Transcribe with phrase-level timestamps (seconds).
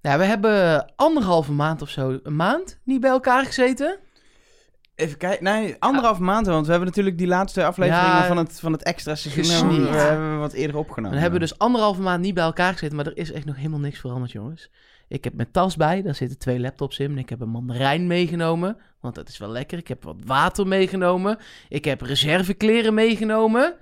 [0.00, 3.98] Ja, we hebben anderhalve maand of zo, een maand, niet bij elkaar gezeten.
[4.94, 5.44] Even kijken.
[5.44, 6.52] Nee, anderhalf maanden.
[6.52, 9.90] Want we hebben natuurlijk die laatste afleveringen Ja, van, het, van het extra seizoen hebben
[9.90, 11.10] we, hebben we wat eerder opgenomen.
[11.10, 13.56] Dan hebben we dus anderhalve maand niet bij elkaar gezeten, maar er is echt nog
[13.56, 14.70] helemaal niks veranderd, jongens.
[15.08, 17.18] Ik heb mijn tas bij, daar zitten twee laptops in.
[17.18, 19.78] Ik heb een mandarijn meegenomen, want dat is wel lekker.
[19.78, 21.38] Ik heb wat water meegenomen.
[21.68, 23.74] Ik heb reservekleren meegenomen.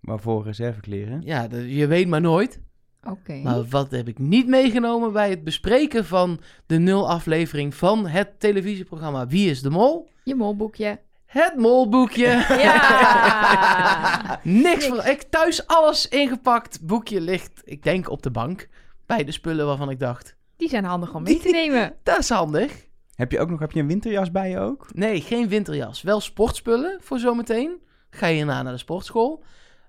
[0.00, 1.22] Waarvoor reservekleren?
[1.24, 2.60] Ja, dat- je weet maar nooit.
[3.04, 3.34] Oké.
[3.34, 8.40] Maar wat heb ik niet meegenomen bij het bespreken van de nul aflevering van het
[8.40, 10.08] televisieprogramma Wie is de Mol?
[10.24, 11.00] Je molboekje.
[11.26, 12.26] Het molboekje.
[12.62, 14.40] Ja!
[14.42, 15.04] Niks van.
[15.06, 16.80] Ik thuis alles ingepakt.
[16.82, 18.68] Boekje ligt, ik denk, op de bank.
[19.06, 20.36] Bij de spullen waarvan ik dacht.
[20.56, 21.94] Die zijn handig om mee te nemen.
[22.02, 22.86] Dat is handig.
[23.14, 24.86] Heb je ook nog heb je een winterjas bij je ook?
[24.92, 26.02] Nee, geen winterjas.
[26.02, 27.80] Wel sportspullen voor zometeen.
[28.10, 29.42] Ga je hierna naar de sportschool.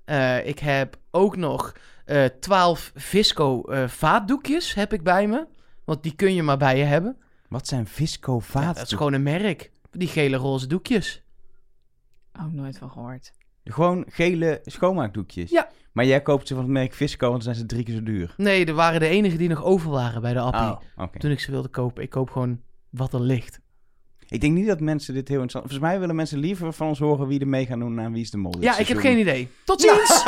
[0.06, 1.74] Eh, ik heb ook nog
[2.10, 5.48] eh 12 Visco eh, vaatdoekjes heb ik bij me.
[5.84, 7.18] Want die kun je maar bij je hebben.
[7.50, 8.76] Wat zijn Visco Ja, vaat?
[8.76, 9.72] dat is gewoon een merk.
[9.92, 11.24] Die gele roze doekjes.
[12.40, 13.32] Oh, nooit van gehoord.
[13.64, 15.50] Gewoon gele schoonmaakdoekjes?
[15.50, 15.70] Ja.
[15.92, 18.04] Maar jij koopt ze van het merk Visco, want dan zijn ze drie keer zo
[18.04, 18.34] duur.
[18.38, 20.62] Nee, er waren de enige die nog over waren bij de appie.
[20.62, 21.20] Oh, oké.
[21.20, 22.04] Toen ik ze wilde kopen.
[22.04, 23.60] Ik koop gewoon wat er ligt.
[24.30, 25.72] Ik denk niet dat mensen dit heel interessant...
[25.72, 28.22] Volgens mij willen mensen liever van ons horen wie er mee gaan doen aan Wie
[28.22, 29.48] is de Mol Ja, ik heb geen idee.
[29.64, 30.24] Tot ziens!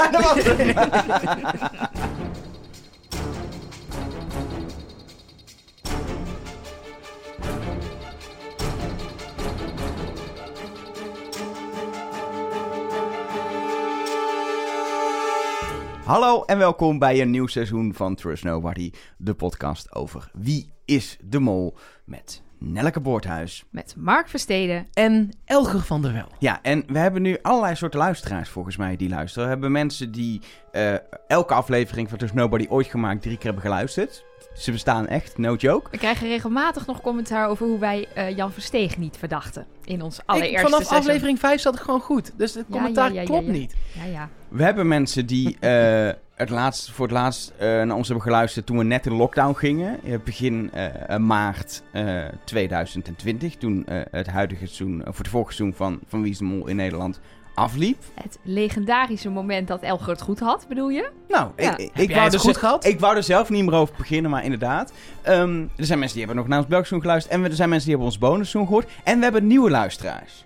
[16.06, 21.18] Hallo en welkom bij een nieuw seizoen van Trust Nobody, de podcast over Wie is
[21.24, 23.64] de Mol met Nelleke Boorthuis.
[23.70, 24.88] Met Mark Versteden.
[24.94, 26.28] En Elger van der Wel.
[26.40, 29.44] Ja, en we hebben nu allerlei soorten luisteraars volgens mij die luisteren.
[29.44, 30.94] We hebben mensen die eh,
[31.28, 34.24] elke aflevering van Trust Nobody ooit gemaakt drie keer hebben geluisterd.
[34.54, 35.90] Ze bestaan echt, no joke.
[35.92, 39.66] We krijgen regelmatig nog commentaar over hoe wij eh, Jan Versteeg niet verdachten.
[39.84, 40.98] In ons Ik, allereerste vanaf seizoen.
[40.98, 42.32] aflevering 5 zat ik gewoon goed.
[42.38, 43.52] Dus het commentaar ja, ja, ja, klopt ja.
[43.52, 43.76] niet.
[43.94, 44.30] Ja, ja.
[44.48, 46.10] We hebben mensen die eh,
[46.42, 49.54] het laatst, voor het laatst eh, naar ons hebben geluisterd toen we net in lockdown
[49.54, 50.00] gingen.
[50.04, 55.78] Eh, begin eh, maart eh, 2020, toen eh, het huidige seizoen, of het vorige seizoen
[55.78, 57.20] van, van Wie is de Mol in Nederland
[57.54, 58.04] afliep.
[58.14, 61.10] Het legendarische moment dat Elger het goed had, bedoel je?
[61.28, 61.78] Nou, Ja.
[61.78, 62.86] ik, ik, wou het er goed gehad?
[62.86, 64.94] Ik wou er zelf niet meer over beginnen, maar inderdaad.
[65.22, 67.36] Ehm, er zijn mensen die hebben nog naar ons Belgseizoen geluisterd.
[67.36, 68.92] En er zijn mensen die hebben ons bonusseizoen gehoord.
[69.04, 70.46] En we hebben nieuwe luisteraars.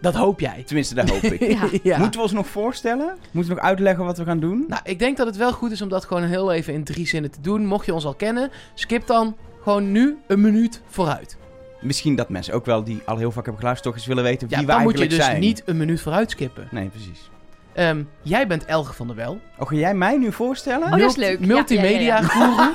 [0.00, 0.62] Dat hoop jij.
[0.66, 1.56] Tenminste, dat hoop ik.
[1.82, 1.98] Ja.
[1.98, 3.16] Moeten we ons nog voorstellen?
[3.30, 4.64] Moeten we nog uitleggen wat we gaan doen?
[4.68, 7.06] Nou, ik denk dat het wel goed is om dat gewoon heel even in drie
[7.06, 7.66] zinnen te doen.
[7.66, 11.36] Mocht je ons al kennen, skip dan gewoon nu een minuut vooruit.
[11.80, 13.88] Misschien dat mensen ook wel die al heel vaak hebben geluisterd...
[13.88, 15.46] toch eens willen weten wie Ja, we dan moet je eigenlijk dus zijn.
[15.48, 16.68] niet een minuut vooruit skippen.
[16.70, 17.30] Nee, precies.
[17.72, 19.40] Ehm, jij bent Elger van der Wel.
[19.58, 20.86] Oh, ga jij mij nu voorstellen?
[20.92, 21.40] Oh, dat is leuk.
[21.46, 22.22] Multimedia ja, ja, ja.
[22.28, 22.72] guru.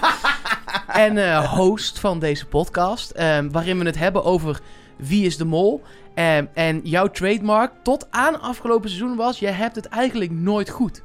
[1.07, 3.11] en eh, host van deze podcast.
[3.11, 4.59] ehm, waarin we het hebben over
[4.97, 5.81] wie is de mol.
[6.13, 9.39] Ehm, en jouw trademark tot aan afgelopen seizoen was...
[9.39, 11.01] je hebt het eigenlijk nooit goed.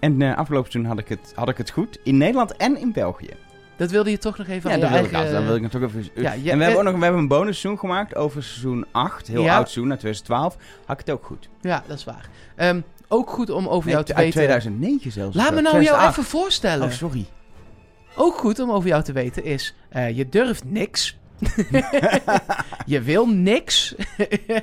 [0.00, 1.98] En eh, afgelopen seizoen had ik, het, had ik het goed.
[2.02, 3.30] In Nederland en in België.
[3.76, 5.32] Dat wilde je toch nog even Ja, dat wil ik eigen...
[5.32, 6.08] Dan wil ik toch even...
[6.14, 8.84] Ja, je- en we hebben eh, ook nog we hebben een bonusseizoen gemaakt over seizoen
[8.92, 9.26] 8.
[9.26, 9.56] Heel Ja.
[9.56, 10.56] oud seizoen, uit 2012.
[10.86, 11.48] Had ik het ook goed.
[11.60, 12.28] Ja, dat is waar.
[12.56, 14.40] Ehm, ook goed om over Nee, jou te uit weten...
[14.40, 15.36] 2009 zelfs.
[15.36, 16.10] Laat me nou jou 2008.
[16.18, 16.86] even voorstellen.
[16.86, 17.26] Oh, sorry.
[18.16, 19.74] Ook goed om over jou te weten is...
[19.88, 21.18] eh, je durft niks.
[22.86, 23.94] je wil niks.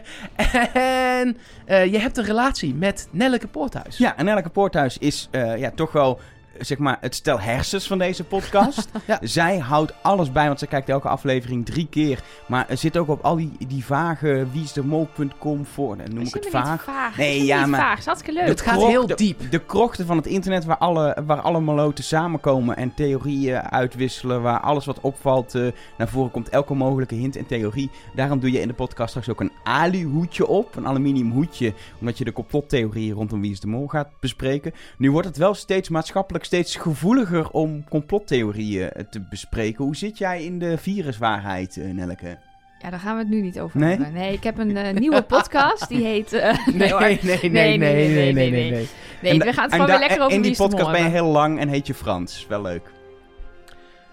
[0.73, 3.97] en eh, je hebt een relatie met Nelleke Poorthuis.
[3.97, 6.19] Ja, en Elke Poorthuis is eh, ja, toch wel
[6.59, 8.89] zeg maar, het stel hersens van deze podcast.
[9.07, 9.19] Ja.
[9.21, 12.19] Zij houdt alles bij, want ze kijkt elke aflevering drie keer.
[12.47, 15.97] Maar er zit ook op al die, die vage wieisdemol.com voor.
[15.97, 16.83] Dan noem ik het vaag.
[16.83, 17.17] vaag.
[17.17, 17.97] Nee, ja, niet maar- vaag.
[17.97, 18.47] Is hartstikke leuk.
[18.49, 19.51] Het gaat heel diep.
[19.51, 24.41] De krochten van het internet waar alle, waar alle maloten samenkomen en theorieën uitwisselen.
[24.41, 25.67] Waar alles wat opvalt eh,
[25.97, 26.49] naar voren komt.
[26.49, 27.89] Elke mogelijke hint en theorie.
[28.15, 30.75] Daarom doe je in de podcast straks ook een alu-hoedje op.
[30.75, 31.73] Een aluminium hoedje.
[31.99, 34.73] Omdat je de complottheorieën rondom Wie is de Mol gaat bespreken.
[34.97, 39.83] Nu wordt het wel steeds maatschappelijk steeds gevoeliger om complottheorieën eh, te bespreken.
[39.83, 42.37] Hoe zit jij in de viruswaarheid, eh, Nelleke?
[42.79, 43.89] Ja, daar gaan we het nu niet over Nee?
[43.89, 44.13] hebben.
[44.13, 45.87] Nee, ik heb een eh, nieuwe podcast.
[45.87, 46.31] Die heet...
[46.73, 46.99] Nee, hoor.
[47.01, 48.87] nee, nee, nee, nee, nee, nee, nee, nee.
[49.21, 51.03] Nee, En we gaan het en gewoon weer lekker over In Wie die podcast ben
[51.03, 52.45] je heel lang en heet je Frans.
[52.49, 52.93] Wel leuk.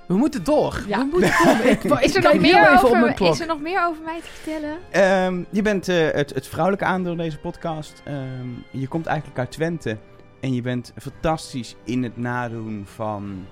[0.06, 0.82] We moeten door.
[0.86, 0.98] Ja.
[0.98, 1.66] We moeten door.
[1.72, 3.32] Ik, Is er, nog meer over, mijn klok.
[3.32, 4.78] is er nog meer over mij te vertellen?
[4.90, 8.02] Ehm, je bent eh, het, het vrouwelijke aandeel in deze podcast.
[8.04, 9.96] Ehm, je komt eigenlijk uit Twente.
[10.42, 13.46] En je bent fantastisch in het nadoen van...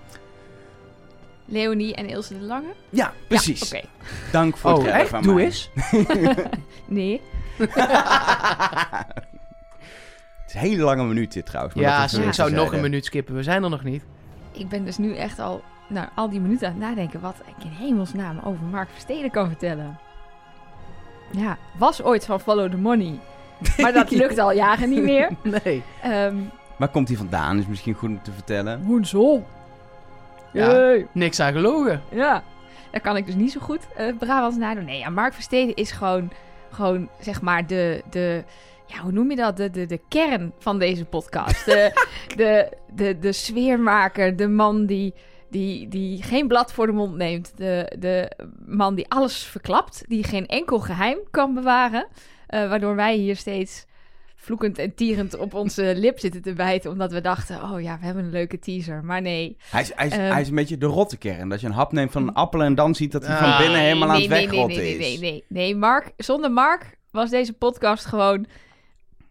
[1.45, 2.73] Leonie en Ilse de Lange?
[2.91, 3.71] Ja, precies.
[3.71, 3.87] Ja, Oké.
[4.33, 5.09] Dank voor het Oh, echt?
[5.09, 5.45] van Doe mij.
[5.45, 5.71] eens.
[6.87, 7.21] Nee.
[7.57, 7.69] het
[10.47, 11.75] is een hele lange minuut dit trouwens.
[11.75, 13.35] maar Ja, dat is ik zou nog een minuut skippen.
[13.35, 14.05] We zijn er nog niet.
[14.53, 17.65] Ik ben dus nu echt al nou, al die minuten aan het nadenken wat ik
[17.65, 19.99] in hemelsnaam over Mark Versteden kan vertellen.
[21.33, 23.19] Ja, was ooit van Follow the Money.
[23.79, 25.31] Maar dat lukt al jaren niet meer.
[25.65, 25.83] Nee.
[26.03, 26.37] Ehm
[26.81, 27.59] Waar komt hij vandaan?
[27.59, 28.83] Is misschien goed om te vertellen.
[28.83, 29.47] Woensel.
[30.53, 30.71] Ja.
[30.71, 31.07] Hey.
[31.13, 32.03] Niks aan gelogen.
[32.11, 32.43] Ja,
[32.91, 34.85] daar kan ik dus niet zo goed uh, Brabants nadoen.
[34.85, 36.33] Nee, ja, Mark Versteden is gewoon,
[36.71, 38.45] gewoon zeg maar de, de,
[38.87, 39.57] ja, hoe noem je dat?
[39.57, 41.65] De, de, de kern van deze podcast.
[41.65, 41.93] De,
[42.37, 45.15] de, de, de sfeermaker, de man die,
[45.51, 47.53] die, die geen blad voor de mond neemt.
[47.57, 48.31] De, de
[48.67, 52.07] man die alles verklapt, die geen enkel geheim kan bewaren.
[52.49, 53.87] Uh, waardoor wij hier steeds
[54.43, 56.91] vloekend en tierend op onze lip zitten te bijten.
[56.91, 59.05] Omdat we dachten, oh ja, we hebben een leuke teaser.
[59.05, 59.57] Maar nee.
[59.71, 60.33] Hij is, hij is, Ehm.
[60.33, 61.49] hij is een beetje de rotte kern.
[61.49, 63.43] Dat je een hap neemt van een appel en dan ziet dat hij Ah.
[63.49, 65.21] van binnen helemaal aan nee, het nee, wegrotten nee, nee, nee, is.
[65.21, 65.77] nee, nee, nee.
[65.77, 68.47] Mark, zonder Mark was deze podcast gewoon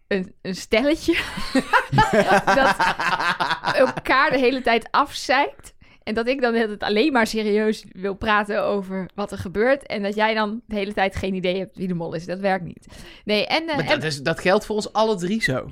[0.08, 1.14] een, een stelletje.
[2.56, 2.76] dat
[3.88, 5.74] elkaar de hele tijd afzeikt.
[6.10, 9.86] En dat ik dan tijd alleen maar serieus wil praten over wat er gebeurt.
[9.86, 12.26] En dat jij dan de hele tijd geen idee hebt wie de mol is.
[12.26, 12.88] Dat werkt niet.
[13.26, 13.68] Nee, en...
[13.68, 15.70] eh, Maar en- dat, is, dat geldt voor ons alle drie zo.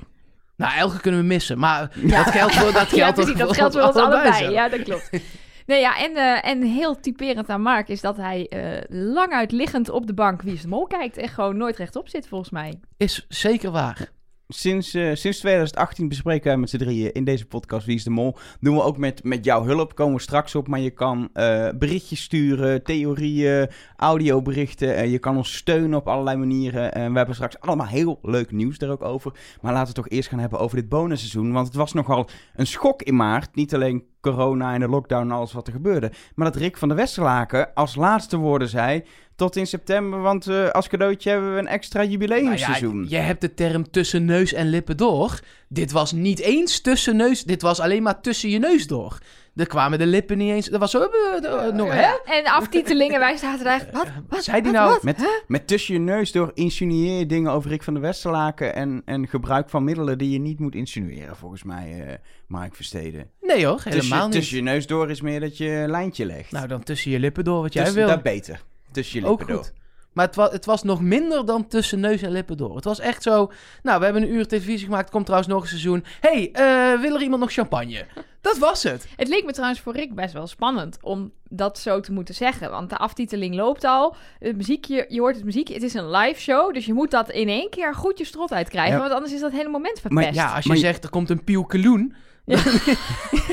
[0.56, 1.80] Nou, Elke kunnen we missen, maar
[2.16, 4.00] dat geldt voor, dat ja, geldt precies, toch dat geldt voor ons zo.
[4.04, 4.50] allebei.
[4.50, 5.10] Ja, dat klopt.
[5.66, 9.52] Nee, ja, en, eh, en heel typerend aan Mark is dat hij eh lang uit
[9.52, 12.50] liggend op de bank Wie is de Mol kijkt en gewoon nooit rechtop zit, volgens
[12.50, 12.80] mij.
[12.96, 14.08] Is zeker waar.
[14.54, 18.10] Sinds, eh, sinds 2018 bespreken wij met z'n drieën in deze podcast Wie is de
[18.10, 18.36] Mol.
[18.60, 20.68] Doen we ook met, met jouw hulp, komen we straks op.
[20.68, 24.96] Maar je kan eh, berichtjes sturen, theorieën, audioberichten.
[24.96, 26.94] en je kan ons steunen op allerlei manieren.
[26.94, 29.32] En we hebben straks allemaal heel leuk nieuws daar ook over.
[29.32, 31.52] Maar laten we het toch eerst gaan hebben over dit bonusseizoen.
[31.52, 33.54] Want het was nogal een schok in maart.
[33.54, 36.12] Niet alleen corona en de lockdown en alles wat er gebeurde.
[36.34, 39.04] Maar dat Rick van der Westerlaken als laatste woorden zei...
[39.38, 43.06] Tot in september, want eh, als cadeautje hebben we een extra Nou jubileumseizoen.
[43.08, 45.40] ja, je hebt de term tussen neus en lippen door.
[45.68, 49.18] Dit was niet eens tussen neus, dit was alleen maar tussen je neus door.
[49.56, 50.66] Er kwamen de lippen niet eens.
[50.68, 51.00] Dat was zo.
[51.02, 52.00] eh, eh, nog, hè?
[52.24, 53.90] En de aftitelingen, wij zaten er echt...
[53.92, 54.06] Wat?
[54.28, 54.44] Wat?
[54.44, 54.80] Zei die Wat?
[54.80, 55.02] nou- Wat?
[55.02, 59.02] Met, met tussen je neus door insinueer je dingen over Rick van der Westerlaken en,
[59.04, 62.14] en gebruik van middelen die je niet moet insinueren, volgens mij, eh
[62.46, 63.30] Mark Versteden.
[63.40, 64.32] Nee hoor, Tussen, helemaal niet.
[64.36, 66.52] tussen je neus door is meer dat je lijntje legt.
[66.52, 68.10] Nou, dan tussen je lippen door wat jij Tussen- wil.
[68.10, 68.62] Dat beter.
[68.92, 69.64] Tussen je Ook lippen goed.
[69.64, 69.76] door.
[70.12, 72.74] Maar het was, het was nog minder dan tussen neus en lippen door.
[72.74, 73.52] Het was echt zo...
[73.82, 75.10] Nou, we hebben een uur televisie gemaakt.
[75.10, 76.04] Komt trouwens nog een seizoen.
[76.20, 78.06] hey, eh, wil er iemand nog champagne?
[78.40, 79.06] Dat was het.
[79.16, 82.70] Het leek me trouwens voor Rick best wel spannend om dat zo te moeten zeggen.
[82.70, 84.16] Want de aftiteling loopt al.
[84.38, 85.74] Het muziekje, je hoort het muziekje.
[85.74, 86.74] Het is een live show.
[86.74, 88.94] Dus je moet dat in één keer goed je strot uitkrijgen.
[88.94, 89.00] Ja.
[89.00, 90.34] Want anders is dat hele moment Maar verpest.
[90.34, 92.14] Ja, als je Maar zegt er komt een pieukeloen...
[92.44, 92.58] Ja.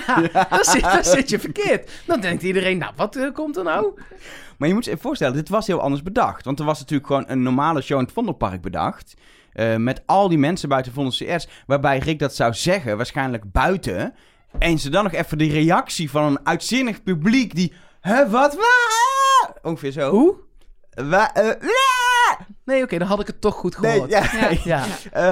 [0.33, 1.91] ja, dan, zit, dan zit je verkeerd.
[2.05, 3.93] Dan denkt iedereen, nou, wat eh, komt er nou?
[4.57, 6.45] Maar je moet je voorstellen, dit was heel anders bedacht.
[6.45, 9.13] Want er was natuurlijk gewoon een normale show in het Vondelpark bedacht.
[9.53, 11.47] eh, met al die mensen buiten Vondel CS.
[11.67, 14.13] Waarbij Rick dat zou zeggen, waarschijnlijk buiten.
[14.59, 17.73] En ze dan nog even die reactie van een uitzinnig publiek die...
[18.01, 18.55] Hè, wat?
[18.55, 20.09] Wa- Ongeveer zo.
[20.11, 20.35] Hoe?
[20.89, 24.09] Wa- eh, wa- Nee, oké, dan had ik het toch goed Nee, gehoord.
[24.11, 24.23] ja.
[24.41, 24.57] Ja.
[24.63, 24.85] Ja.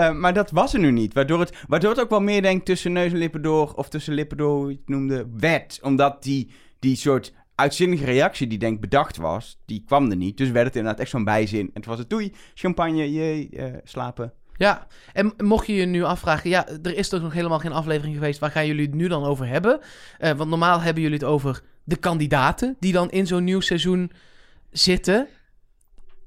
[0.09, 1.13] Eh, maar dat was er nu niet.
[1.13, 3.73] Waardoor het, waardoor het ook wel meer, denk ik, tussen neus en lippen door...
[3.75, 5.79] of tussen lippen door, hoe je het noemde, werd.
[5.81, 9.59] Omdat die, die soort uitzinnige reactie die denk bedacht was...
[9.65, 10.37] die kwam er niet.
[10.37, 11.71] Dus werd het inderdaad echt zo'n bijzin.
[11.73, 14.33] En toen was het doei, champagne, jee, eh, slapen.
[14.57, 18.15] Ja, en mocht je je nu afvragen, ja, er is toch nog helemaal geen aflevering
[18.15, 19.79] geweest, waar gaan jullie het nu dan over hebben?
[20.17, 24.11] Eh, want normaal hebben jullie het over de kandidaten die dan in zo'n nieuw seizoen
[24.71, 25.27] zitten.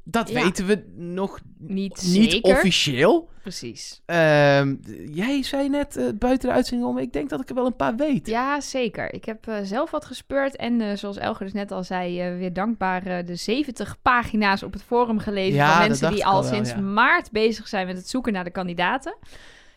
[0.09, 0.43] Dat Ja.
[0.43, 2.55] weten we nog Niet niet zeker.
[2.57, 3.29] officieel.
[3.43, 4.03] Precies.
[4.07, 4.75] Ehm,
[5.13, 7.77] jij zei net eh, buiten de uitzending om, ik denk dat ik er wel een
[7.77, 8.27] paar weet.
[8.27, 9.15] Ja, zeker.
[9.15, 10.57] Ik heb eh, zelf wat gespeurd.
[10.57, 14.73] En eh, zoals Elger dus net al zei, eh, weer dankbaar de 70 pagina's op
[14.73, 15.55] het forum gelezen.
[15.55, 16.81] Ja, van mensen die al al wel, sinds ja.
[16.81, 19.17] maart bezig zijn met het zoeken naar de kandidaten.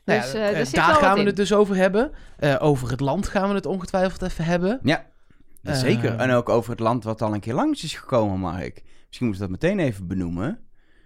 [0.05, 1.25] Nou Dus ja, zit daar wel gaan wat we in.
[1.25, 2.11] het dus over hebben.
[2.37, 4.79] Eh, over het land gaan we het ongetwijfeld even hebben.
[4.83, 5.05] Ja,
[5.63, 5.73] Eh.
[5.75, 6.15] zeker.
[6.15, 8.83] En ook over het land wat al een keer langs is gekomen, Mark.
[9.07, 10.59] Misschien moeten we dat meteen even benoemen.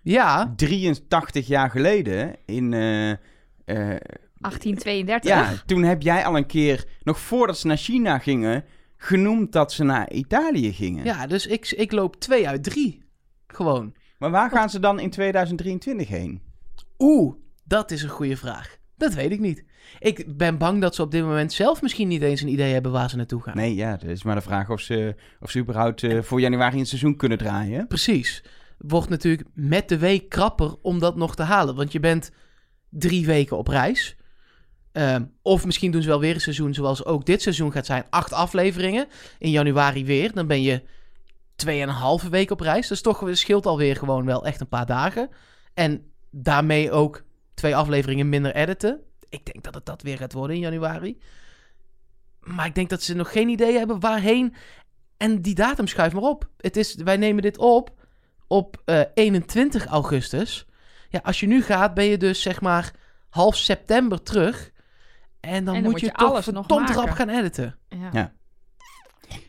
[0.03, 2.74] Ja, 83 jaar geleden in...
[2.74, 3.17] eh, eh,
[3.65, 5.31] 1832.
[5.31, 8.63] ja, toen heb jij al een keer, nog voordat ze naar China gingen...
[8.98, 11.05] genoemd dat ze naar Italië gingen.
[11.05, 13.03] ja dus ik, ik loop twee uit drie.
[13.48, 13.93] Gewoon.
[14.17, 16.41] Maar waar gaan ze dan in 2023 heen?
[17.00, 18.77] Oeh, dat is een goede vraag.
[18.97, 19.63] Dat weet ik niet.
[20.00, 22.91] Ik ben bang dat ze op dit moment zelf misschien niet eens een idee hebben
[22.91, 23.55] waar ze naartoe gaan.
[23.55, 26.79] Nee, ja, het is maar de vraag of ze, of ze überhaupt eh, voor januari
[26.79, 27.88] een seizoen kunnen draaien.
[27.88, 28.43] Precies.
[28.77, 31.75] Wordt natuurlijk met de week krapper om dat nog te halen.
[31.75, 32.31] Want je bent
[32.89, 34.15] drie weken op reis.
[34.91, 38.05] Ehm, of misschien doen ze wel weer een seizoen zoals ook dit seizoen gaat zijn.
[38.09, 39.07] Acht afleveringen.
[39.39, 40.33] In januari weer.
[40.33, 40.83] Dan ben je
[41.55, 42.88] tweeënhalve week op reis.
[42.88, 45.29] Dus toch scheelt alweer gewoon wel echt een paar dagen.
[45.73, 47.23] En daarmee ook
[47.53, 49.01] twee afleveringen minder editen.
[49.29, 51.19] Ik denk dat het dat weer gaat worden in januari.
[52.39, 54.55] Maar ik denk dat ze nog geen idee hebben waarheen.
[55.17, 56.50] En die datum schuift maar op.
[56.57, 58.01] Het is, wij nemen dit op
[58.53, 60.65] op eh, 21 augustus.
[61.10, 62.91] Ja, als je nu gaat, ben je dus zeg maar
[63.29, 64.72] half september terug.
[65.39, 67.77] En dan, En dan moet moet je, je toch alles nog rap gaan editen.
[67.88, 68.10] Ja.
[68.12, 68.33] Ja.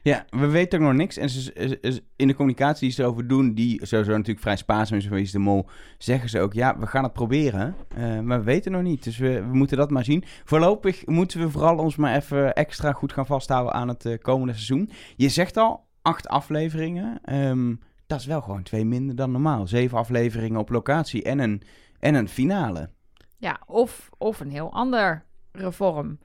[0.02, 1.16] Ja, we weten ook nog niks.
[1.16, 4.56] En ze, ze- ze- in de communicatie die ze erover doen, die sowieso natuurlijk vrij
[4.56, 5.66] spaarzaam is geweest, de mol,
[5.98, 7.74] zeggen ze ook, ja, we gaan het proberen.
[7.96, 10.24] eh, maar we weten nog niet, dus we, we moeten dat maar zien.
[10.44, 14.52] Voorlopig moeten we vooral ons maar even extra goed gaan vasthouden aan het eh, komende
[14.52, 14.90] seizoen.
[15.16, 17.18] Je zegt al, acht afleveringen.
[17.24, 17.74] ehm,
[18.06, 19.66] dat is wel gewoon twee minder dan normaal.
[19.66, 21.62] Zeven afleveringen op locatie en een,
[22.00, 22.90] en een finale.
[23.38, 26.18] Ja, of, of een heel andere vorm.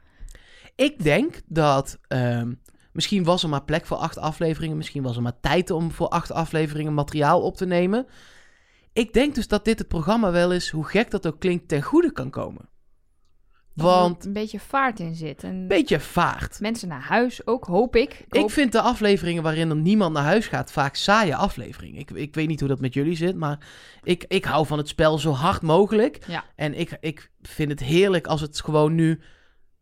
[0.75, 2.53] Ik denk dat ehm,
[2.99, 4.77] misschien was er maar plek voor acht afleveringen.
[4.77, 8.07] Misschien was er maar tijd om voor acht afleveringen materiaal op te nemen.
[8.93, 11.81] Ik denk dus dat dit het programma wel eens, hoe gek dat ook klinkt, ten
[11.81, 12.69] goede kan komen.
[13.75, 15.43] Er Want een beetje vaart in zit.
[15.43, 16.59] En een beetje vaart.
[16.59, 18.13] mensen naar huis ook, hoop ik.
[18.13, 21.99] Ik, Ik hoop- vind de afleveringen waarin er niemand naar huis gaat vaak saaie afleveringen.
[21.99, 23.67] Ik, ik weet niet hoe dat met jullie zit, maar
[24.03, 26.19] ik, ik hou van het spel zo hard mogelijk.
[26.27, 26.43] Ja.
[26.55, 29.21] En ik, ik vind het heerlijk als het gewoon nu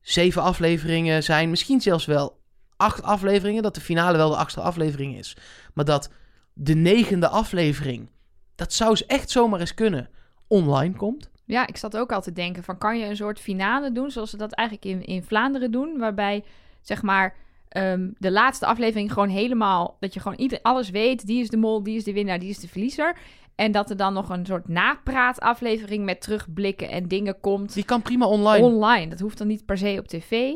[0.01, 1.50] zeven afleveringen zijn.
[1.50, 2.37] Misschien zelfs wel
[2.77, 5.38] acht afleveringen, dat de finale wel de achtste aflevering is.
[5.74, 6.10] Maar dat
[6.53, 8.10] de negende aflevering,
[8.55, 10.10] dat zou eens echt zomaar eens kunnen,
[10.48, 11.29] online komt.
[11.46, 14.29] Ja, ik zat ook al te denken van kan je een soort finale doen zoals
[14.29, 16.43] ze dat eigenlijk in, in Vlaanderen doen, waarbij
[16.81, 17.36] zeg maar
[17.69, 21.57] ehm, de laatste aflevering gewoon helemaal dat je gewoon ieder, alles weet, die is de
[21.57, 23.17] mol, die is de winnaar, die is de verliezer.
[23.55, 28.01] En dat er dan nog een soort napraataflevering met terugblikken en dingen komt Die kan
[28.01, 28.65] prima online.
[28.65, 29.10] online.
[29.10, 30.53] Dat hoeft dan niet per se op tv.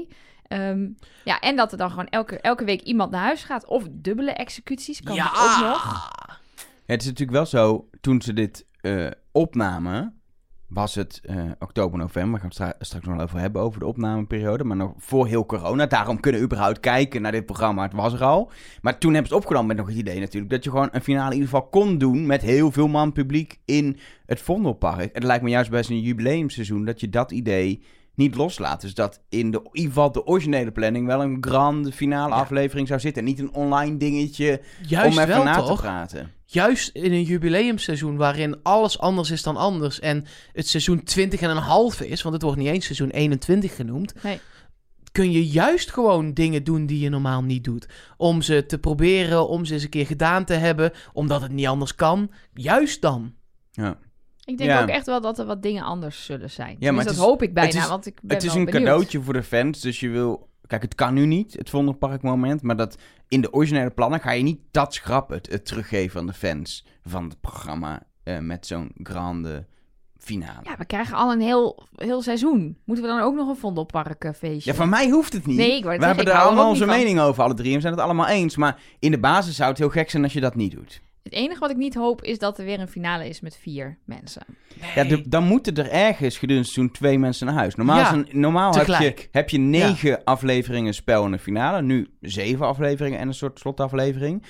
[0.52, 0.88] Ehm,
[1.24, 3.66] ja, en dat er dan gewoon elke, elke week iemand naar huis gaat.
[3.66, 6.10] Of dubbele executies kan ja, ook nog.
[6.86, 10.22] Ja, het is natuurlijk wel zo, toen ze dit eh, opnamen,
[10.68, 12.34] was het eh, oktober, november.
[12.34, 14.64] We gaan het stra- straks nog wel over hebben, over de opnameperiode.
[14.64, 15.86] Maar nog voor heel corona.
[15.86, 17.84] Daarom kunnen we überhaupt kijken naar dit programma.
[17.84, 18.52] Het was er al.
[18.82, 20.52] Maar toen hebben ze het opgenomen met nog het idee natuurlijk...
[20.52, 22.26] dat je gewoon een finale in ieder geval kon doen...
[22.26, 25.14] met heel veel man publiek in het Vondelpark.
[25.14, 26.86] Het lijkt me juist best een jubileumseizoen...
[26.86, 27.84] dat je dat idee
[28.22, 28.82] niet loslaat.
[28.82, 31.06] Dus dat in, de, in ieder geval de originele planning...
[31.08, 32.40] wel een grande finale Ja.
[32.42, 33.22] aflevering zou zitten.
[33.24, 36.32] En niet een online dingetje Juist om even wel, na te praten.
[36.46, 41.50] juist in een jubileumseizoen waarin alles anders is dan anders en het seizoen 20 en
[41.50, 44.40] een half is, want het wordt niet eens seizoen 21 genoemd, Nee.
[45.12, 47.88] kun je juist gewoon dingen doen die je normaal niet doet.
[48.18, 51.68] Om ze te proberen, om ze eens een keer gedaan te hebben, omdat het niet
[51.68, 52.32] anders kan.
[52.54, 53.34] Juist dan.
[53.72, 53.98] Ja.
[54.52, 54.82] Ik denk Ja.
[54.82, 56.70] ook echt wel dat er wat dingen anders zullen zijn.
[56.70, 58.44] Ja, maar Ja, het dat is- hoop ik bijna, het is- want ik ben Het
[58.46, 58.84] is wel een benieuwd.
[58.84, 60.50] cadeautje voor de fans, dus je wil...
[60.68, 64.44] Kijk, het kan nu niet, het Vondelparkmoment, maar dat in de originele plannen ga je
[64.44, 68.92] niet dat schrappen, het, het teruggeven aan de fans van het programma eh, met zo'n
[69.04, 69.66] grande
[70.18, 70.60] finale.
[70.64, 72.78] Ja, Ja, we krijgen al een heel, heel seizoen.
[72.86, 74.74] Moeten we dan ook nog een Vondelparkfeestje?
[74.74, 75.58] van mij hoeft het niet.
[75.58, 77.94] Nee, ik wou we hebben er allemaal onze mening over, alle drie, en we zijn
[77.94, 78.56] het allemaal eens.
[78.56, 81.02] Maar in de basis zou het heel gek zijn als je dat niet doet.
[81.24, 83.98] Het enige wat ik niet hoop is dat er weer een finale is met vier
[84.06, 84.42] mensen.
[84.96, 87.76] Ja, de- dan moeten er ergens gedurende seizoen twee mensen naar huis.
[87.76, 91.82] Normaal, Ja, is een, normaal heb, je, heb je negen afleveringen spel in de finale.
[91.82, 94.44] Nu zeven afleveringen en een soort slotaflevering.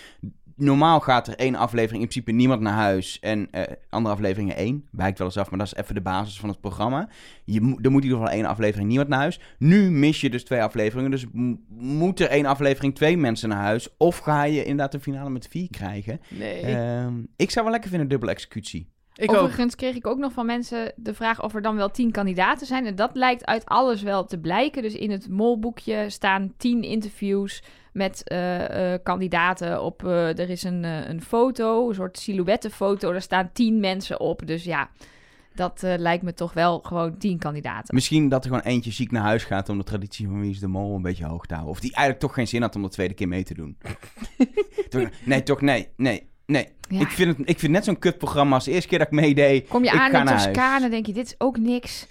[0.63, 3.19] Normaal gaat er één aflevering in principe niemand naar huis.
[3.19, 4.87] En eh, andere afleveringen één.
[4.91, 7.09] Wijkt wel eens af, maar dat is even de basis van het programma.
[7.45, 9.39] Je, mo- er moet in ieder geval één aflevering niemand naar huis.
[9.57, 11.11] Nu mis je dus twee afleveringen.
[11.11, 13.87] Dus m- moet er één aflevering twee mensen naar huis.
[13.97, 16.19] Of ga je inderdaad een finale met vier krijgen.
[16.29, 18.89] Nee, Ehm, ik zou wel lekker vinden, dubbele executie.
[19.15, 19.37] ik ook.
[19.37, 22.67] Overigens kreeg ik ook nog van mensen de vraag of er dan wel tien kandidaten
[22.67, 22.85] zijn.
[22.85, 24.81] En dat lijkt uit alles wel te blijken.
[24.81, 30.05] Dus in het molboekje staan tien interviews met eh, eh, kandidaten op.
[30.05, 33.11] eh, er is een, een foto, een soort silhouettenfoto.
[33.11, 34.47] Daar staan tien mensen op.
[34.47, 34.89] Dus ja,
[35.55, 37.95] dat lijkt me toch wel gewoon tien kandidaten.
[37.95, 40.59] Misschien dat er gewoon eentje ziek naar huis gaat om de traditie van Wie is
[40.59, 41.73] de Mol een beetje hoog te houden.
[41.75, 43.77] Of die eigenlijk toch geen zin had om de tweede keer mee te doen.
[44.89, 46.67] Toch- nee, toch, nee, nee, nee.
[46.89, 46.99] Ja.
[46.99, 49.67] Ik, vind het, ik vind net zo'n kutprogramma als de eerste keer dat ik meedeed.
[49.67, 50.33] Kom je ik aan in.
[50.35, 52.07] Toscane, denk je, dit is ook niks.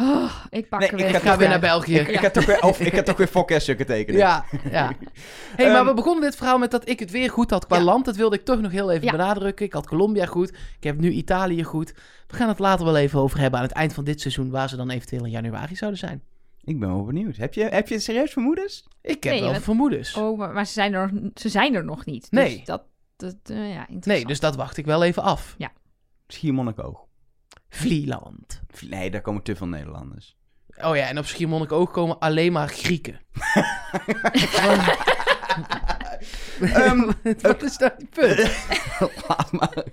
[0.00, 1.10] Oh, ik pak Nee, er ik weer.
[1.10, 1.94] ga Ik ga toch weer naar België.
[1.98, 4.20] Ik, ik, ga toch weer, of, ik ga toch weer fokkerstukken tekenen.
[4.20, 4.92] Ja, ja.
[5.56, 7.76] Hey, maar Ehm, we begonnen dit verhaal met dat ik het weer goed had qua
[7.76, 7.82] Ja.
[7.82, 8.04] land.
[8.04, 9.10] Dat wilde ik toch nog heel even Ja.
[9.10, 9.66] benadrukken.
[9.66, 10.48] Ik had Colombia goed.
[10.50, 11.94] Ik heb nu Italië goed.
[12.26, 14.50] We gaan het later wel even over hebben aan het eind van dit seizoen...
[14.50, 16.22] waar ze dan eventueel in januari zouden zijn.
[16.64, 17.36] Ik ben wel benieuwd.
[17.36, 18.88] Heb je, heb je serieus vermoedens?
[19.02, 20.14] Ik heb Nee, wel vermoedens.
[20.14, 22.30] Oh, maar, maar ze, zijn er, nog- ze zijn er nog niet.
[22.30, 22.62] Dus Nee.
[22.64, 22.82] dat,
[23.16, 24.04] dat eh, ja, interessant.
[24.06, 25.56] nee, dus dat wacht ik wel even af.
[26.26, 27.04] Schiermonnikoog.
[27.74, 28.62] Vlieland.
[28.88, 30.36] Nee, daar komen te veel Nederlanders.
[30.76, 33.20] Oh ja, en op Schiermonnikoog komen alleen maar Grieken.
[36.60, 37.10] Ehm,
[37.42, 38.66] Wat is dat die punt?
[39.28, 39.84] Laat maar.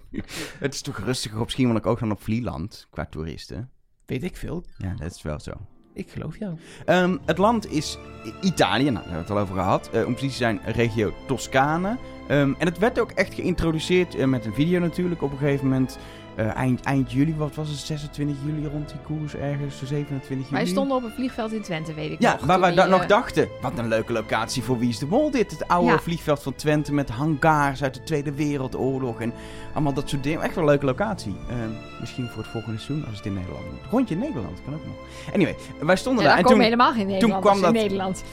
[0.59, 3.69] Het is toch rustiger op Schiermonnikoog dan op Vlieland, qua toeristen.
[4.05, 4.65] Weet ik veel.
[4.77, 5.51] Ja, dat is wel zo.
[5.93, 6.57] Ik geloof jou.
[6.85, 7.97] Ehm, het land is
[8.41, 9.89] Italië, nou, daar hebben we het al over gehad.
[9.89, 11.97] Eh, om precies te zijn, regio Toscane.
[12.27, 15.67] Ehm, en het werd ook echt geïntroduceerd eh, met een video natuurlijk op een gegeven
[15.67, 15.97] moment.
[16.35, 17.77] Eh, eind, eind juli, wat was het?
[17.77, 20.61] 26 juli rond die koers ergens, zo 27 juli.
[20.63, 22.45] Wij stonden op een vliegveld in Twente, weet ik Ja, nog.
[22.45, 25.05] waar toen we da- nog eh, dachten, wat een leuke locatie voor Wie is de
[25.05, 25.51] Mol dit.
[25.51, 25.99] Het oude Ja.
[25.99, 29.33] vliegveld van Twente met hangars uit de Tweede Wereldoorlog en
[29.73, 30.41] allemaal dat soort dingen.
[30.41, 31.35] Echt wel een leuke locatie.
[31.49, 31.57] Ehm,
[31.99, 33.79] misschien voor het volgende seizoen als het in Nederland moet.
[33.91, 34.95] Rondje in Nederland, kan ook nog.
[35.33, 38.23] Anyway, wij stonden Ja, daar en toen, helemaal geen Nederlanders kwam in dat- Nederland.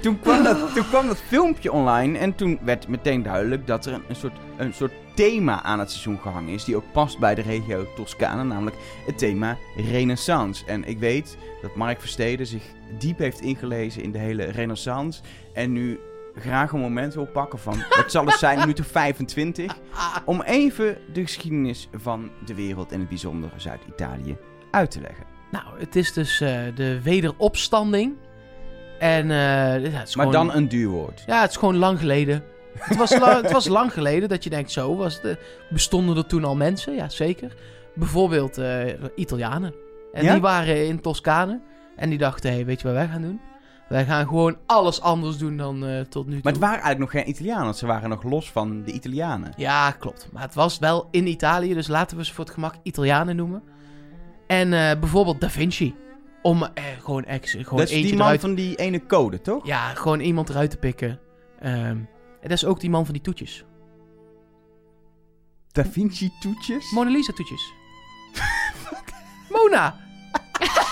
[0.00, 4.16] Toen, kwam dat, toen kwam filmpje online en toen werd meteen duidelijk dat er een,
[4.16, 6.64] soort, een soort thema aan het seizoen gehangen is.
[6.64, 8.76] Die ook past bij de regio Toscane, namelijk
[9.06, 10.64] het thema Renaissance.
[10.66, 12.62] En ik weet dat Mark Versteden zich
[12.98, 15.20] diep heeft ingelezen in de hele Renaissance.
[15.52, 16.00] En nu
[16.34, 19.76] graag een moment wil pakken van, het zal het zijn, minuut of 25.
[20.24, 24.36] Om even de geschiedenis van de wereld en het bijzonder Zuid-Italië
[24.70, 25.24] uit te leggen.
[25.50, 28.14] Nou, het is dus eh, de wederopstanding.
[29.02, 29.36] En eh,
[29.92, 31.22] ja, het is Maar gewoon, dan een duurwoord.
[31.26, 32.42] Ja, het is gewoon lang geleden.
[32.78, 35.20] Het was, la- het was lang geleden dat je denkt, zo was
[35.70, 36.94] bestonden er toen al mensen?
[36.94, 37.54] Ja, zeker.
[37.94, 38.80] Bijvoorbeeld eh,
[39.14, 39.74] Italianen.
[40.12, 40.32] En Ja?
[40.32, 41.60] die waren in Toscane.
[41.96, 43.40] En die dachten, hey, weet je wat wij gaan doen?
[43.88, 46.40] Wij gaan gewoon alles anders doen dan eh, tot nu toe.
[46.42, 49.52] Maar het waren eigenlijk nog geen Italianen, ze waren nog los van de Italianen.
[49.56, 50.28] Ja, klopt.
[50.32, 53.62] Maar het was wel in Italië, dus laten we ze voor het gemak Italianen noemen.
[54.46, 55.94] En bijvoorbeeld Da Vinci.
[56.42, 58.40] Om eh, gewoon, ex, gewoon dat is eentje die man eruit...
[58.40, 59.66] van die ene code, toch?
[59.66, 61.20] Ja, gewoon iemand eruit te pikken.
[61.60, 62.08] Ehm, en
[62.40, 63.64] dat is ook die man van die toetjes.
[65.72, 66.90] Da Vinci toetjes?
[66.90, 67.72] Mona Lisa toetjes.
[69.54, 69.96] Mona!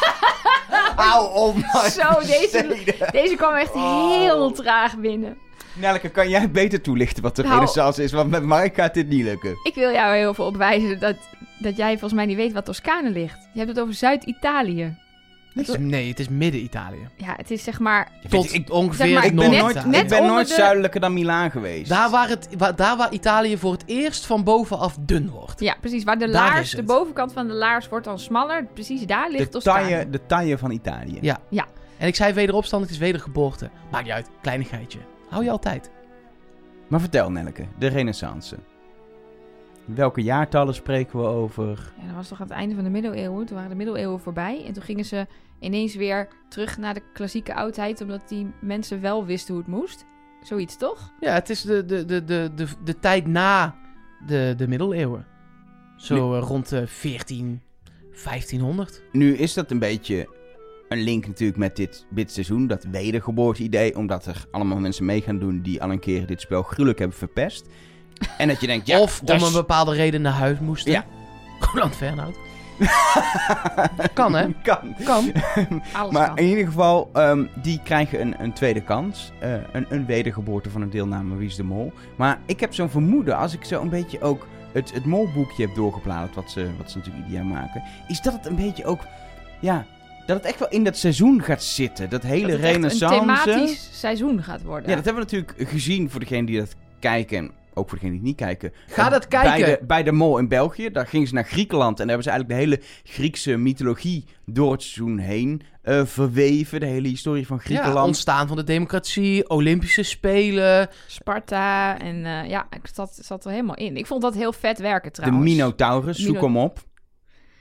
[0.97, 1.91] Hou op, man.
[1.91, 4.09] Zo, deze- Deze kwam echt Oh.
[4.11, 5.37] heel traag binnen.
[5.73, 8.13] Nelke, kan jij beter toelichten wat de Nou- renaissance is?
[8.13, 9.55] Want met Mark gaat dit niet lukken.
[9.63, 11.17] Ik wil jou heel veel opwijzen dat,
[11.59, 13.49] dat jij volgens mij niet weet wat Toscane ligt.
[13.53, 14.97] Je hebt het over Zuid-Italië.
[15.79, 17.09] Nee, het is midden-Italië.
[17.17, 18.13] Ja, het is zeg maar...
[18.29, 21.13] Tot ik, ongeveer zeg maar, ik ben nooit, net ik ben nooit de- zuidelijker dan
[21.13, 21.89] Milaan geweest.
[21.89, 25.61] Daar waar, het, waar, daar waar Italië voor het eerst van bovenaf dun wordt.
[25.61, 26.05] Ja, precies.
[26.05, 28.67] Waar de Daar laars, de bovenkant van de laars wordt dan smaller.
[28.75, 29.89] Precies daar ligt de Toscane.
[29.89, 31.19] taille, de taille van Italië.
[31.21, 31.39] Ja.
[31.99, 33.71] En ik zei wederopstand, het is wedergeboorte.
[33.91, 34.99] Maakt niet uit, kleinigheidje.
[35.29, 35.91] Hou je altijd.
[36.89, 38.57] Maar vertel, Nelke, de renaissance.
[39.95, 41.93] Welke jaartallen spreken we over?
[41.99, 43.47] Ja, dat was toch aan het einde van de middeleeuwen.
[43.47, 44.65] Toen waren de middeleeuwen voorbij.
[44.67, 45.27] En toen gingen ze
[45.61, 48.01] ineens weer terug naar de klassieke oudheid.
[48.01, 50.05] Omdat die mensen wel wisten hoe het moest.
[50.43, 51.13] Zoiets, toch?
[51.21, 53.77] Ja, het is de, de, de, de, de, de tijd na
[54.27, 55.27] de, de middeleeuwen.
[55.97, 57.63] Zo eh, rond de 14,
[58.25, 59.03] 1500.
[59.13, 60.29] Nu is dat een beetje
[60.89, 65.39] een link natuurlijk met dit, dit seizoen, dat wedergeboorte-idee, omdat er allemaal mensen mee gaan
[65.39, 67.67] doen die al een keer dit spel gruwelijk hebben verpest.
[68.39, 70.93] En dat je denkt, ja, of dat om een bepaalde reden naar huis moesten.
[70.93, 71.05] Ja.
[71.73, 72.37] Roland Fernhout.
[74.15, 74.47] Kan, hè?
[74.63, 74.95] kan.
[75.05, 75.33] Kan.
[75.93, 76.37] Alles Maar kan.
[76.37, 79.33] in ieder geval, ehm, die krijgen een, een tweede kans.
[79.41, 81.93] Eh, een, een wedergeboorte van een deelname Wie is de Mol.
[82.17, 85.75] Maar ik heb zo'n vermoeden, als ik zo een beetje ook het, het molboekje heb
[85.75, 89.01] doorgebladerd, wat ze, wat ze natuurlijk ieder jaar maken, is dat het een beetje ook,
[89.61, 89.87] ja,
[90.27, 92.11] dat het echt wel in dat seizoen gaat zitten.
[92.11, 93.15] Dat hele dat het echt renaissance.
[93.15, 94.91] een thematisch seizoen gaat worden.
[94.91, 97.51] Ja, dat hebben we natuurlijk gezien voor degenen die dat kijken.
[97.75, 98.73] Ook voor degenen die het niet kijken.
[98.87, 99.51] Ga dat kijken.
[99.61, 100.91] Bij de, bij de mol in België.
[100.91, 102.01] Daar gingen ze naar Griekenland.
[102.01, 106.81] En daar hebben ze eigenlijk de hele Griekse mythologie door het seizoen heen eh, verweven.
[106.81, 108.07] De hele historie van Ja, Griekenland.
[108.07, 110.89] ontstaan van de democratie, Olympische Spelen.
[111.07, 113.97] Sparta en eh, ja, ik zat, zat er helemaal in.
[113.97, 115.45] Ik vond dat heel vet werken de trouwens.
[115.51, 116.79] Minotaurus, zoek hem op.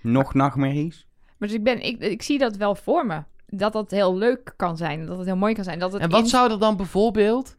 [0.01, 1.07] Nog nachtmerries.
[1.37, 3.23] Maar dus ik, ben, ik, ik zie dat wel voor me.
[3.47, 5.05] Dat dat heel leuk kan zijn.
[5.05, 5.79] Dat het heel mooi kan zijn.
[5.79, 7.57] Dat het En wat in- zou er dan bijvoorbeeld...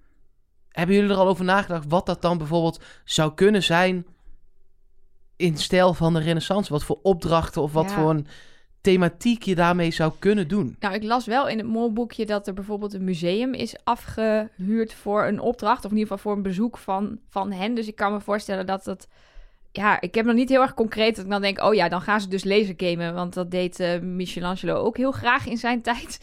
[0.70, 4.06] Hebben jullie er al over nagedacht wat dat dan bijvoorbeeld zou kunnen zijn
[5.37, 6.72] in stijl van de renaissance?
[6.72, 7.96] Wat voor opdrachten of wat Ja.
[7.96, 8.26] voor een
[8.80, 10.76] thematiek je daarmee zou kunnen doen?
[10.80, 15.24] Nou, ik las wel in het molboekje dat er bijvoorbeeld een museum is afgehuurd voor
[15.24, 15.85] een opdracht.
[15.85, 17.74] Of in ieder geval voor een bezoek van, van hen.
[17.74, 19.09] Dus ik kan me voorstellen dat dat...
[19.72, 21.62] Ja, ik heb nog niet heel erg concreet dat ik dan denk...
[21.62, 23.14] Oh ja, dan gaan ze dus lasergamen.
[23.14, 26.20] Want dat deed eh, Michelangelo ook heel graag in zijn tijd.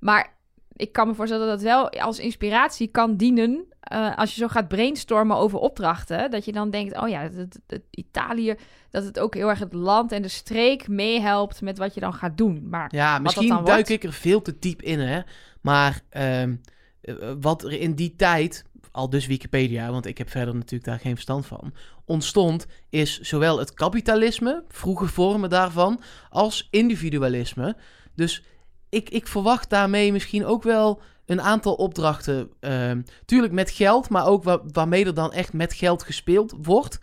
[0.00, 0.35] Maar
[0.76, 3.64] ik kan me voorstellen dat dat wel als inspiratie kan dienen...
[3.80, 6.30] eh, als je zo gaat brainstormen over opdrachten.
[6.30, 7.58] Dat je dan denkt, oh ja, het,
[7.90, 8.54] Italië...
[8.90, 12.14] Dat het ook heel erg het land en de streek meehelpt met wat je dan
[12.14, 12.66] gaat doen.
[12.68, 13.88] Maar Ja, misschien duik wordt?
[13.88, 15.20] ik er veel te diep in, hè.
[15.60, 16.54] Maar ehm,
[17.00, 20.98] eh, wat er in die tijd, al dus Wikipedia, want ik heb verder natuurlijk daar
[21.00, 21.72] geen verstand van,
[22.04, 27.76] ontstond, is zowel het kapitalisme, vroege vormen daarvan, als individualisme.
[28.14, 28.42] Dus
[28.88, 32.50] ik, ik verwacht daarmee misschien ook wel een aantal opdrachten.
[32.60, 36.98] ehm, tuurlijk met geld, maar ook wa- waarmee er dan echt met geld gespeeld wordt.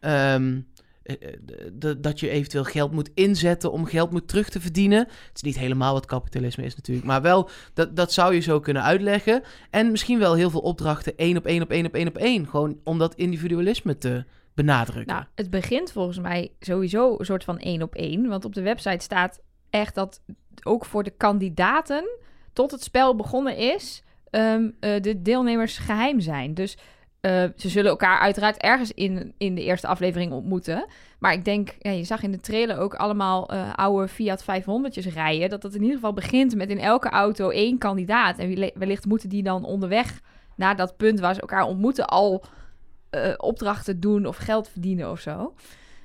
[0.00, 0.60] Ehm,
[1.02, 1.16] eh,
[1.82, 4.98] eh, dat je eventueel geld moet inzetten om geld moet terug te verdienen.
[4.98, 8.60] Het is niet helemaal wat kapitalisme is natuurlijk, maar wel, dat, dat zou je zo
[8.60, 9.42] kunnen uitleggen.
[9.70, 12.46] En misschien wel heel veel opdrachten één op één op één op één op één.
[12.48, 15.14] Gewoon om dat individualisme te benadrukken.
[15.14, 18.28] Nou, het begint volgens mij sowieso een soort van één op één.
[18.28, 19.40] Want op de website staat
[19.70, 20.20] echt dat
[20.62, 22.18] ook voor de kandidaten
[22.52, 26.54] tot het spel begonnen is, ehm, eh, de deelnemers geheim zijn.
[26.54, 26.78] Dus
[27.20, 30.86] eh, ze zullen elkaar uiteraard ergens in, in de eerste aflevering ontmoeten.
[31.18, 35.12] Maar ik denk, ja, je zag in de trailer ook allemaal eh, oude Fiat 500'tjes
[35.12, 35.48] rijden.
[35.48, 38.38] Dat dat in ieder geval begint met in elke auto één kandidaat.
[38.38, 40.20] En wellicht moeten die dan onderweg
[40.56, 42.44] naar dat punt waar ze elkaar ontmoeten al
[43.36, 45.54] opdrachten doen of geld verdienen of zo.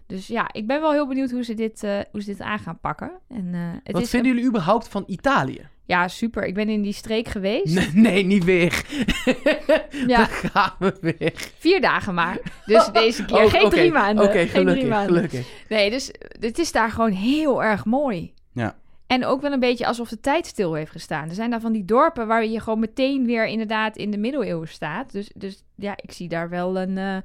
[0.07, 2.59] Dus ja, ik ben wel heel benieuwd hoe ze dit, eh, hoe ze dit aan
[2.59, 3.11] gaan pakken.
[3.29, 5.67] En, eh, het Wat is vinden jullie überhaupt van Italië?
[5.85, 6.43] Ja, super.
[6.45, 7.75] Ik ben in die streek geweest.
[7.75, 8.83] Nee, nee, niet weer.
[10.07, 10.17] Ja.
[10.17, 11.33] Daar gaan we weer.
[11.57, 12.37] Vier dagen maar.
[12.65, 14.23] Dus deze keer Oh, geen drie maanden.
[14.25, 15.15] Oké, drie gelukkig, maanden.
[15.15, 15.47] gelukkig.
[15.69, 18.33] Nee, dus het is daar gewoon heel erg mooi.
[18.53, 18.75] Ja.
[19.07, 21.29] En ook wel een beetje alsof de tijd stil heeft gestaan.
[21.29, 24.67] Er zijn daar van die dorpen waar je gewoon meteen weer inderdaad in de middeleeuwen
[24.67, 25.11] staat.
[25.11, 26.97] Dus, dus ja, ik zie daar wel een...
[26.97, 27.15] eh,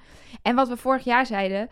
[0.42, 1.68] En wat we vorig jaar zeiden,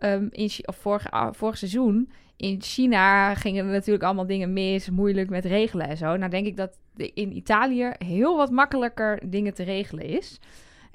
[0.00, 2.10] ehm, in, of vorig, vorig seizoen...
[2.36, 6.16] In China gingen er natuurlijk allemaal dingen mis, moeilijk met regelen en zo.
[6.16, 10.40] Nou denk ik dat in Italië heel wat makkelijker dingen te regelen is.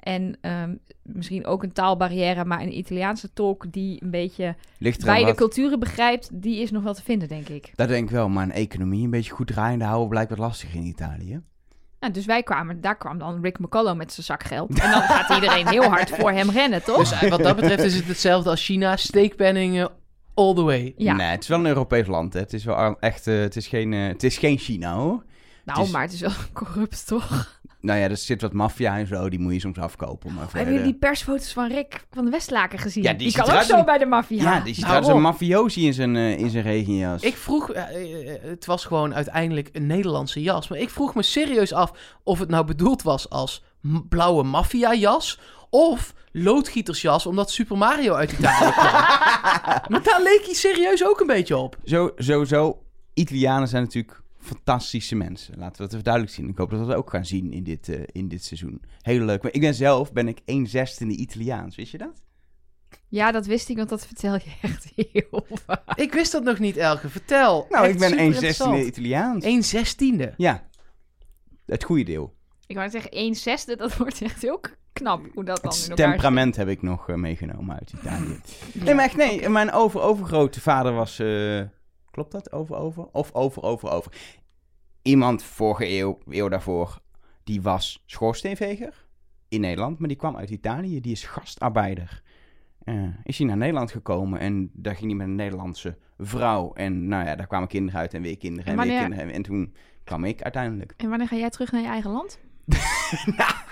[0.00, 4.54] En ehm, misschien ook een taalbarrière, maar een Italiaanse tolk die een beetje
[5.04, 7.72] beide wat- culturen begrijpt, die is nog wel te vinden, denk ik.
[7.74, 10.74] Dat denk ik wel, maar een economie een beetje goed draaiende houden blijkt wat lastig
[10.74, 11.40] in Italië.
[12.00, 14.78] Nou, dus wij kwamen, daar kwam dan Rick McCullough met zijn zak geld.
[14.80, 16.98] En dan gaat iedereen heel hard voor hem rennen, toch?
[16.98, 18.96] Dus eh, wat dat betreft is het hetzelfde als China.
[18.96, 19.90] Steekpenningen
[20.34, 20.94] all the way.
[20.96, 22.32] ja, Nee, het is wel een Europees land.
[22.32, 22.40] Hè.
[22.40, 25.24] Het is wel echt, eh, het, is geen, eh, het is geen China hoor.
[25.64, 26.30] nou, het is- maar het is wel
[26.64, 27.55] corrupt, toch?
[27.86, 30.34] Nou ja, er zit wat maffia en zo, die moet je soms afkopen.
[30.34, 33.02] Maar Hebben jullie die persfoto's van Rick van de Westlaken gezien?
[33.02, 34.42] Ja, die kan ook zo bij de maffia.
[34.42, 37.22] Ja, die ziet Nou, eruit als een mafiosi in zijn, eh, in zijn regenjas.
[37.22, 40.68] Ik vroeg, eh, eh, het was gewoon uiteindelijk een Nederlandse jas.
[40.68, 43.64] Maar ik vroeg me serieus af of het nou bedoeld was als
[44.08, 45.40] blauwe maffia-jas.
[45.70, 48.92] Of loodgietersjas, omdat Super Mario uit Italië kwam.
[49.90, 51.76] maar daar leek hij serieus ook een beetje op.
[51.84, 52.82] Zo, sowieso,
[53.14, 55.58] Italianen zijn natuurlijk fantastische mensen.
[55.58, 56.48] Laten we dat even duidelijk zien.
[56.48, 58.82] Ik hoop dat we dat ook gaan zien in dit, eh, in dit seizoen.
[59.00, 59.42] Heel leuk.
[59.42, 61.76] Maar ik ben zelf, ben ik 1 zesde Italiaans.
[61.76, 62.22] Wist je dat?
[63.08, 65.98] Ja, dat wist ik, want dat vertel je echt heel vaak.
[65.98, 67.08] Ik wist dat nog niet, Elke.
[67.08, 67.66] Vertel.
[67.70, 68.74] Nou, Echt ik ben super 1 interessant.
[68.74, 69.44] zesde Italiaans.
[69.44, 70.34] 1 zestiende.
[70.36, 70.68] Ja,
[71.66, 72.34] het goede deel.
[72.66, 74.60] Ik wou zeggen, 1 zesde, dat wordt echt heel
[74.92, 78.40] knap hoe dat dan Het in temperament heb ik nog eh, meegenomen uit Italië.
[78.84, 79.48] Nee, maar echt nee.
[79.48, 81.18] Mijn over, overgrote vader was...
[81.18, 81.60] eh,
[82.16, 82.52] klopt dat?
[82.52, 83.06] Over, over?
[83.12, 84.12] Of over, over, over.
[85.02, 87.00] Iemand vorige eeuw, eeuw daarvoor,
[87.44, 89.06] die was schoorsteenveger
[89.48, 89.98] in Nederland.
[89.98, 91.00] Maar die kwam uit Italië.
[91.00, 92.22] Die is gastarbeider.
[92.84, 96.72] Eh, is hij naar Nederland gekomen en daar ging hij met een Nederlandse vrouw.
[96.72, 99.30] En nou ja, daar kwamen kinderen uit en weer kinderen en En weer kinderen.
[99.30, 99.74] En toen
[100.04, 100.94] kwam ik uiteindelijk.
[100.96, 102.38] En wanneer ga jij terug naar je eigen land?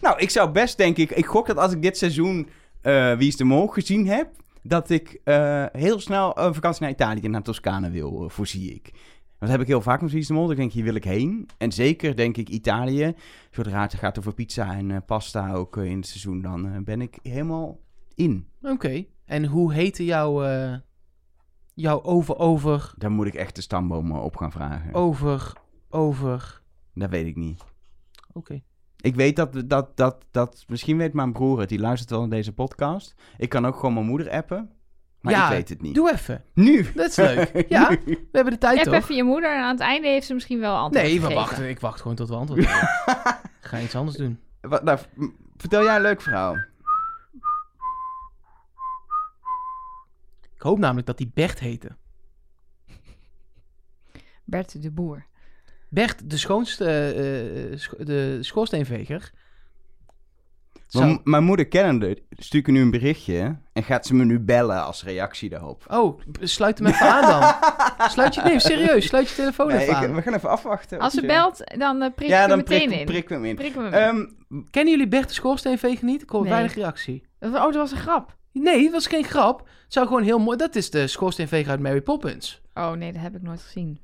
[0.00, 1.10] Nou, ik zou best denk ik...
[1.10, 2.48] Ik gok dat als ik dit seizoen
[2.80, 4.28] eh, Wie is de Mol gezien heb...
[4.62, 8.92] dat ik eh, heel snel een vakantie naar Italië, naar Toscane wil, eh, voorzie ik.
[9.38, 10.46] Dat heb ik heel vaak met Wie is de Mol.
[10.46, 11.48] Dan denk ik, hier wil ik heen.
[11.58, 13.14] En zeker denk ik Italië.
[13.50, 16.42] Zodra het gaat over pizza en eh, pasta ook in het seizoen...
[16.42, 17.80] dan ben ik helemaal
[18.14, 18.48] in.
[18.62, 19.04] Oké.
[19.24, 20.42] En hoe heette jouw,
[21.74, 24.94] jouw over, over, Daar moet ik echt de stamboom op gaan vragen.
[24.94, 25.52] over,
[25.88, 26.62] over...
[26.94, 27.64] Dat weet ik niet.
[28.32, 28.62] Oké.
[29.00, 30.64] Ik weet dat, dat, dat, dat...
[30.68, 31.68] Misschien weet mijn broer het.
[31.68, 33.14] Die luistert wel naar deze podcast.
[33.36, 34.70] Ik kan ook gewoon mijn moeder appen.
[35.20, 35.94] Maar Ja, ik weet het niet.
[35.94, 36.44] Doe even.
[36.54, 36.92] Nu!
[36.94, 37.64] Dat is leuk.
[37.68, 38.94] Ja, we hebben de tijd App toch?
[38.94, 41.42] even je moeder en aan het einde heeft ze misschien wel antwoord Nee, we gegeven.
[41.42, 41.68] wachten.
[41.68, 42.88] Ik wacht gewoon tot we antwoord hebben.
[43.60, 44.40] Ik Ga iets anders doen.
[44.60, 45.24] Wat, nou, v-
[45.56, 46.56] vertel jij een leuk verhaal.
[50.54, 51.96] Ik hoop namelijk dat die Bert heette.
[54.44, 55.26] Bert de Boer.
[55.90, 59.30] Bert, de schoonste, eh, eh, scho- de schoorsteenveger.
[60.86, 64.84] Zou- Mijn, moeder kennende stuurt ik nu een berichtje en gaat ze me nu bellen
[64.84, 65.84] als reactie daarop.
[65.88, 67.54] Oh, sluit hem even aan dan.
[68.10, 70.14] Sluit je, nee, serieus, sluit je telefoon Nee, even ik- aan.
[70.14, 70.98] we gaan even afwachten.
[70.98, 73.06] Als ze belt, dan uh, prik ja, ik dan hem meteen prik, in.
[73.06, 73.54] prik hem in.
[73.56, 73.92] Prik hem in.
[73.92, 74.26] Ehm,
[74.70, 76.22] Kennen jullie Bert de schoorsteenveger niet?
[76.22, 76.50] Ik hoor Nee.
[76.50, 77.22] weinig reactie.
[77.40, 78.36] oh, dat was een grap.
[78.52, 79.58] Nee, dat was geen grap.
[79.58, 80.56] Het zou gewoon heel mooi...
[80.56, 82.60] Dat is de schoorsteenveger uit Mary Poppins.
[82.74, 84.00] Oh nee, dat heb ik nooit gezien.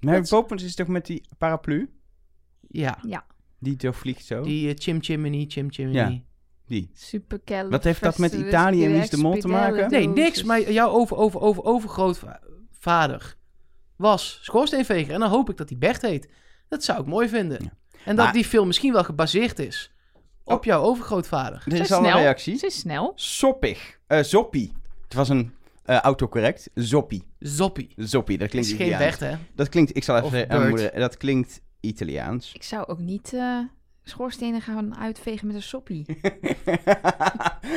[0.00, 1.90] Mary Dat- Poppins is toch met die paraplu?
[2.68, 2.98] Ja,
[3.58, 4.42] Die toch vliegt zo?
[4.42, 6.10] die eh, Chim Chimney, Chim Chimney.
[6.10, 6.20] Ja.
[6.66, 6.90] Die.
[6.94, 9.90] Super Wat heeft dat met Italië en Wie is de Mol te maken?
[9.90, 10.42] Nee, niks.
[10.42, 13.36] Maar jouw over, over, over, overgrootvader
[13.96, 15.14] was schoorsteenveger.
[15.14, 16.28] En dan hoop ik dat die Bert heet.
[16.68, 17.62] Dat zou ik mooi vinden.
[17.62, 17.72] Ja.
[18.04, 19.92] En dat Maar- die film misschien wel gebaseerd is
[20.44, 20.64] op Oh.
[20.64, 21.62] jouw overgrootvader.
[21.66, 22.56] Er Ze is al een reactie.
[22.58, 23.12] Ze is snel.
[23.14, 23.98] Soppig.
[24.06, 24.72] Eh zoppie.
[25.04, 25.52] Het was een
[25.84, 26.70] eh, autocorrect.
[26.74, 27.22] Zoppie.
[27.38, 27.92] Zoppie.
[27.96, 29.18] Zoppie, dat klinkt is geen Italiaans.
[29.18, 29.38] Bert, hè?
[29.54, 30.68] Dat klinkt, ik zal even Of aan mijn Bert.
[30.70, 32.52] moeder, dat klinkt Italiaans.
[32.54, 33.58] Ik zou ook niet eh,
[34.02, 36.06] schoorstenen gaan uitvegen met een soppie.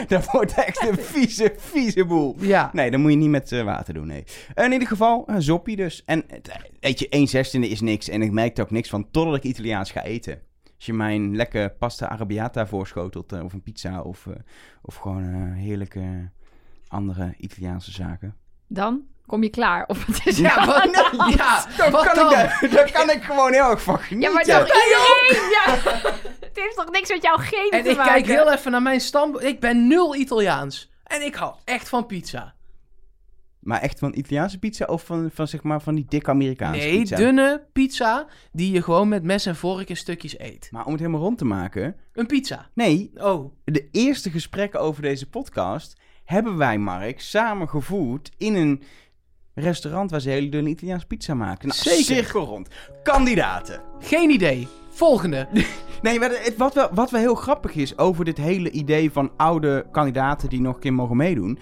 [0.07, 2.35] dat wordt echt een vieze, vieze boel.
[2.39, 2.69] Ja.
[2.73, 4.23] Nee, dat moet je niet met eh, water doen, nee.
[4.55, 6.03] in ieder geval, een zoppie dus.
[6.05, 8.09] En het- weet je, 1 zestiende is niks.
[8.09, 10.41] En ik merk er ook niks van totdat ik Italiaans ga eten.
[10.75, 14.33] Als je mij een lekker pasta arrabbiata voorschotelt, eh, of een pizza, of, eh,
[14.81, 16.31] of gewoon eh, heerlijke
[16.87, 18.35] andere Italiaanse zaken.
[18.67, 19.83] Dan kom je klaar.
[19.87, 20.89] Of het is Ja, wat,
[21.37, 22.25] ja, Daar wat kan, dan?
[22.31, 25.49] ik, daar, daar kan ik gewoon heel erg van Ja, maar toch iedereen!
[25.49, 25.73] Ja.
[26.47, 29.01] het heeft toch niks met jouw geen En te ik kijk heel even naar mijn
[29.01, 29.39] stam.
[29.39, 30.91] Ik ben nul Italiaans.
[31.03, 32.53] En ik hou echt van pizza.
[33.59, 36.99] Maar echt van Italiaanse pizza of van, van, zeg maar, van die dikke Amerikaanse Nee,
[36.99, 37.15] pizza?
[37.15, 40.67] dunne pizza die je gewoon met mes en vork in stukjes eet.
[40.71, 41.95] Maar om het helemaal rond te maken...
[42.13, 42.69] Een pizza.
[42.73, 48.83] Nee, Oh, de eerste gesprekken over deze podcast hebben wij, Mark, samen gevoerd in een
[49.53, 51.67] restaurant waar ze hele dunne Italiaanse pizza maken.
[51.67, 52.03] Nou, Zeker.
[52.03, 52.67] cirkel rond.
[53.03, 53.81] Kandidaten.
[53.99, 54.67] geen idee.
[54.89, 55.47] Volgende.
[56.01, 59.31] Nee, maar het, wat, wel, wat wel heel grappig is over dit hele idee van
[59.37, 61.59] oude kandidaten die nog een keer mogen meedoen.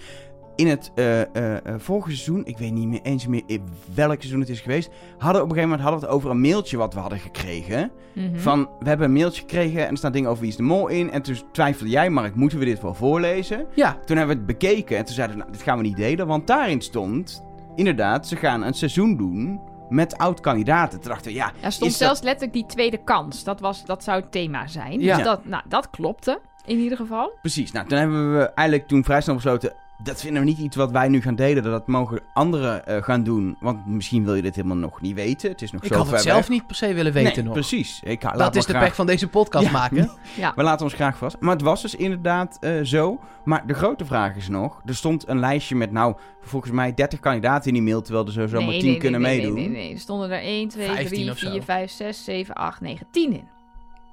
[0.56, 1.26] In het eh, eh,
[1.56, 3.62] eh, vorige seizoen, ik weet niet meer eens meer in
[3.94, 6.30] welk seizoen het is geweest, hadden we op een gegeven moment hadden we het over
[6.30, 7.90] een mailtje wat we hadden gekregen.
[8.14, 8.36] Mhm.
[8.38, 10.88] Van, we hebben een mailtje gekregen en er staan dingen over wie is de mol
[10.88, 11.10] in.
[11.10, 13.66] En toen twijfelde jij, Mark, moeten we dit wel voorlezen?
[13.74, 15.96] Ja, Toen hebben we het bekeken en toen zeiden we, nou, dit gaan we niet
[15.96, 16.26] delen.
[16.26, 17.42] Want daarin stond,
[17.80, 21.00] inderdaad, ze gaan een seizoen doen met oud-kandidaten.
[21.00, 23.44] Toen dachten we, ja, Er stond dat- zelfs letterlijk die tweede kans.
[23.44, 25.00] Dat, was, dat zou het thema zijn.
[25.00, 25.16] Ja.
[25.16, 27.32] Dus dat, nou, dat klopte in ieder geval.
[27.40, 27.72] precies.
[27.72, 30.90] Nou, toen hebben we eigenlijk toen vrij snel besloten, dat vinden we niet iets wat
[30.90, 31.62] wij nu gaan delen.
[31.62, 33.56] Dat, dat mogen anderen eh, gaan doen.
[33.60, 35.50] Want misschien wil je dit helemaal nog niet weten.
[35.50, 36.48] Het is nog ik zo had ver het zelf weg.
[36.48, 37.52] niet per se willen weten Nee, nog.
[37.52, 38.00] precies.
[38.04, 39.70] Ik, laat Dat is de graag- pech van deze podcast Ja.
[39.72, 40.10] maken.
[40.36, 40.52] Ja.
[40.56, 41.36] We laten ons graag vast.
[41.40, 43.18] Maar het was dus inderdaad eh, zo.
[43.44, 47.20] Maar de grote vraag is nog: er stond een lijstje met, nou, volgens mij 30
[47.20, 48.02] kandidaten in die mail.
[48.02, 49.54] Terwijl er sowieso maar 10 kunnen nee, meedoen.
[49.54, 49.92] Nee, nee, nee.
[49.92, 51.50] Er stonden er 1, 2, 15 3, of zo.
[51.50, 53.48] 4, 5, 6, 7, 8, 9, 10 in.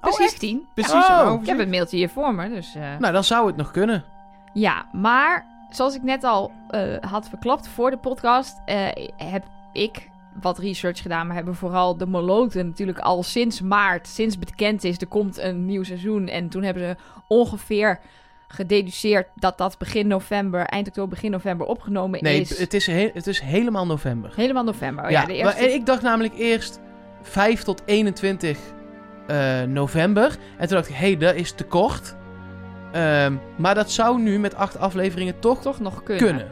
[0.00, 0.38] Precies echt?
[0.40, 0.66] 10.
[0.74, 0.92] Precies.
[0.94, 1.22] Oh.
[1.26, 2.74] een Ik heb het mailtje hier voor me, dus...
[2.74, 4.04] eh, Nou, dan zou het nog kunnen.
[4.52, 10.08] Ja, maar zoals ik net al eh, had verklapt voor de podcast, eh, heb ik
[10.40, 11.26] wat research gedaan.
[11.26, 15.64] Maar hebben vooral de Moloten natuurlijk al sinds maart, sinds bekend is, er komt een
[15.66, 16.28] nieuw seizoen.
[16.28, 16.96] En toen hebben ze
[17.28, 18.00] ongeveer
[18.48, 22.58] gededuceerd dat dat begin november, eind oktober, begin november opgenomen Nee, is.
[22.58, 24.32] het is, he- het is helemaal november.
[24.36, 25.04] Helemaal november.
[25.04, 25.74] Oh, ja, de maar eerste...
[25.74, 26.80] ik dacht namelijk eerst
[27.22, 28.58] 5 tot 21
[29.26, 30.36] eh, november.
[30.58, 32.16] En toen dacht ik, hé, hey, dat is te kort.
[32.92, 36.48] Ehm, maar dat zou nu met acht afleveringen toch, toch nog kunnen.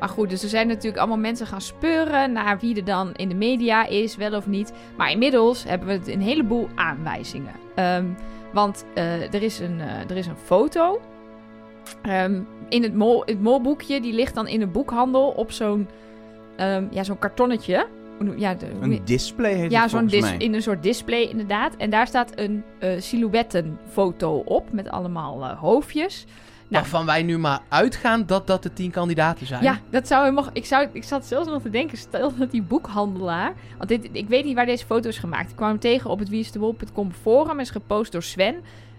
[0.00, 3.28] Maar goed, dus er zijn natuurlijk allemaal mensen gaan speuren naar wie er dan in
[3.28, 4.72] de media is, wel of niet.
[4.96, 7.54] Maar inmiddels hebben we een heleboel aanwijzingen.
[7.74, 8.06] Ehm,
[8.52, 11.00] want eh, er, is een, eh, er is een foto.
[12.02, 15.88] Ehm, in het, mol, het molboekje, die ligt dan in de boekhandel op zo'n
[16.90, 17.86] ja, zo'n kartonnetje.
[18.36, 20.38] Ja, de- Een display heet ja het zo'n volgens dis- mij.
[20.46, 21.76] in een soort display inderdaad.
[21.76, 26.24] En daar staat een eh silhouettenfoto op met allemaal eh, hoofdjes.
[26.68, 26.82] Nou.
[26.82, 29.62] Waarvan wij nu maar uitgaan dat dat de tien kandidaten zijn.
[29.62, 30.46] Ja, dat zou helemaal.
[30.52, 33.52] Ik, zou, ik zat zelfs nog te denken, stel dat die boekhandelaar.
[33.76, 35.50] Want dit, ik weet niet waar deze foto is gemaakt.
[35.50, 37.60] Ik kwam hem tegen op het wieisdewol.com forum.
[37.60, 38.54] Is gepost door Sven.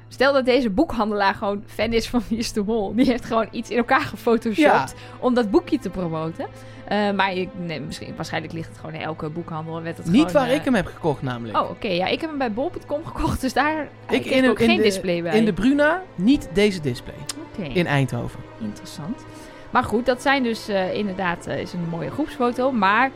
[0.07, 2.95] Stel dat deze boekhandelaar gewoon fan is van Wie is de Mol.
[2.95, 6.45] Die heeft gewoon iets in elkaar gefotoshopt om dat boekje te promoten.
[6.89, 9.81] Eh, maar ik, nee, misschien, waarschijnlijk ligt het gewoon in elke boekhandel.
[9.81, 11.57] Werd het Niet gewoon, waar eh, ik hem heb gekocht namelijk.
[11.57, 11.87] Oh, oké.
[11.87, 13.41] Ja, ik heb hem bij bol.com gekocht.
[13.41, 15.37] Dus daar ik ik in, ook in geen de, display bij.
[15.37, 17.15] In de Bruna, niet deze display.
[17.53, 17.67] Oké.
[17.73, 18.39] In Eindhoven.
[18.61, 19.23] Interessant.
[19.69, 22.71] Maar goed, dat zijn dus eh, inderdaad eh, is een mooie groepsfoto.
[22.71, 23.11] Maar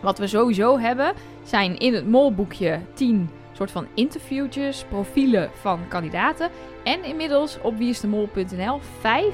[0.00, 1.12] wat we sowieso hebben,
[1.44, 6.50] zijn in het molboekje 10 soort van interviewtjes, profielen van kandidaten.
[6.84, 9.24] En inmiddels op wieisdemol.nl 5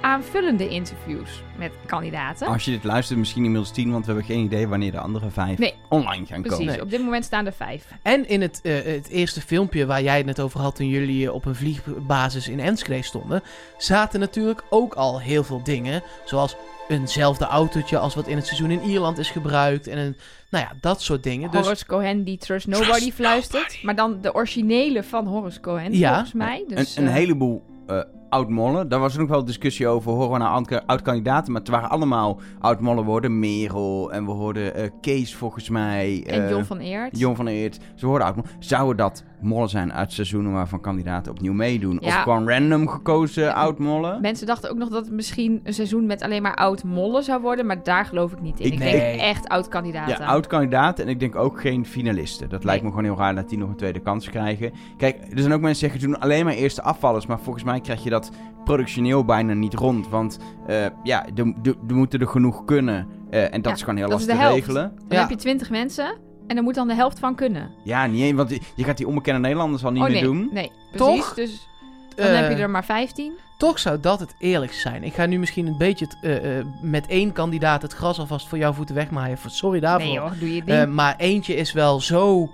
[0.00, 2.46] aanvullende interviews met kandidaten.
[2.46, 5.30] Als je dit luistert, misschien inmiddels 10, want we hebben geen idee wanneer de andere
[5.30, 5.74] vijf Nee.
[5.88, 6.72] online gaan Precies, komen.
[6.72, 6.82] Nee.
[6.82, 7.86] op dit moment staan er 5.
[8.02, 11.32] En in het, eh, het eerste filmpje waar jij het net over had toen jullie
[11.32, 13.42] op een vliegbasis in Enschede stonden,
[13.78, 16.02] zaten natuurlijk ook al heel veel dingen.
[16.24, 16.56] Zoals
[16.88, 19.86] eenzelfde autootje als wat in het seizoen in Ierland is gebruikt.
[19.86, 20.16] En een,
[20.50, 21.50] nou ja, dat soort dingen.
[21.50, 23.62] Dus Horace Cohen die Trust Nobody Trust fluistert.
[23.62, 23.84] nobody.
[23.86, 26.08] Maar dan de originele van Horace Cohen, Ja.
[26.10, 26.64] volgens mij.
[26.68, 28.88] Dus, een, een eh, heleboel eh oud-mollen.
[28.88, 30.12] Daar was ook nog wel discussie over.
[30.12, 31.52] Horen we nou oud- oud-kandidaten?
[31.52, 33.04] Maar het waren allemaal oud-mollen.
[33.04, 36.24] We hoorden Merel en we hoorden eh, Kees volgens mij.
[36.26, 37.18] en eh, Jon van Eert.
[37.18, 37.78] Jon van Eert.
[37.94, 42.00] Ze hoorden oud Zouden dat mollen zijn uit seizoenen waarvan kandidaten opnieuw meedoen?
[42.00, 44.20] Of gewoon random gekozen oud-mollen?
[44.20, 47.40] Mensen dachten ook nog dat het misschien een seizoen met alleen maar oud mollen zou
[47.40, 48.66] worden, maar daar geloof ik niet in.
[48.66, 48.92] Ik- Ik, Nee.
[48.92, 50.18] denk echt oud kandidaten.
[50.18, 52.48] Ja, oud-kandidaten en ik denk ook geen finalisten.
[52.48, 54.72] Dat lijkt me gewoon heel raar dat die nog een tweede kans krijgen.
[54.96, 57.26] Kijk, er zijn ook mensen die zeggen, doen alleen maar eerste afvallers.
[57.26, 58.30] Maar volgens mij krijg je dat
[58.64, 60.08] productioneel bijna niet rond.
[60.08, 61.54] Want eh, ja, er,
[61.94, 63.06] moeten er genoeg kunnen.
[63.30, 64.54] eh, en dat Ja, is gewoon heel lastig te helft.
[64.54, 64.92] regelen.
[64.96, 65.20] Dan Ja.
[65.20, 66.16] heb je 20 mensen
[66.50, 67.70] en er moet dan de helft van kunnen.
[67.82, 70.48] Ja, niet één, want je gaat die onbekende Nederlanders al niet oh meer nee, doen.
[70.52, 71.16] nee, precies.
[71.16, 71.34] Toch?
[71.34, 71.68] Dus
[72.16, 73.32] dan Eh, heb je er maar 15.
[73.56, 75.04] Toch zou dat het eerlijkst zijn.
[75.04, 78.58] Ik ga nu misschien een beetje eh, eh, met één kandidaat het gras alvast voor
[78.58, 79.38] jouw voeten wegmaaien.
[79.46, 80.08] Sorry daarvoor.
[80.08, 80.78] Nee hoor, doe je ding.
[80.78, 82.50] Eh, maar eentje is wel zo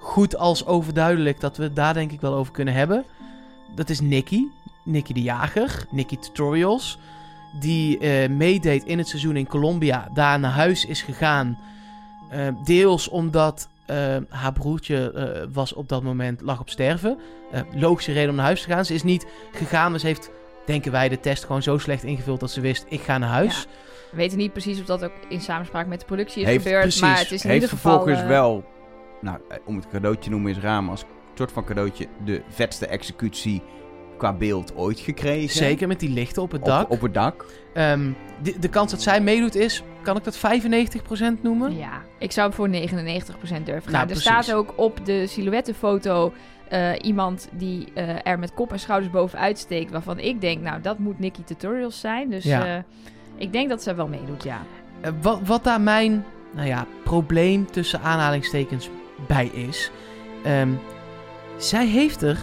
[0.00, 3.04] goed als overduidelijk dat we het daar denk ik wel over kunnen hebben.
[3.74, 4.42] Dat is Nicky.
[4.84, 5.86] Nicky de Jager.
[5.90, 6.98] Nicky Tutorials.
[7.60, 10.08] Die eh, meedeed in het seizoen in Colombia.
[10.14, 11.58] Daar naar huis is gegaan.
[12.30, 17.18] Eh, deels omdat eh, haar broertje eh, was op dat moment lag op sterven.
[17.52, 18.84] Eh, logische reden om naar huis te gaan.
[18.84, 20.30] Ze is niet gegaan, maar ze heeft,
[20.66, 23.66] denken wij, de test gewoon zo slecht ingevuld dat ze wist: ik ga naar huis.
[24.10, 26.82] We weten niet precies of dat ook in samenspraak met de productie is Heeft- gebeurd.
[26.82, 27.00] precies.
[27.00, 27.92] Maar het is in Heeft ieder geval...
[27.92, 28.64] vervolgens eh, wel,
[29.20, 32.42] nou, eh, om het cadeautje te noemen is raar, maar als soort van cadeautje de
[32.48, 33.62] vetste executie
[34.18, 35.56] qua beeld ooit gekregen.
[35.56, 36.90] Zeker met die lichten op het dak.
[36.90, 37.44] op het dak.
[37.74, 38.10] Ehm,
[38.42, 41.76] de, de kans dat zij meedoet is, kan ik dat 95% noemen?
[41.76, 43.92] Ja, ik zou voor 99% durven gaan.
[43.92, 44.22] Nou, er precies.
[44.22, 46.32] staat ook op de silhouettenfoto
[46.68, 49.90] eh, iemand die eh, er met kop en schouders bovenuit steekt.
[49.90, 52.30] Waarvan ik denk, nou, dat moet Nicky Tutorials zijn.
[52.30, 52.66] Dus Ja.
[52.76, 52.82] eh,
[53.36, 54.62] ik denk dat ze wel meedoet, ja.
[55.22, 58.90] Wat, wat daar mijn nou ja, probleem tussen aanhalingstekens
[59.26, 59.90] bij is.
[60.44, 60.68] ehm,
[61.56, 62.38] zij heeft er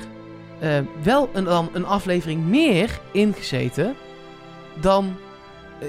[0.59, 3.95] eh, wel een, dan een aflevering meer in gezeten
[4.81, 5.15] dan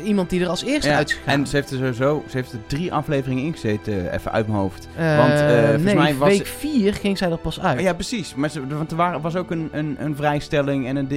[0.04, 1.40] iemand die er als eerste Ja, uit is gegaan.
[1.40, 4.58] en ze heeft er sowieso ze heeft er drie afleveringen in gezeten, even uit mijn
[4.58, 4.88] hoofd.
[4.96, 7.80] Eh, want, eh, volgens nee, mij was- week 4 ging zij er pas uit.
[7.80, 8.34] Ja, precies.
[8.34, 11.08] Maar ze, want er waren, was ook een, een, een vrijstelling en een,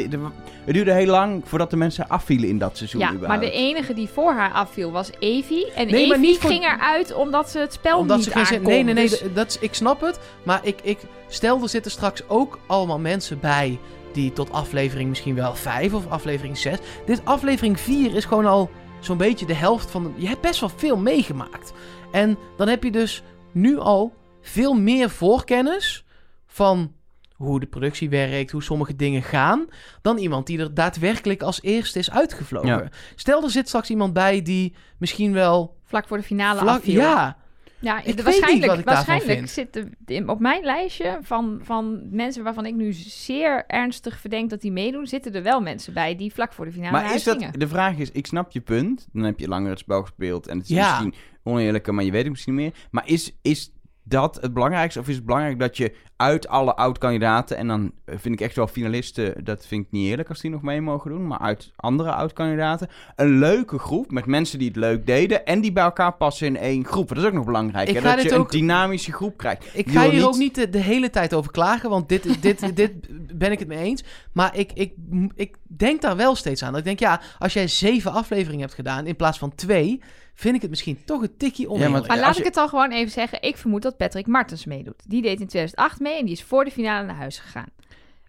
[0.65, 3.01] het duurde heel lang voordat de mensen afvielen in dat seizoen.
[3.01, 5.71] Ja, maar de enige die voor haar afviel was Evie.
[5.73, 8.61] En Nee, maar Evie voor- ging eruit omdat ze het spel Omdat niet ze aankon.
[8.63, 10.19] Nee, nee, nee, Dus- dat ik snap het.
[10.43, 13.79] Maar ik, ik stel, er zitten straks ook allemaal mensen bij...
[14.13, 16.77] die tot aflevering misschien wel 5 of aflevering 6...
[17.05, 18.69] Dit aflevering 4 is gewoon al
[18.99, 20.03] zo'n beetje de helft van...
[20.03, 21.73] De, je hebt best wel veel meegemaakt.
[22.11, 26.05] En dan heb je dus nu al veel meer voorkennis...
[26.47, 26.93] van
[27.35, 29.67] hoe de productie werkt, hoe sommige dingen gaan...
[30.01, 32.69] dan iemand die er daadwerkelijk als eerste is uitgevlogen.
[32.69, 32.89] Ja.
[33.15, 35.77] Stel, er zit straks iemand bij die misschien wel...
[35.83, 37.01] vlak voor de finale Vlak, afviel.
[37.01, 37.37] ja,
[37.81, 39.69] Ja, Ik de- weet waarschijnlijk, niet wat ik daarvan waarschijnlijk vind.
[40.07, 44.71] zit op mijn lijstje van, van mensen waarvan ik nu zeer ernstig verdenk dat die
[44.71, 47.67] meedoen, zitten er wel mensen bij die vlak voor de finale maar is dat, de
[47.67, 49.07] vraag is, ik snap je punt.
[49.13, 50.89] Dan heb je langer het spel gespeeld en het is Ja.
[51.01, 51.13] misschien
[51.43, 52.87] oneerlijker, maar je weet het misschien niet meer.
[52.91, 53.71] Maar is, is
[54.09, 54.99] dat het belangrijkste?
[54.99, 58.55] Of is het belangrijk dat je uit alle oud-kandidaten, en dan eh, vind ik echt
[58.55, 61.71] wel finalisten, dat vind ik niet eerlijk als die nog mee mogen doen, maar uit
[61.75, 66.13] andere oud-kandidaten, een leuke groep met mensen die het leuk deden en die bij elkaar
[66.13, 67.07] passen in één groep.
[67.07, 69.65] Dat is ook nog belangrijk, hè, dat je ook- een dynamische groep krijgt.
[69.73, 72.41] Ik Je ga hier niet- ook niet de, de hele tijd over klagen, want dit,
[72.41, 72.93] dit, dit
[73.37, 74.03] ben ik het mee eens.
[74.33, 74.93] Maar ik, ik,
[75.35, 76.69] ik denk daar wel steeds aan.
[76.69, 80.01] Dat ik denk, ja, als jij zeven afleveringen hebt gedaan in plaats van twee,
[80.39, 81.93] vind ik het misschien toch een tikje oneerlijk.
[81.93, 83.41] want- Maar Ja, laat ik het dan gewoon even zeggen.
[83.41, 85.03] Ik vermoed dat Patrick Martens meedoet.
[85.07, 87.67] Die deed in 2008 mee en die is voor de finale naar huis gegaan.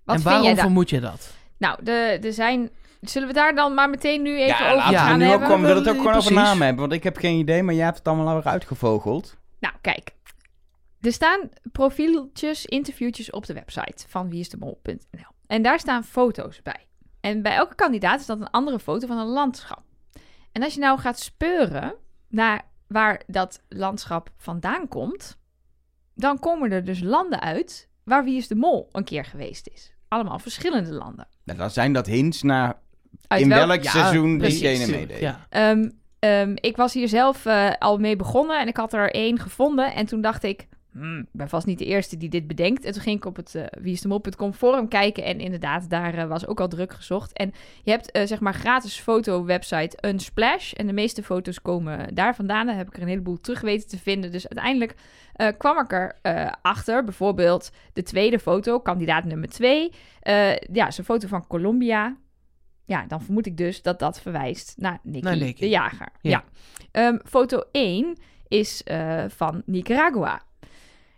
[0.05, 1.35] Wat en vind waarom vermoed je dat?
[1.59, 2.71] Nou, de, er zijn...
[3.01, 5.41] Zullen we daar dan maar meteen nu even ja, over laten we gaan nu ook
[5.41, 5.61] hebben?
[5.61, 7.99] wil het ook gewoon over namen hebben, want ik heb geen idee, maar jij hebt
[7.99, 9.37] het allemaal al weer uitgevogeld.
[9.61, 10.11] Nou, kijk.
[11.01, 15.31] Er staan profieltjes, interviewtjes op de website van wieisdemol.nl.
[15.47, 16.87] En daar staan foto's bij.
[17.21, 19.83] En bij elke kandidaat is dat een andere foto van een landschap.
[20.53, 21.95] En als je nou gaat speuren
[22.29, 25.39] naar waar dat landschap vandaan komt,
[26.15, 29.93] dan komen er dus landen uit waar Wie is de Mol een keer geweest is.
[30.09, 31.29] Allemaal verschillende landen.
[31.45, 32.79] Nou, dan zijn dat hints naar
[33.27, 35.21] Uit in welk- welk Ja, seizoen diegene meedeed.
[35.21, 35.47] Ja.
[35.49, 39.39] Ehm, ehm, ik was hier zelf eh, al mee begonnen en ik had er één
[39.39, 39.95] gevonden.
[39.95, 42.85] En toen dacht ik, hmm, ik ben vast niet de eerste die dit bedenkt.
[42.85, 45.25] En toen ging ik op het uh, forum kijken.
[45.25, 47.33] En inderdaad, daar eh, was ook al druk gezocht.
[47.33, 50.73] En je hebt eh, zeg maar gratis foto-website Unsplash.
[50.73, 52.67] En de meeste foto's komen daar vandaan.
[52.67, 54.33] Daar heb ik er een heleboel terug weten te vinden.
[54.33, 54.95] Dus uiteindelijk
[55.59, 56.19] kwam ik er
[56.63, 57.05] achter.
[57.05, 59.93] Bijvoorbeeld de tweede foto, kandidaat nummer twee.
[60.73, 62.17] Ja, is een foto van Colombia.
[62.85, 65.61] Ja, dan vermoed ik dus dat dat verwijst naar Nicky, Naar Nicky.
[65.61, 66.09] de jager.
[66.21, 66.31] Ja.
[66.31, 66.45] Ja.
[66.91, 68.17] Ehm, foto 1
[68.49, 68.83] is
[69.29, 70.43] van Nicaragua.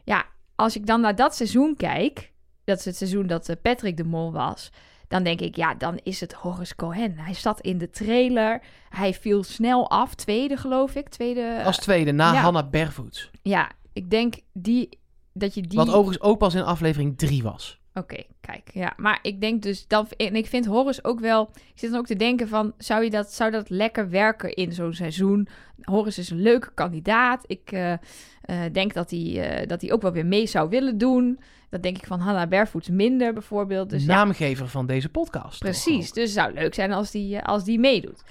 [0.04, 2.32] Ja, als ik dan naar dat seizoen kijk,
[2.64, 4.70] dat is het seizoen dat eh, Patrick de Mol was,
[5.08, 7.18] dan denk ik, ja, dan is het Horace Cohen.
[7.18, 11.62] Hij zat in de trailer, hij viel snel af, tweede geloof ik, tweede.
[11.64, 12.40] Als tweede, na ja.
[12.40, 13.30] Hannah Bervoets.
[13.42, 14.98] Ja, ik denk die,
[15.32, 15.78] dat je die...
[15.78, 17.80] Wat overigens ook pas in aflevering 3 was.
[17.94, 18.70] Oké, kijk.
[18.74, 20.06] Ja, maar ik denk dus dan.
[20.16, 21.50] En ik vind Horus ook wel.
[21.54, 22.72] Ik zit dan ook te denken van.
[22.78, 25.48] Zou, je dat, zou dat lekker werken in zo'n seizoen?
[25.82, 27.44] Horus is een leuke kandidaat.
[27.46, 27.94] Ik eh,
[28.42, 31.40] eh, denk dat hij, eh, dat hij ook wel weer mee zou willen doen.
[31.70, 33.90] Dat denk ik van Hannah Barefoots minder bijvoorbeeld.
[33.90, 35.58] Dus ja, Naamgever van deze podcast.
[35.58, 38.22] Precies, dus het zou leuk zijn als die, eh, als die meedoet.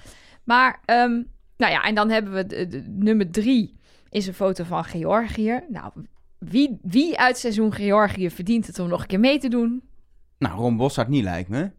[0.44, 1.10] Maar, ehm,
[1.56, 3.76] nou ja, en dan hebben we de, de- nummer drie
[4.10, 5.60] is een foto van Georgië.
[5.68, 5.92] Nou,
[6.38, 9.82] wie, wie uit seizoen Georgië verdient het om nog een keer mee te doen?
[10.38, 11.70] Nou, Ron Bossard niet lijkt me.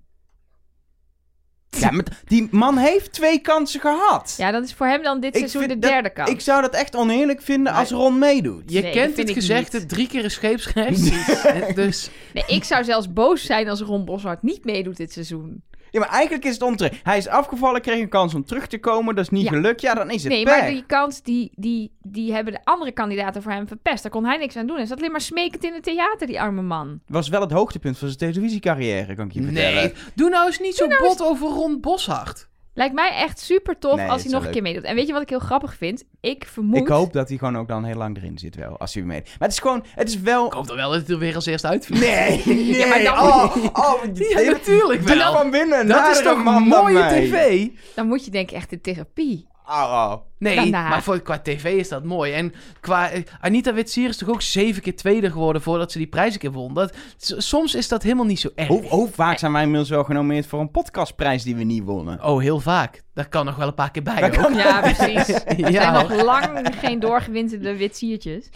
[1.80, 4.34] Ja, maar die man heeft twee kansen gehad.
[4.38, 6.30] Ja, dat is voor hem dan dit Ik seizoen de dat- derde kans.
[6.30, 8.63] Ik zou dat echt oneerlijk vinden als Ron meedoet.
[8.71, 11.09] Je Nee, kent het gezegde, drie keer een scheepsreis.
[11.43, 15.63] En dus Nee, ik zou zelfs boos zijn als Ron Boshart niet meedoet dit seizoen.
[15.94, 17.00] Ja, maar eigenlijk is het omterecht.
[17.04, 19.16] Hij is afgevallen, kreeg een kans om terug te komen.
[19.16, 19.50] Dat is niet Ja.
[19.50, 19.82] gelukt.
[19.82, 20.60] Ja, dan is het Nee, pech.
[20.60, 24.04] maar die kans, die, die, die hebben de andere kandidaten voor hem verpest.
[24.04, 24.76] Daar kon hij niks aan doen.
[24.76, 27.00] Hij zat alleen maar smekend in het theater, die arme man.
[27.08, 29.74] was wel het hoogtepunt van zijn televisiecarrière, kan ik je vertellen.
[29.84, 32.50] nee, doe nou eens niet zo bot over Ron Boshart.
[32.76, 34.84] Lijkt mij echt super tof Nee, als hij nog een keer meedoet.
[34.84, 36.03] En weet je wat ik heel grappig vind?
[36.21, 36.78] Ik vermoed...
[36.80, 39.28] Ik hoop dat hij gewoon ook dan heel lang erin zit wel, als hij meedoet.
[39.28, 40.45] Maar het is gewoon, het is wel...
[40.45, 42.01] Ik hoop dan wel dat hij er weer als eerste uitvliegt.
[42.05, 42.78] Nee, nee.
[42.78, 45.34] Ja, maar dan- oh, oh, Ja, natuurlijk wel.
[45.34, 45.88] van binnen.
[45.88, 47.67] Dat is toch dan mooie tv?
[47.95, 49.47] Dan moet je denk ik echt in therapie.
[49.68, 49.74] Oh,
[50.11, 50.14] oh.
[50.38, 50.89] Nee, Daarna.
[50.89, 52.32] maar voor, qua tv is dat mooi.
[52.34, 53.09] En qua...
[53.09, 56.39] eh, Anita Witsier is toch ook zeven keer tweede geworden voordat ze die prijs een
[56.39, 56.74] keer won.
[56.74, 58.68] Dat, soms is dat helemaal niet zo erg.
[58.68, 62.24] Hoe, hoe vaak zijn wij inmiddels wel genomineerd voor een podcastprijs die we niet wonnen?
[62.24, 63.03] Oh, heel vaak.
[63.14, 64.43] Daar kan nog wel een paar keer bij Dat ook.
[64.43, 65.30] kan- Ja, precies.
[65.45, 68.49] Er Ja, zijn nog lang geen doorgewinterde witsiertjes.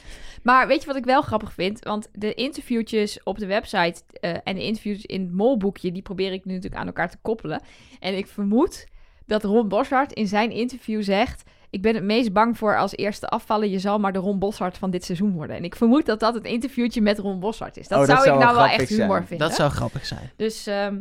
[0.43, 1.83] Maar weet je wat ik wel grappig vind?
[1.83, 5.91] Want de interviewtjes op de website eh, en de interviews in het molboekje...
[5.91, 7.61] die probeer ik nu natuurlijk aan elkaar te koppelen.
[7.99, 8.87] En ik vermoed
[9.27, 11.43] dat Ron Boshart in zijn interview zegt...
[11.69, 13.69] ik ben het meest bang voor als eerste afvallen...
[13.69, 15.55] je zal maar de Ron Boshart van dit seizoen worden.
[15.55, 17.87] En ik vermoed dat dat het interviewtje met Ron Boshart is.
[17.87, 19.27] Dat, Oh, dat zou zou ik nou wel echt grappig humor zijn.
[19.27, 19.47] vinden.
[19.47, 20.31] Dat zou grappig zijn.
[20.35, 20.97] Dus, ehm,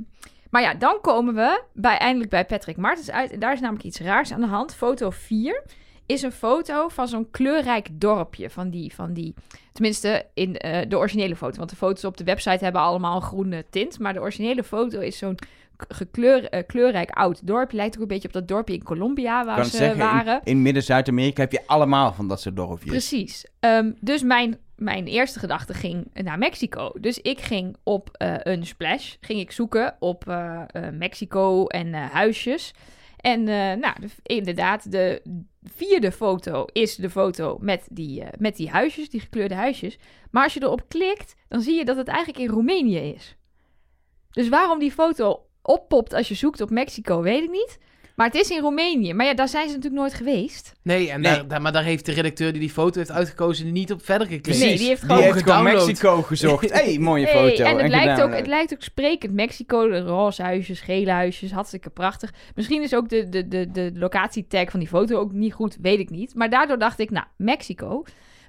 [0.50, 3.30] maar ja, dan komen we bij, eindelijk bij Patrick Martens uit.
[3.30, 4.74] En daar is namelijk iets raars aan de hand.
[4.74, 5.62] Foto 4
[6.06, 8.50] is een foto van zo'n kleurrijk dorpje.
[8.50, 9.34] Van die, van die
[9.72, 11.56] tenminste in eh, de originele foto.
[11.56, 13.98] Want de foto's op de website hebben allemaal een groene tint.
[13.98, 15.38] Maar de originele foto is zo'n
[15.88, 17.76] gekleur, eh, kleurrijk oud dorpje.
[17.76, 20.34] Lijkt ook een beetje op dat dorpje in Colombia waar kan ze zeggen, waren.
[20.44, 22.90] in, in Midden-Zuid-Amerika heb je allemaal van dat soort dorpjes.
[22.90, 23.46] Precies.
[23.60, 26.92] Ehm, dus mijn, mijn eerste gedachte ging naar Mexico.
[27.00, 30.62] Dus ik ging op eh een splash, ging ik zoeken op eh,
[30.92, 32.72] Mexico en huisjes.
[33.16, 33.42] En
[33.80, 35.22] nou, de- inderdaad, de
[35.62, 39.98] vierde foto is de foto met die, met die huisjes, die gekleurde huisjes.
[40.30, 43.36] Maar als je erop klikt, dan zie je dat het eigenlijk in Roemenië is.
[44.30, 47.78] Dus waarom die foto oppopt als je zoekt op Mexico, weet ik niet.
[48.16, 49.14] Maar het is in Roemenië.
[49.14, 50.72] Maar ja, daar zijn ze natuurlijk nooit geweest.
[50.82, 51.32] Nee, en Nee.
[51.32, 54.26] Daar, daar- maar daar heeft de redacteur die die foto heeft uitgekozen niet op verder
[54.26, 54.58] geklikt.
[54.58, 55.86] Nee, die heeft Die gewoon heeft gewoon gedownload.
[55.86, 56.72] Mexico gezocht.
[56.72, 57.64] hey, mooie Hey, foto.
[57.64, 59.32] en het lijkt, ook, het lijkt ook sprekend.
[59.32, 62.32] Mexico, de roze huisjes, gele huisjes, hartstikke prachtig.
[62.54, 65.98] Misschien is ook de, de, de, de locatietag van die foto ook niet goed, weet
[65.98, 66.34] ik niet.
[66.34, 68.04] Maar daardoor dacht ik, nou, Mexico.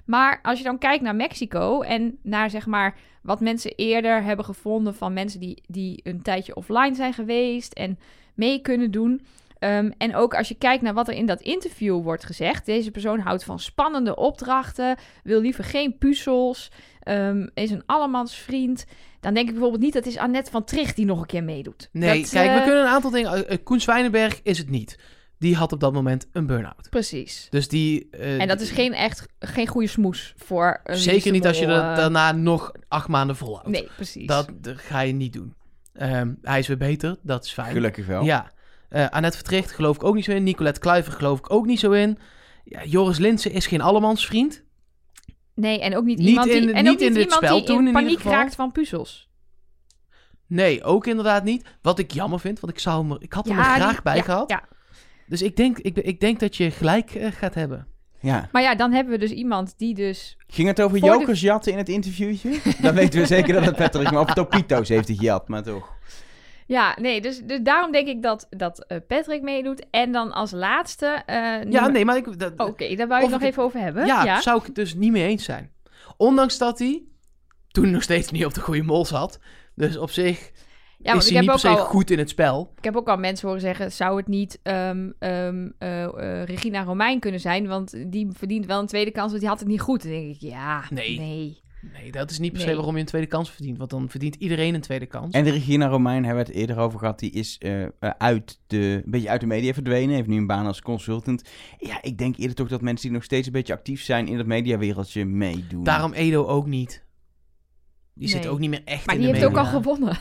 [0.08, 4.44] Maar als je dan kijkt naar Mexico en naar zeg maar wat mensen eerder hebben
[4.44, 7.98] gevonden van mensen die, die een tijdje offline zijn geweest en
[8.34, 9.20] mee kunnen doen.
[9.58, 12.66] Ehm, en ook als je kijkt naar wat er in dat interview wordt gezegd.
[12.66, 16.70] Deze persoon houdt van spannende opdrachten, wil liever geen puzzels,
[17.02, 18.84] ehm, is een allemansvriend.
[19.20, 21.44] Dan denk ik bijvoorbeeld niet dat het is Annette van Tricht die nog een keer
[21.44, 21.88] meedoet.
[21.92, 23.62] Nee, Dat, kijk, we eh, kunnen een aantal dingen...
[23.62, 24.98] Koen Zwijnenberg is het niet.
[25.38, 26.90] Die had op dat moment een burn-out.
[26.90, 27.46] Precies.
[27.50, 28.08] Dus die...
[28.10, 31.66] eh, En dat is geen echt geen goede smoes voor een Zeker niet als je
[31.66, 33.68] dat eh, daarna nog acht maanden volhoudt.
[33.68, 34.26] Nee, precies.
[34.26, 35.54] Dat, dat ga je niet doen.
[35.92, 37.72] Ehm, hij is weer beter, dat is fijn.
[37.72, 38.22] Gelukkig wel.
[38.24, 38.52] Ja.
[38.88, 40.42] Eh Annette Vertricht geloof ik ook niet zo in.
[40.42, 42.18] Nicolette Kluiver geloof ik ook niet zo in.
[42.64, 44.62] Ja, Joris Linsen is geen allemansvriend.
[45.54, 47.56] Nee, en ook niet, Niet iemand in- die, en niet ook niet in iemand spel
[47.56, 48.32] die toen, in in ieder paniek geval.
[48.32, 49.28] raakt van puzzels.
[50.46, 51.64] Nee, ook inderdaad niet.
[51.82, 54.16] Wat ik jammer vind, want ik, zou hem ik had hem er graag die- bij
[54.16, 54.50] ja, gehad.
[54.50, 54.62] ja.
[55.28, 57.86] Dus ik denk, ik, ik denk dat je gelijk eh, gaat hebben.
[58.20, 58.48] Ja.
[58.52, 60.36] Maar ja, dan hebben we dus iemand die dus...
[60.46, 62.58] Ging het over de- jokers jatten in het interviewtje?
[62.82, 64.10] Dan weten we zeker dat het Patrick...
[64.10, 65.96] Maar of Topito's heeft hij gejat, maar toch.
[66.66, 69.86] Ja, nee, dus, dus daarom denk ik dat, dat eh, Patrick meedoet.
[69.90, 71.22] En dan als laatste...
[71.26, 73.80] eh, Ja, nee, maar ik, dat, Oké, daar wou je het nog ik- even over
[73.80, 74.06] hebben.
[74.06, 75.70] ja, zou ik het dus niet mee eens zijn.
[76.16, 77.02] Ondanks dat hij
[77.68, 79.38] toen nog steeds niet op de goede mol zat.
[79.74, 80.50] Dus op zich
[81.00, 82.72] Ja, is ik hij niet per ook se al, goed in het spel.
[82.76, 83.92] ik heb ook al mensen horen zeggen...
[83.92, 87.66] zou het niet ehm, ehm, eh, eh, Regina Romein kunnen zijn?
[87.66, 90.02] Want die verdient wel een tweede kans, want die had het niet goed.
[90.02, 91.18] Dan denk ik, ja, Nee.
[91.18, 91.60] nee.
[91.92, 92.74] Nee, dat is niet per se Nee.
[92.76, 93.78] waarom je een tweede kans verdient.
[93.78, 95.34] Want dan verdient iedereen een tweede kans.
[95.34, 97.18] En de Regina Romein hebben we het eerder over gehad.
[97.18, 97.86] Die is eh,
[98.18, 100.14] uit de, een beetje uit de media verdwenen.
[100.14, 101.42] Heeft nu een baan als consultant.
[101.78, 104.38] Ja, ik denk eerder toch dat mensen die nog steeds een beetje actief zijn in
[104.38, 105.84] het mediawereldje meedoen.
[105.84, 107.04] Daarom Edo ook niet.
[108.14, 110.18] Die zit ook niet meer echt Maar in die de heeft ook al gewonnen.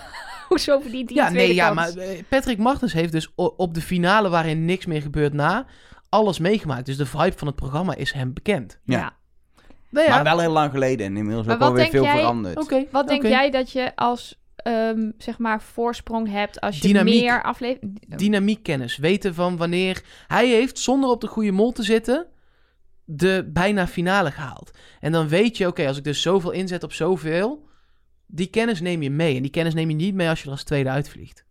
[0.50, 1.96] Hoezo verdient die Ja, een tweede nee, ja, kans?
[1.96, 5.66] maar eh, Patrick Martens heeft dus op de finale waarin niks meer gebeurt na,
[6.10, 6.86] alles meegemaakt.
[6.86, 8.80] Dus de vibe van het programma is hem bekend.
[8.84, 8.98] Ja.
[8.98, 9.16] Ja.
[9.90, 12.18] Nou ja, Maar wel heel lang geleden en inmiddels ook wat alweer denk veel jij-
[12.20, 12.58] veranderd.
[12.60, 12.86] oké.
[12.92, 17.22] Wat denk jij dat je als, ehm, zeg maar, voorsprong hebt als je Dynamiek.
[17.22, 17.98] meer afleveringen...
[18.08, 20.02] Dynamiekkennis, weten van wanneer...
[20.28, 22.26] Hij heeft, zonder op de goede mol te zitten,
[23.06, 24.72] de bijna finale gehaald.
[25.00, 27.67] En dan weet je, oké, als ik dus zoveel inzet op zoveel,
[28.28, 29.36] die kennis neem je mee.
[29.36, 31.46] En die kennis neem je niet mee als je er als tweede uitvliegt.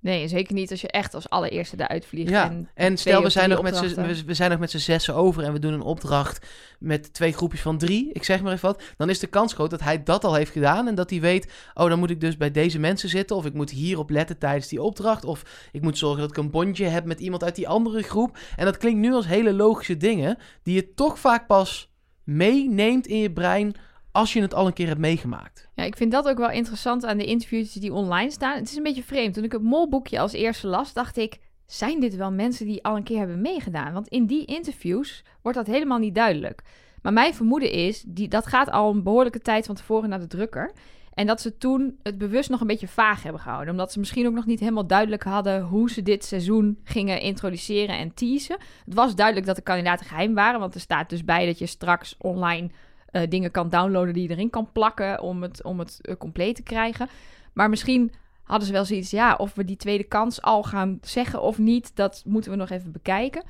[0.00, 2.30] Nee, zeker niet als je echt als allereerste eruit vliegt.
[2.30, 5.42] Ja, En stel we zijn, nog met z'n- we zijn nog met z'n zessen over
[5.42, 6.46] en we doen een opdracht
[6.78, 9.70] met twee groepjes van drie, ik zeg maar even wat, dan is de kans groot
[9.70, 12.36] dat hij dat al heeft gedaan en dat hij weet, oh dan moet ik dus
[12.36, 15.98] bij deze mensen zitten of ik moet hierop letten tijdens die opdracht of ik moet
[15.98, 18.38] zorgen dat ik een bondje heb met iemand uit die andere groep.
[18.56, 21.90] En dat klinkt nu als hele logische dingen die je toch vaak pas
[22.24, 23.74] meeneemt in je brein
[24.12, 25.65] als je het al een keer hebt meegemaakt.
[25.76, 28.56] Ja, ik vind dat ook wel interessant aan de interviews die online staan.
[28.56, 29.34] Het is een beetje vreemd.
[29.34, 31.38] Toen ik het molboekje als eerste las, dacht ik...
[31.66, 33.92] zijn dit wel mensen die al een keer hebben meegedaan?
[33.92, 36.62] Want in die interviews wordt dat helemaal niet duidelijk.
[37.02, 40.26] Maar mijn vermoeden is, die, dat gaat al een behoorlijke tijd van tevoren naar de
[40.26, 40.72] drukker.
[41.14, 43.70] En dat ze toen het bewust nog een beetje vaag hebben gehouden.
[43.70, 47.98] Omdat ze misschien ook nog niet helemaal duidelijk hadden hoe ze dit seizoen gingen introduceren
[47.98, 48.58] en teasen.
[48.84, 50.60] Het was duidelijk dat de kandidaten geheim waren.
[50.60, 52.70] Want er staat dus bij dat je straks online
[53.06, 56.56] eh, dingen kan downloaden die je erin kan plakken om het, om het eh, compleet
[56.56, 57.08] te krijgen.
[57.52, 61.42] Maar misschien hadden ze wel zoiets, ja, of we die tweede kans al gaan zeggen
[61.42, 63.42] of niet, dat moeten we nog even bekijken.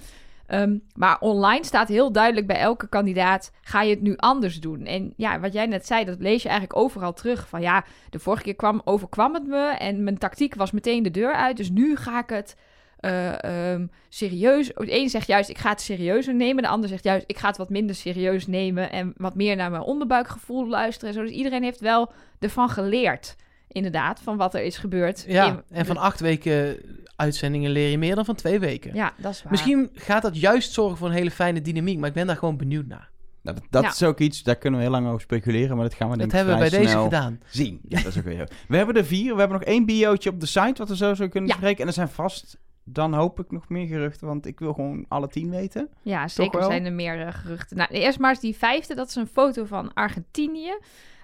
[0.46, 4.84] Ehm, maar online staat heel duidelijk bij elke kandidaat: ga je het nu anders doen?
[4.84, 7.48] En ja, wat jij net zei, dat lees je eigenlijk overal terug.
[7.48, 11.10] Van ja, de vorige keer kwam, overkwam het me en mijn tactiek was meteen de
[11.10, 11.56] deur uit.
[11.56, 12.56] Dus nu ga ik het
[12.96, 14.66] eh, ehm, serieus.
[14.66, 16.62] De een zegt juist: ik ga het serieuzer nemen.
[16.62, 19.70] De ander zegt juist: ik ga het wat minder serieus nemen en wat meer naar
[19.70, 21.08] mijn onderbuikgevoel luisteren.
[21.08, 21.22] En zo.
[21.22, 23.36] Dus iedereen heeft wel ervan geleerd,
[23.68, 25.24] inderdaad, van wat er is gebeurd.
[25.28, 26.76] Ja, in- en van acht weken
[27.16, 28.94] uitzendingen leer je meer dan van twee weken.
[28.94, 29.52] Ja, dat is waar.
[29.52, 32.56] Misschien gaat dat juist zorgen voor een hele fijne dynamiek, maar ik ben daar gewoon
[32.56, 33.10] benieuwd naar.
[33.42, 33.88] Nou, dat dat Ja.
[33.88, 36.30] is ook iets, daar kunnen we heel lang over speculeren, maar dat gaan we denk
[36.30, 37.40] Dat ik hebben we bij deze snel gedaan.
[37.46, 37.80] zien.
[37.88, 38.48] Ja, dat is ook weer.
[38.68, 41.14] We hebben er vier, we hebben nog één biootje op de site wat we zo
[41.14, 41.54] zo kunnen Ja.
[41.56, 41.80] bespreken.
[41.82, 45.28] En er zijn vast, dan hoop ik nog meer geruchten, want ik wil gewoon alle
[45.28, 45.88] tien weten.
[46.02, 47.76] Ja, zeker zijn er meer eh, geruchten.
[47.76, 48.94] Nou, eerst maar eens die vijfde.
[48.94, 50.78] Dat is een foto van Argentinië.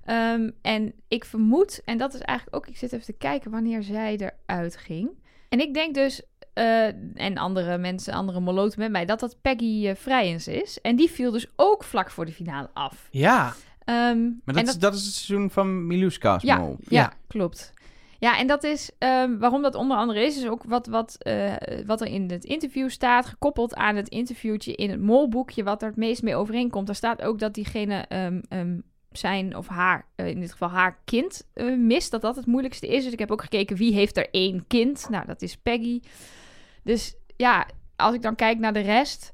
[0.04, 2.66] Ehm, en ik vermoed, en dat is eigenlijk ook...
[2.66, 5.10] Ik zit even te kijken wanneer zij eruit ging.
[5.48, 9.04] En ik denk dus, eh, en andere mensen, andere moloten met mij...
[9.04, 10.80] dat dat Peggy eh, Vrijens is.
[10.80, 13.08] En die viel dus ook vlak voor de finale af.
[13.10, 13.52] Ja,
[13.84, 16.42] Ehm, Maar en dat, is, dat is het seizoen van Miluska's.
[16.42, 17.12] Ja, Ja.
[17.26, 17.72] klopt.
[18.22, 21.54] Ja, en dat is ehm, waarom dat onder andere is, is ook wat, wat, eh,
[21.86, 25.88] wat er in het interview staat, gekoppeld aan het interviewtje in het molboekje, wat er
[25.88, 26.86] het meest mee overeenkomt.
[26.86, 28.78] Daar staat ook dat diegene ehm, ehm,
[29.12, 32.10] zijn of haar, eh, in dit geval haar kind, eh, mist.
[32.10, 33.04] Dat dat het moeilijkste is.
[33.04, 35.06] Dus ik heb ook gekeken wie heeft er één kind.
[35.10, 36.00] Nou, dat is Peggy.
[36.82, 37.66] Dus ja,
[37.96, 39.32] als ik dan kijk naar de rest.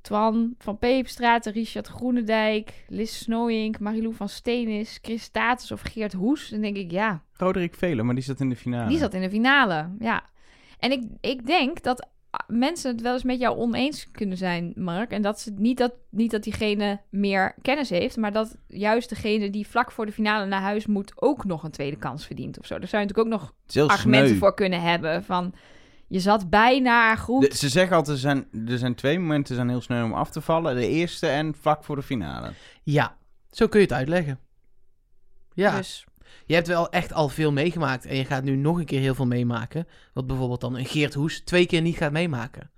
[0.00, 6.48] Twan van Peepstraat, Richard Groenendijk, Lis Snowink, Marilou van Steenis, Chris Status of Geert Hoes.
[6.48, 8.88] Dan denk ik, ja, Roderick Velen, maar die zat in de finale.
[8.88, 9.88] die zat in de finale.
[9.98, 10.22] Ja.
[10.78, 12.06] En ik, ik denk dat
[12.46, 15.10] mensen het wel eens met jou oneens kunnen zijn, Mark.
[15.10, 19.50] En dat ze niet dat, niet dat diegene meer kennis heeft, maar dat juist degene
[19.50, 22.66] die vlak voor de finale naar huis moet ook nog een tweede kans verdient of
[22.66, 22.78] zo.
[22.78, 23.54] Daar zou je natuurlijk ook nog
[23.90, 24.38] argumenten sneu.
[24.38, 25.54] voor kunnen hebben van
[26.06, 27.50] je zat bijna goed.
[27.50, 30.30] De- ze zeggen altijd, er zijn, er zijn twee momenten zijn heel snel om af
[30.30, 30.74] te vallen.
[30.74, 32.52] De eerste en vlak voor de finale.
[32.82, 33.16] ja.
[33.50, 34.38] Zo kun je het uitleggen.
[35.54, 36.04] Ja, Dus
[36.52, 39.14] je hebt wel echt al veel meegemaakt en je gaat nu nog een keer heel
[39.14, 39.86] veel meemaken.
[40.12, 42.70] Wat bijvoorbeeld dan een Geert Hoes twee keer niet gaat meemaken.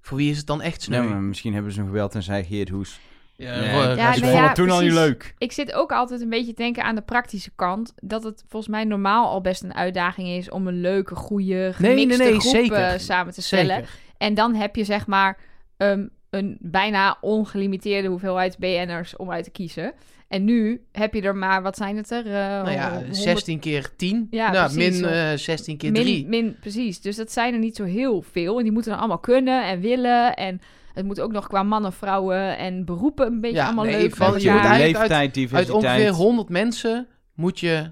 [0.00, 1.00] Voor wie is het dan echt sneu?
[1.00, 3.00] Nee, maar misschien hebben ze hem gebeld en zei Geert Hoes.
[3.36, 5.34] Ja, Nee, Ja, ik nou vond ja, het toen al niet leuk.
[5.38, 7.92] ik zit ook altijd een beetje te denken aan de praktische kant.
[7.96, 11.94] Dat het volgens mij normaal al best een uitdaging is om een leuke, goede, Nee,
[11.94, 13.00] nee, gemixte nee, groep zeker.
[13.00, 13.74] samen te stellen.
[13.76, 13.90] Zeker.
[14.18, 15.38] En dan heb je zeg maar
[15.76, 19.92] ehm, een bijna ongelimiteerde hoeveelheid BN'ers om uit te kiezen.
[20.30, 22.26] En nu heb je er maar, wat zijn het er?
[22.26, 24.26] eh, Nou ja, 100 16 keer 10.
[24.30, 25.14] Ja, nou, precies, min zo.
[25.14, 26.04] eh, 16 keer 3.
[26.28, 27.00] Min, min, precies.
[27.00, 28.56] Dus dat zijn er niet zo heel veel.
[28.56, 30.36] En die moeten dan allemaal kunnen en willen.
[30.36, 30.60] En
[30.94, 34.16] het moet ook nog qua mannen, vrouwen en beroepen een beetje Ja, allemaal nee, leuk
[34.16, 35.84] van- je moet leeftijd, Uit diversiteit.
[35.84, 37.90] ongeveer 100 mensen moet je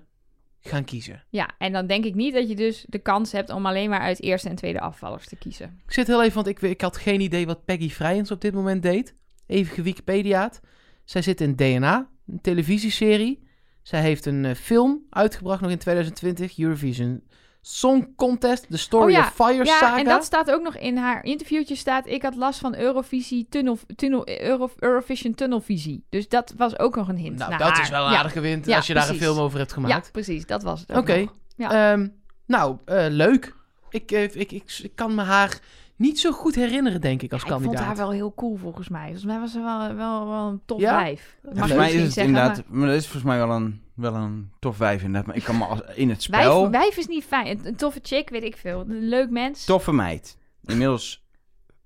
[0.61, 1.25] gaan kiezen.
[1.31, 4.01] Ja, en dan denk ik niet dat je dus de kans hebt om alleen maar
[4.01, 5.81] uit eerste en tweede afvallers te kiezen.
[5.87, 8.55] Ik zit heel even, want ik, ik had geen idee wat Peggy Vrijens op dit
[8.55, 9.15] moment deed.
[9.47, 10.61] Even gewikipediaat.
[11.05, 13.47] Zij zit in DNA, een televisieserie.
[13.83, 17.23] Zij heeft een eh, film uitgebracht nog in 2020, Eurovision
[17.61, 19.99] Song Contest, The Story Oh ja, of Fire Ja, Saga.
[19.99, 22.07] en dat staat ook nog in haar interviewtje staat...
[22.07, 26.05] ik had last van Eurovisie tunnel, tunnel, Euro, Eurovision tunnelvisie.
[26.09, 27.83] Dus dat was ook nog een hint nou, dat haar.
[27.83, 28.19] is wel een Ja.
[28.19, 30.13] aardige wind Ja, als je daar een film over hebt Ja, gemaakt.
[30.13, 30.47] precies.
[30.47, 31.27] Dat was het Oké.
[31.57, 31.93] Ja.
[31.93, 32.09] Ehm,
[32.47, 33.55] nou, eh, leuk.
[33.91, 35.59] Ik, eh, ik, ik, ik kan me haar
[35.99, 37.77] niet zo goed herinneren, denk ik, als Ja, ik kandidaat.
[37.77, 39.03] vond haar wel heel cool volgens mij.
[39.05, 41.01] Volgens mij was ze wel, wel, wel een tof Ja?
[41.01, 42.87] mag Volgens ik mij is het zeggen, inderdaad, maar...
[42.87, 45.27] dat is volgens mij wel een, wel een tof wijf inderdaad.
[45.27, 47.47] Maar ik kan me als, in het spel, Wijf, wijf is niet fijn.
[47.47, 48.81] Een, een toffe chick, weet ik veel.
[48.81, 49.65] Een leuk mens.
[49.65, 50.39] toffe meid.
[50.63, 51.27] Inmiddels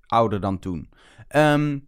[0.07, 0.89] ouder dan toen.
[1.27, 1.79] Ehm,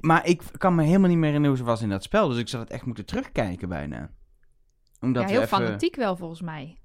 [0.00, 2.28] maar ik kan me helemaal niet meer herinneren hoe ze was in dat spel.
[2.28, 4.10] Dus ik zou het echt moeten terugkijken bijna.
[5.00, 6.78] Omdat ja, we heel even- fanatiek wel volgens mij.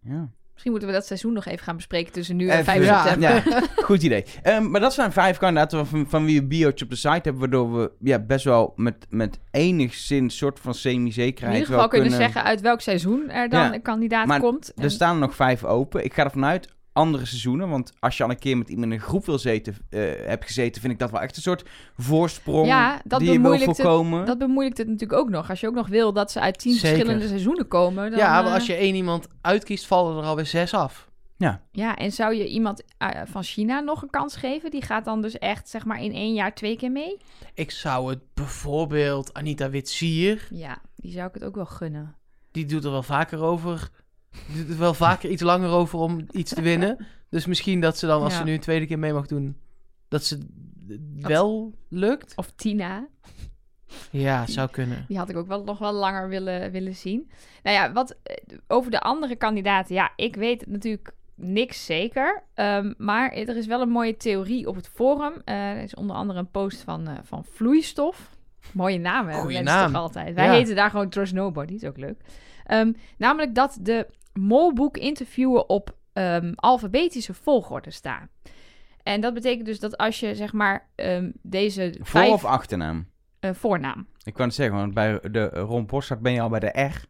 [0.00, 0.30] Ja.
[0.56, 3.02] Misschien moeten we dat seizoen nog even gaan bespreken tussen nu en Even- 5 ja,
[3.06, 3.52] september.
[3.52, 4.24] Ja, goed idee.
[4.42, 7.38] Ehm, maar dat zijn vijf kandidaten van, van wie een biootje op de site hebben,
[7.38, 12.08] waardoor we ja, best wel met, met enigszins soort van In semi-zekerheid ieder geval kunnen
[12.08, 14.72] kunnen zeggen uit welk seizoen er dan Ja, een kandidaat maar komt.
[14.74, 16.04] En- Er staan er nog vijf open.
[16.04, 18.92] Ik ga ervan uit andere seizoenen, want als je al een keer met iemand in
[18.92, 21.64] een groep wil zeten, eh, hebt gezeten, vind ik dat wel echt een soort
[21.96, 24.26] voorsprong Ja, dat die je wil het- voorkomen.
[24.26, 25.50] Dat bemoeilijkt het natuurlijk ook nog.
[25.50, 26.88] Als je ook nog wil dat ze uit tien Zeker.
[26.88, 28.10] verschillende seizoenen komen.
[28.10, 31.04] Dan, ja, maar eh, als je één iemand uitkiest, vallen er alweer zes af.
[31.72, 34.70] Ja, en zou je iemand eh, van China nog een kans geven?
[34.70, 37.16] Die gaat dan dus echt, zeg maar, in één jaar twee keer mee?
[37.54, 42.14] Ik zou het bijvoorbeeld Anita Witsier, Ja, die zou ik het ook wel gunnen.
[42.50, 43.88] die doet er wel vaker over.
[44.54, 46.96] Doet er wel vaker iets langer over om iets te winnen.
[47.30, 48.38] Dus misschien dat ze dan, als Ja.
[48.38, 49.56] ze nu een tweede keer mee mag doen,
[50.08, 50.38] dat ze
[51.20, 52.32] wel lukt.
[52.36, 53.06] Of Tina,
[54.10, 55.04] Ja, zou kunnen.
[55.08, 57.30] die had ik ook wel nog wel langer willen, willen zien.
[57.62, 59.94] Nou ja, wat eh, over de andere kandidaten.
[59.94, 62.42] Ja, ik weet natuurlijk niks zeker.
[62.54, 65.32] Ehm, maar er is wel een mooie theorie op het forum.
[65.44, 68.30] Eh, er is onder andere een post van, eh, van Vloeistof.
[68.72, 69.92] Mooie naam Goeie naam.
[69.92, 70.34] toch altijd.
[70.34, 70.52] Wij Ja.
[70.52, 72.20] heten daar gewoon Trust Nobody, is ook leuk.
[72.64, 74.06] Ehm, namelijk dat de
[74.36, 78.28] molboek interviewen op ehm, alfabetische volgorde staan.
[79.02, 83.08] En dat betekent dus dat als je zeg maar ehm, deze Voor- vijf of achternaam?
[83.40, 84.06] eh, voornaam.
[84.22, 87.04] Ik kan het zeggen, want bij de Ron Bossart ben je al bij de R.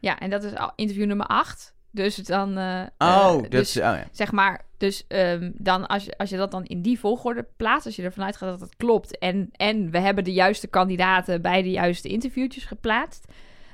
[0.00, 1.74] Ja, en dat is interview nummer 8.
[1.90, 2.58] Dus dan.
[2.58, 3.76] eh, Oh, eh, dat dus, is...
[3.76, 4.06] Oh, ja.
[4.12, 7.86] zeg maar, dus ehm, dan als je, als je dat dan in die volgorde plaatst,
[7.86, 9.18] als je ervan uitgaat dat het klopt.
[9.18, 13.24] En, en we hebben de juiste kandidaten bij de juiste interviewtjes geplaatst.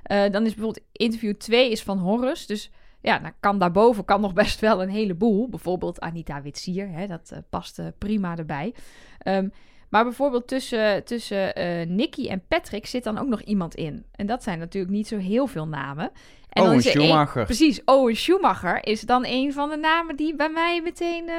[0.02, 2.46] eh, dan is bijvoorbeeld interview 2 is van Horus.
[2.46, 2.70] Dus
[3.00, 5.48] ja, dan kan daarboven kan nog best wel een heleboel.
[5.48, 8.74] Bijvoorbeeld Anita Witsier, hè, dat eh, past prima erbij.
[9.18, 9.48] Ehm,
[9.90, 14.04] maar bijvoorbeeld tussen, tussen eh Nicky en Patrick zit dan ook nog iemand in.
[14.12, 16.10] En dat zijn natuurlijk niet zo heel veel namen.
[16.48, 17.44] En Owen is één- Schumacher.
[17.44, 21.34] precies, Owen Schumacher is dan een van de namen die bij mij meteen eh,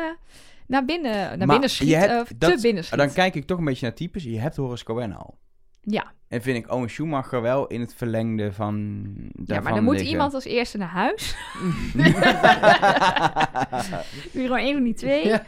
[0.67, 1.95] naar binnen, naar Maar binnen schiet.
[1.95, 2.97] hebt- of te binnen schiet.
[2.99, 4.23] Dan kijk ik toch een beetje naar types.
[4.23, 5.37] Je hebt Horace Cohen al.
[5.89, 6.13] Ja.
[6.27, 9.03] En vind ik Owen Schumacher wel in het verlengde van
[9.45, 10.11] ja, maar dan moet liggen.
[10.11, 11.35] iemand als eerste naar huis.
[14.33, 15.27] Doe gewoon één van die twee.
[15.27, 15.45] Ja.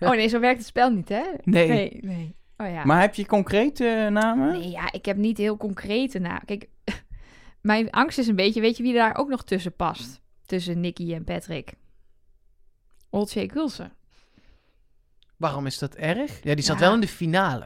[0.00, 1.22] Oh nee, zo werkt het spel niet, hè?
[1.44, 1.68] Nee.
[1.68, 2.36] Nee, nee.
[2.56, 2.84] Oh ja.
[2.84, 4.52] Maar heb je concrete namen?
[4.52, 6.44] Nee, ja, ik heb niet heel concrete namen.
[6.44, 6.68] Kijk,
[7.60, 10.20] mijn angst is een beetje, weet je wie daar ook nog tussen past?
[10.46, 11.72] Tussen Nicky en Patrick.
[13.10, 13.92] Olcay Gulsen.
[15.36, 16.42] Waarom is dat erg?
[16.42, 16.84] Ja, die zat Ja.
[16.84, 17.64] wel in de finale.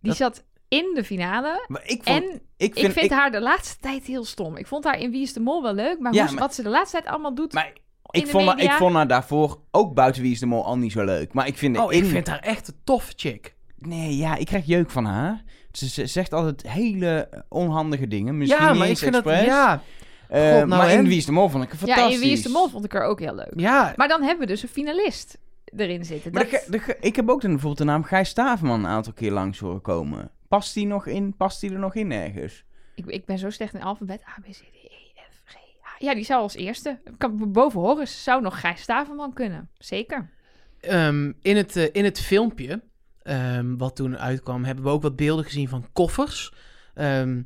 [0.00, 1.64] Die Dat- zat in de finale.
[1.68, 2.22] Maar ik vond...
[2.24, 4.56] En ik ik vind haar de laatste tijd heel stom.
[4.56, 6.54] Ik vond haar in Wie is de Mol wel leuk, maar, Ja, hoe maar- wat
[6.54, 7.52] ze de laatste tijd allemaal doet...
[7.52, 7.66] Maar
[8.10, 10.64] in ik de vond, haar, ik vond haar daarvoor ook buiten Wie is de Mol
[10.64, 11.32] al niet zo leuk.
[11.32, 11.78] Maar ik vind...
[11.78, 12.02] Oh, in...
[12.04, 13.54] ik vind haar echt een toffe chick.
[13.78, 15.42] Nee, ja, ik krijg jeuk van haar.
[15.72, 18.38] Ze, ze zegt altijd hele onhandige dingen.
[18.38, 19.26] Misschien ja, niet maar ik eens vind dat...
[19.26, 19.46] expres.
[19.46, 19.82] Ja,
[20.28, 21.06] Eh, God, nou maar in en?
[21.06, 22.14] Wie is de Mol vond ik het ja, fantastisch.
[22.14, 23.52] in Wie is de Mol vond ik haar ook heel leuk.
[23.56, 23.92] ja.
[23.96, 25.38] Maar dan hebben we dus een finalist
[25.76, 26.32] erin zitten.
[26.32, 28.78] Maar Dat- de ge- de ge- ik heb ook dan bijvoorbeeld de naam Gijs Staverman
[28.84, 30.30] een aantal keer langs horen komen.
[30.54, 31.34] Past die nog in?
[31.36, 32.64] Past die er nog in ergens?
[32.94, 34.20] ik, ik ben zo slecht in alfabet.
[34.28, 34.88] A, B, C, D, E,
[35.30, 35.88] F, G, H.
[35.98, 36.98] Ja, die zou als eerste.
[37.18, 39.68] Kan, boven Horus zou nog Gijs Staverman kunnen.
[39.78, 40.30] Zeker.
[40.80, 42.82] Ehm, in, het, eh, in het filmpje,
[43.22, 46.52] ehm, wat toen uitkwam, hebben we ook wat beelden gezien van koffers.
[46.94, 47.42] Ehm,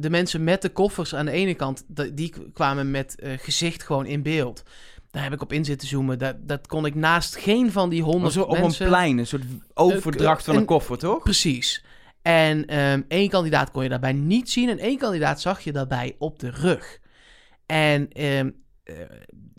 [0.00, 1.84] de mensen met de koffers aan de ene kant,
[2.16, 4.62] die kwamen met eh, gezicht gewoon in beeld.
[5.10, 6.18] Daar heb ik op in zitten zoomen.
[6.18, 8.84] Dat, dat kon ik naast geen van die honderd zo op mensen...
[8.84, 9.42] een plein, een soort
[9.74, 11.22] overdracht van een- een koffer, toch?
[11.22, 11.84] Precies.
[12.24, 16.14] En ehm, één kandidaat kon je daarbij niet zien en één kandidaat zag je daarbij
[16.18, 17.00] op de rug.
[17.66, 18.50] En ehm,
[18.84, 18.94] eh,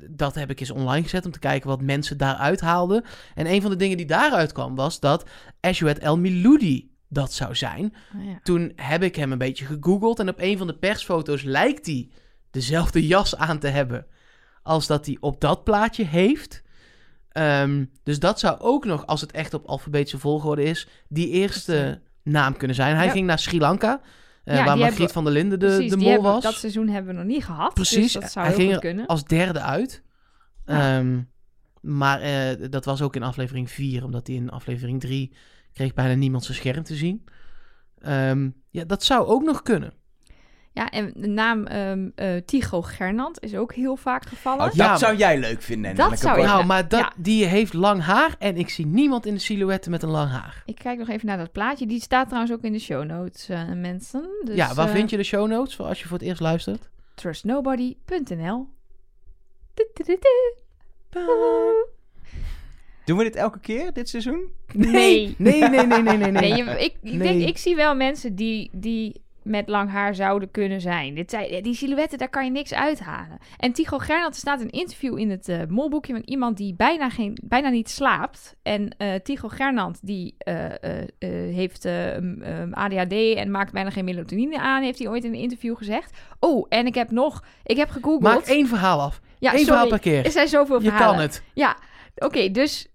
[0.09, 3.03] dat heb ik eens online gezet om te kijken wat mensen daaruit haalden.
[3.35, 7.55] En een van de dingen die daaruit kwam was dat Ashwet El Miloudi dat zou
[7.55, 7.93] zijn.
[8.15, 8.39] Oh, ja.
[8.43, 12.09] Toen heb ik hem een beetje gegoogeld en op een van de persfoto's lijkt hij
[12.51, 14.05] dezelfde jas aan te hebben
[14.63, 16.63] als dat hij op dat plaatje heeft.
[17.29, 22.01] Ehm, dus dat zou ook nog, als het echt op alfabetische volgorde is, die eerste
[22.25, 22.95] naam kunnen zijn.
[22.95, 23.11] Hij Ja.
[23.11, 24.01] ging naar Sri Lanka,
[24.43, 26.43] eh, Ja, waar Margriet van der Linden de, Precies, de mol was.
[26.43, 27.73] Dat seizoen hebben we nog niet gehad.
[27.73, 30.03] Precies, Dus dat zou hij ging als derde uit.
[30.65, 30.97] Ja.
[30.97, 31.21] Ehm,
[31.81, 35.35] maar eh, dat was ook in aflevering 4, omdat hij in aflevering 3
[35.73, 37.23] kreeg bijna niemand zijn scherm te zien.
[37.99, 39.93] Ehm, ja, dat zou ook nog kunnen.
[40.75, 44.59] Ja, en de naam ehm eh, Tycho Gernand is ook heel vaak gevallen.
[44.59, 45.95] Oh, dat Ja, zou jij leuk vinden.
[45.95, 46.45] Dat zou ik-.
[46.45, 47.13] Nou, maar dat, Ja.
[47.17, 50.63] die heeft lang haar en ik zie niemand in de silhouette met een lang haar.
[50.65, 51.85] Ik kijk nog even naar dat plaatje.
[51.85, 54.29] Die staat trouwens ook in de show notes, eh, mensen.
[54.43, 56.41] Dus, ja, waar eh, vind je de show notes voor als je voor het eerst
[56.41, 56.89] luistert?
[57.15, 58.67] Trustnobody.nl.
[63.05, 64.47] Doen we dit elke keer, dit seizoen?
[64.73, 65.35] Nee.
[65.37, 66.31] Nee, nee, nee, nee, nee, nee.
[66.31, 67.17] Nee, je- ik, ik, Nee.
[67.17, 71.15] denk, ik zie wel mensen die, die met lang haar zouden kunnen zijn.
[71.15, 73.37] Dit zijn die silhouetten, daar kan je niks uithalen.
[73.57, 77.09] En Tycho Gernand, er staat een interview in het eh molboekje van iemand die bijna,
[77.09, 78.55] geen, bijna niet slaapt.
[78.63, 80.65] En eh Tycho Gernand, die eh,
[81.53, 85.77] heeft um, ADHD en maakt bijna geen melatonine aan, heeft hij ooit in een interview
[85.77, 86.17] gezegd.
[86.39, 88.21] Oh, en ik heb nog, ik heb gegoogeld.
[88.21, 89.19] Maak één verhaal af.
[89.39, 90.25] ja, Eén verhaal per keer.
[90.25, 91.13] er zijn zoveel Je verhalen.
[91.15, 91.43] kan het.
[91.53, 91.77] Ja,
[92.15, 92.87] oké, dus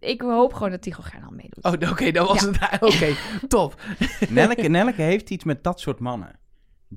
[0.00, 1.64] ik hoop gewoon dat Tycho Gernand meedoet.
[1.64, 2.50] Oh, oké, dat was Ja.
[2.50, 2.82] het.
[2.94, 3.16] Oké,
[3.48, 3.80] top.
[4.28, 6.38] Nelleke, Nelleke heeft iets met dat soort mannen.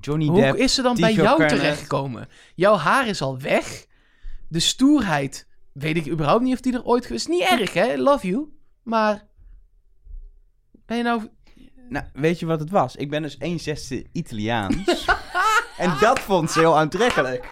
[0.00, 0.56] Johnny Hoe Depp.
[0.58, 1.60] is ze dan bij jou Gernand.
[1.60, 2.28] terechtgekomen?
[2.54, 3.86] Jouw haar is al weg.
[4.48, 7.10] De stoerheid, weet ik überhaupt niet of die er ooit...
[7.10, 7.96] is niet erg, hè?
[7.96, 8.48] Love you.
[8.82, 9.22] Maar...
[10.86, 11.28] Ben je nou...
[11.88, 12.96] Nou, weet je wat het was?
[12.96, 15.06] Ik ben dus 1 zesde Italiaans.
[15.78, 17.48] en dat vond ze heel aantrekkelijk.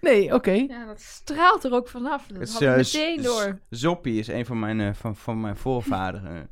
[0.00, 0.50] Nee, oké.
[0.50, 2.26] Ja, dat straalt er ook vanaf.
[2.26, 3.58] Dat Het had is, ik eh, meteen door.
[3.70, 6.50] Zoppie is een van mijn, eh, van, van mijn voorvaderen.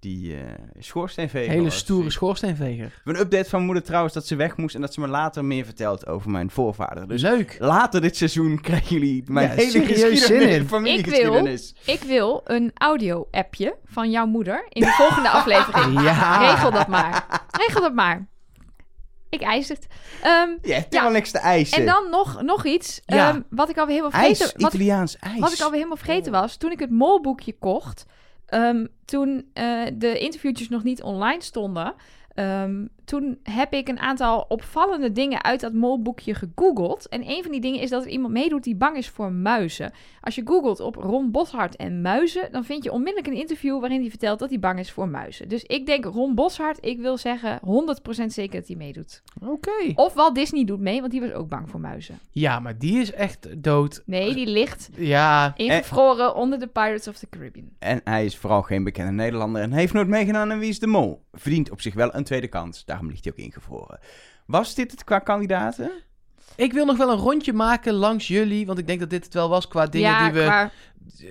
[0.00, 0.40] Die eh
[0.78, 1.76] schoorsteenveger Hele was.
[1.76, 3.00] stoere Ik schoorsteenveger.
[3.04, 5.64] een update van moeder trouwens dat ze weg moest en dat ze me later meer
[5.64, 7.08] vertelt over mijn voorvader.
[7.08, 7.56] Dus Leuk.
[7.58, 10.66] later dit seizoen krijgen jullie mijn Ja, hele serieus geschiedenis, zin in.
[10.68, 11.74] familiegeschiedenis.
[11.84, 16.02] Ik wil een audio-appje van jouw moeder in de volgende aflevering.
[16.02, 16.50] Ja.
[16.50, 17.42] Regel dat maar.
[17.66, 18.26] Regel dat maar.
[19.40, 19.86] Ik eis het.
[20.22, 21.08] Ehm, Je hebt Ja.
[21.08, 21.78] niks te eisen.
[21.78, 23.00] en dan nog, nog iets.
[23.06, 23.28] Ja.
[23.28, 24.62] ehm, wat ik alweer helemaal ijs, vergeten...
[24.62, 25.38] Wat, Italiaans ijs.
[25.40, 26.56] wat ik alweer helemaal vergeten was.
[26.56, 28.06] Toen ik het molboekje kocht...
[28.46, 31.94] ehm, toen eh, de interviewtjes nog niet online stonden...
[33.06, 37.08] toen heb ik een aantal opvallende dingen uit dat molboekje gegoogeld.
[37.08, 39.92] En een van die dingen is dat er iemand meedoet die bang is voor muizen.
[40.20, 44.00] Als je googelt op Ron Boshart en muizen, dan vind je onmiddellijk een interview waarin
[44.00, 45.48] hij vertelt dat hij bang is voor muizen.
[45.48, 47.60] Dus ik denk Ron Boshart, ik wil zeggen
[48.22, 49.22] 100% zeker dat hij meedoet.
[49.46, 49.92] Oké.
[49.94, 52.18] Of Walt Disney doet mee, want die was ook bang voor muizen.
[52.30, 54.02] Ja, maar die is echt dood.
[54.06, 57.68] Nee, die ligt Ja, ingevroren onder de Pirates of the Caribbean.
[57.78, 60.86] En hij is vooral geen bekende Nederlander en heeft nooit meegedaan aan Wie is de
[60.86, 61.24] Mol.
[61.32, 63.98] Verdient op zich wel een tweede kans, daarom ligt hij ook ingevroren.
[64.46, 65.90] Was dit het qua kandidaten?
[66.56, 69.34] ik wil nog wel een rondje maken langs jullie, want ik denk dat dit het
[69.34, 70.46] wel was qua dingen ja, die we...
[70.46, 70.70] qua-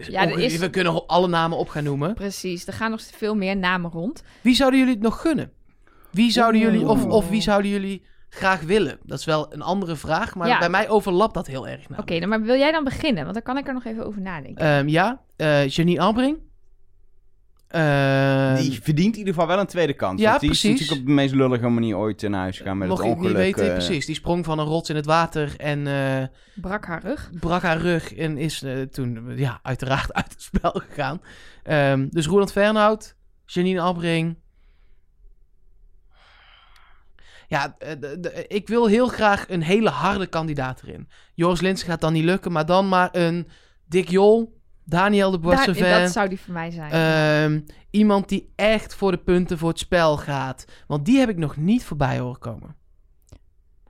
[0.07, 2.13] Ja, er is- We kunnen alle namen op gaan noemen.
[2.13, 2.67] precies.
[2.67, 4.23] Er gaan nog veel meer namen rond.
[4.41, 5.51] Wie zouden jullie het nog gunnen?
[6.11, 8.99] Wie zouden jullie, of, of wie zouden jullie graag willen?
[9.03, 10.59] Dat is wel een andere vraag, maar Ja.
[10.59, 11.85] bij mij overlapt dat heel erg.
[11.97, 13.23] Oké, dan maar wil jij dan beginnen?
[13.23, 14.65] Want dan kan ik er nog even over nadenken.
[14.65, 16.37] Ehm, ja, eh Janine Albring.
[17.75, 20.21] Ehm, Die verdient in ieder geval wel een tweede kans.
[20.21, 20.63] Ja, die precies.
[20.63, 23.15] is natuurlijk op de meest lullige manier ooit naar huis gegaan met mocht het ik
[23.17, 23.43] niet ongeluk.
[23.55, 24.05] weten, eh, precies.
[24.05, 26.23] Die sprong van een rots in het water en eh,
[26.61, 27.29] Brak haar rug.
[27.39, 31.21] brak haar rug en is eh, toen ja, uiteraard uit het spel gegaan.
[31.63, 33.15] Ehm, dus Roland Fernhout,
[33.45, 34.35] Janine Albring.
[37.47, 41.09] Ja, de- de- ik wil heel graag een hele harde kandidaat erin.
[41.33, 43.47] Joris Lins gaat dan niet lukken, maar dan maar een
[43.87, 45.89] Dick Jol, Daniel de Boissevin.
[46.01, 46.91] dat zou die voor mij zijn.
[46.91, 50.65] Ehm, iemand die echt voor de punten voor het spel gaat.
[50.87, 52.75] Want die heb ik nog niet voorbij horen komen.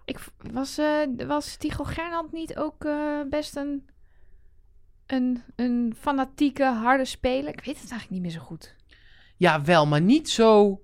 [0.06, 0.20] Ik
[0.52, 3.86] was, eh, was Tycho Gernand niet ook eh, best een,
[5.06, 7.54] een, een fanatieke, harde speler?
[7.54, 8.76] Ik weet het eigenlijk niet meer zo goed.
[9.38, 10.82] Ja, wel, maar niet zo.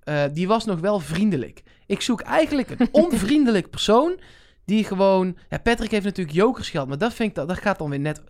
[0.00, 1.62] eh, die was nog wel vriendelijk.
[1.86, 4.20] Ik zoek eigenlijk een onvriendelijk persoon.
[4.64, 5.36] Die gewoon.
[5.48, 6.88] Ja, Patrick heeft natuurlijk jokers gehad.
[6.88, 8.22] Maar dat, vind ik, dat, dat gaat dan weer net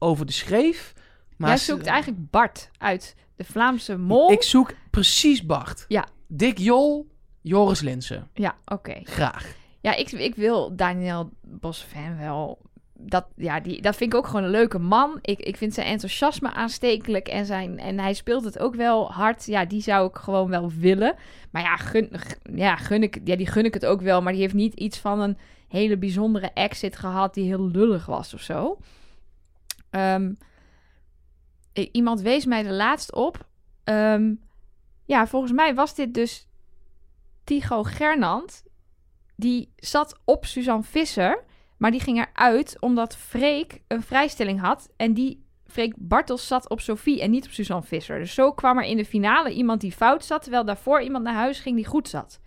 [0.00, 0.92] over de schreef.
[1.36, 4.32] Maar Jij zoekt eigenlijk Bart uit de Vlaamse Mol.
[4.32, 5.84] Ik zoek precies Bart.
[5.88, 6.06] Ja.
[6.26, 7.08] Dick Jol,
[7.40, 8.28] Joris Linsen.
[8.34, 9.00] Ja, oké.
[9.02, 9.54] Graag.
[9.80, 12.58] Ja, ik, ik wil Daniel Bosfan wel...
[13.02, 15.18] Dat, ja, die, dat vind ik ook gewoon een leuke man.
[15.22, 19.46] Ik, ik vind zijn enthousiasme aanstekelijk en, zijn, en hij speelt het ook wel hard.
[19.46, 21.14] Ja, die zou ik gewoon wel willen.
[21.50, 22.10] Maar ja, gun,
[22.54, 24.22] ja, gun ik, ja, die gun ik het ook wel.
[24.22, 25.38] Maar die heeft niet iets van een
[25.68, 28.78] hele bijzondere exit gehad die heel lullig was of zo.
[29.90, 30.32] Ehm,
[31.72, 33.48] iemand wees mij er laatst op.
[33.84, 34.34] Ehm,
[35.04, 36.48] ja, volgens mij was dit dus
[37.44, 38.64] Tycho Gernand.
[39.36, 41.44] Die zat op Suzanne Visser,
[41.76, 44.90] maar die ging eruit omdat Freek een vrijstelling had.
[44.96, 48.18] En die Freek Bartels zat op Sophie en niet op Suzanne Visser.
[48.18, 51.34] Dus zo kwam er in de finale iemand die fout zat, terwijl daarvoor iemand naar
[51.34, 52.40] huis ging die goed zat.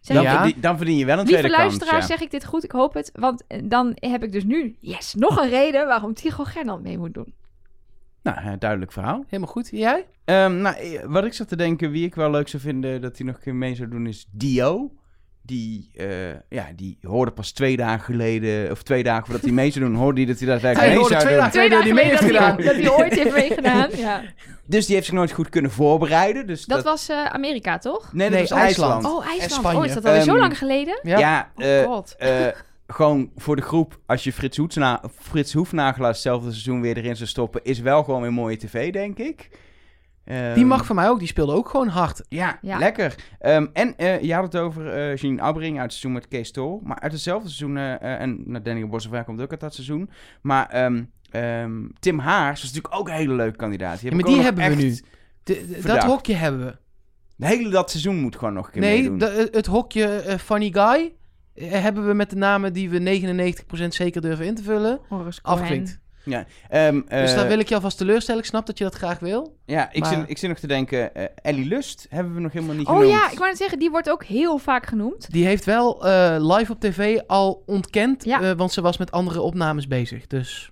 [0.00, 0.42] Zeg Dan, Ja.
[0.42, 1.68] verdien, dan verdien je wel een Lieve tweede kans.
[1.68, 2.14] luisteraars, Ja.
[2.16, 2.64] zeg ik dit goed?
[2.64, 3.10] Ik hoop het.
[3.14, 6.98] Want eh, dan heb ik dus nu, yes, nog een reden waarom Tycho Gernand mee
[6.98, 7.34] moet doen.
[8.22, 9.24] Nou, eh, duidelijk verhaal.
[9.28, 9.68] Helemaal goed.
[9.72, 10.06] Jij?
[10.24, 13.16] Ehm, nou, eh, wat ik zat te denken, wie ik wel leuk zou vinden dat
[13.18, 14.90] hij nog een keer mee zou doen, is Dio.
[15.50, 16.06] Die, eh,
[16.48, 19.94] ja, die hoorde pas twee dagen geleden, of twee dagen voordat hij mee zou doen,
[19.94, 21.42] hoorde hij dat hij dat Hij eigenlijk mee hoorde zou twee doen.
[21.42, 22.84] dagen Twee geleden dagen dat hij mee geleden dat hij, gedaan.
[22.84, 23.88] dat hij ooit heeft meegedaan.
[23.96, 24.22] Ja.
[24.66, 26.46] Dus die heeft zich nooit goed kunnen voorbereiden.
[26.46, 28.12] Dus Dat was eh, Amerika, toch?
[28.12, 28.92] Nee, dat Nee, was IJsland.
[29.04, 29.16] IJsland.
[29.24, 29.52] Oh, IJsland.
[29.52, 29.78] Spanje.
[29.78, 30.98] Oh, is dat alweer zo Ehm, lang geleden?
[31.02, 31.18] Ja.
[31.18, 32.14] Ja, Oh, eh, god.
[32.18, 32.46] eh,
[32.86, 37.28] gewoon voor de groep, als je Frits, Hoefna, Frits Hoefnagelaar hetzelfde seizoen weer erin zou
[37.28, 39.48] stoppen, is wel gewoon weer mooie tv, denk ik.
[40.24, 41.18] Ehm, Die mag van mij ook.
[41.18, 42.22] Die speelde ook gewoon hard.
[42.28, 42.78] Ja, Ja.
[42.78, 43.14] lekker.
[43.38, 46.50] Ehm, en eh, je had het over eh Janine Abbering uit het seizoen met Kees
[46.52, 46.80] Tol.
[46.84, 50.10] Maar uit hetzelfde seizoen, eh, eh, en nou, Daniel Bossevaar komt ook uit dat seizoen.
[50.42, 54.00] Maar ehm, ehm, Tim Haars was natuurlijk ook een hele leuke kandidaat.
[54.00, 54.88] Ja, heb maar die hebben we nu.
[54.90, 55.04] echt-
[55.42, 56.76] De- de- dat hokje hebben we.
[57.36, 59.18] De hele dat seizoen moet gewoon nog een keer Nee, meedoen.
[59.18, 61.14] de- het hokje Funny Guy
[61.54, 65.40] hebben we met de namen die we 99% zeker durven in te vullen Horace
[66.26, 66.50] Afgevinkt.
[66.68, 68.40] Ehm, Dus eh, daar wil ik je alvast teleurstellen.
[68.40, 69.56] Ik snap dat je dat graag wil.
[69.64, 72.52] Ja, ik, maar- zit, ik zit nog te denken, eh, Ellie Lust hebben we nog
[72.52, 73.12] helemaal niet Oh genoemd.
[73.12, 75.30] ja, ik wou net zeggen, die wordt ook heel vaak genoemd.
[75.30, 78.40] Die heeft wel eh, live op tv al ontkend, Ja.
[78.42, 80.26] eh, want ze was met andere opnames bezig.
[80.26, 80.70] Dus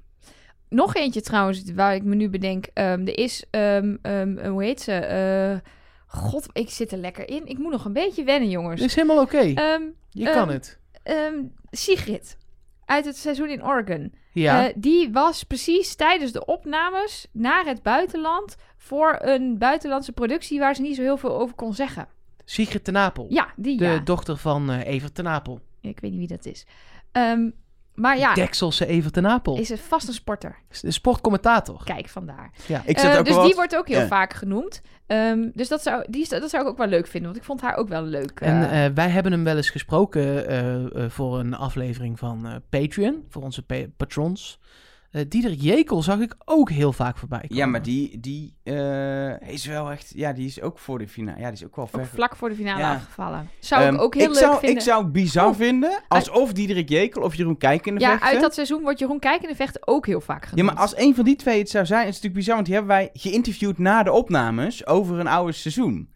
[0.69, 2.67] Nog eentje trouwens, waar ik me nu bedenk.
[2.75, 4.93] ehm, er is, ehm, ehm, hoe heet ze?
[4.93, 5.71] Eh,
[6.07, 7.47] God, ik zit er lekker in.
[7.47, 8.81] Ik moet nog een beetje wennen, jongens.
[8.81, 9.39] dat is helemaal oké.
[9.55, 10.79] Ehm, je kan het.
[11.03, 11.35] ehm,
[11.71, 12.37] Sigrid,
[12.85, 14.13] uit het seizoen in Oregon.
[14.39, 18.57] Ja, Eh, die was precies tijdens de opnames naar het buitenland...
[18.77, 22.09] voor een buitenlandse productie waar ze niet zo heel veel over kon zeggen.
[22.45, 23.27] Sigrid ten Apel.
[23.29, 23.99] Ja, die de ja.
[23.99, 25.61] dochter van eh Evert ten Apel.
[25.81, 26.67] Ik weet niet wie dat is.
[27.13, 27.51] Ehm,
[28.01, 29.57] maar ja, Dekselse Evert ten Apel.
[29.59, 30.57] is het vast een sporter.
[30.81, 31.81] De sportcommentator.
[31.85, 32.51] Kijk, vandaar.
[32.67, 32.83] Ja.
[32.85, 34.07] Ik Eh, zit ook dus wel die wat- wordt ook heel Ja.
[34.07, 34.81] vaak genoemd.
[35.07, 37.61] Ehm, dus dat zou, die, dat zou ik ook wel leuk vinden, want ik vond
[37.61, 38.41] haar ook wel leuk.
[38.41, 38.85] En eh.
[38.87, 40.75] eh, wij hebben hem wel eens gesproken eh,
[41.05, 44.59] eh, voor een aflevering van eh, Patreon, voor onze pa- patrons.
[45.11, 47.57] Eh Diederik Jekel zag ik ook heel vaak voorbij komen.
[47.57, 50.13] Ja, maar die, die eh, is wel echt...
[50.15, 51.39] Ja, die is ook voor de finale.
[51.39, 52.01] Ja, die is ook wel ver...
[52.01, 52.95] ook vlak voor de finale Ja.
[52.95, 53.49] afgevallen.
[53.61, 54.71] Zou Ehm, ik ook heel leuk zou, vinden.
[54.77, 55.55] Ik zou het bizar Oh.
[55.55, 58.29] vinden alsof Diederik Jekel of Jeroen Kijkende ja, vechten.
[58.29, 60.67] uit dat seizoen wordt Jeroen Kijkende vechten ook heel vaak Ja, genoemd.
[60.73, 62.55] maar als een van die twee het zou zijn, is het natuurlijk bizar.
[62.55, 66.09] Want die hebben wij geïnterviewd na de opnames over een oude seizoen.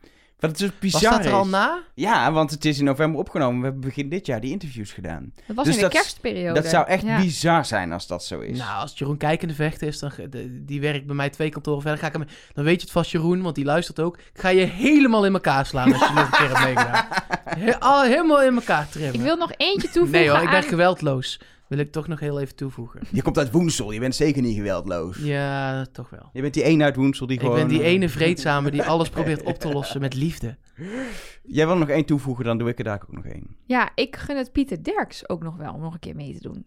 [0.42, 1.50] Wat het dus Was bizar dat er al is.
[1.50, 1.82] na?
[1.94, 3.58] Ja, want het is in november opgenomen.
[3.58, 5.32] We hebben begin dit jaar die interviews gedaan.
[5.46, 6.60] Dat was dus in de dat- kerstperiode.
[6.60, 7.20] Dat zou echt Ja.
[7.20, 8.58] bizar zijn als dat zo is.
[8.58, 10.12] Nou, als Jeroen kijkende vechten is, dan
[10.50, 12.00] die werkt bij mij twee kantoren verder.
[12.00, 14.16] Ga ik hem, dan weet je het vast, Jeroen, want die luistert ook.
[14.18, 17.06] Ik ga je helemaal in elkaar slaan als je nog een keer hebt meegedaan.
[17.64, 19.14] He- al helemaal in elkaar trimmen.
[19.14, 20.62] Ik wil nog eentje toevoegen nee hoor, ik ben aan...
[20.62, 21.40] geweldloos.
[21.72, 23.00] Wil ik toch nog heel even toevoegen.
[23.12, 25.16] Je komt uit Woensel, je bent zeker niet geweldloos.
[25.18, 26.30] Ja, toch wel.
[26.32, 27.56] Je bent die ene uit Woensel die Ik gewoon...
[27.58, 30.56] ben die eh, ene vreedzame die alles probeert op te lossen met liefde.
[31.42, 33.56] Jij wil nog één toevoegen, dan doe ik er daar ook nog één.
[33.66, 36.48] Ja, ik gun het Pieter Derks ook nog wel om nog een keer mee te
[36.48, 36.66] doen.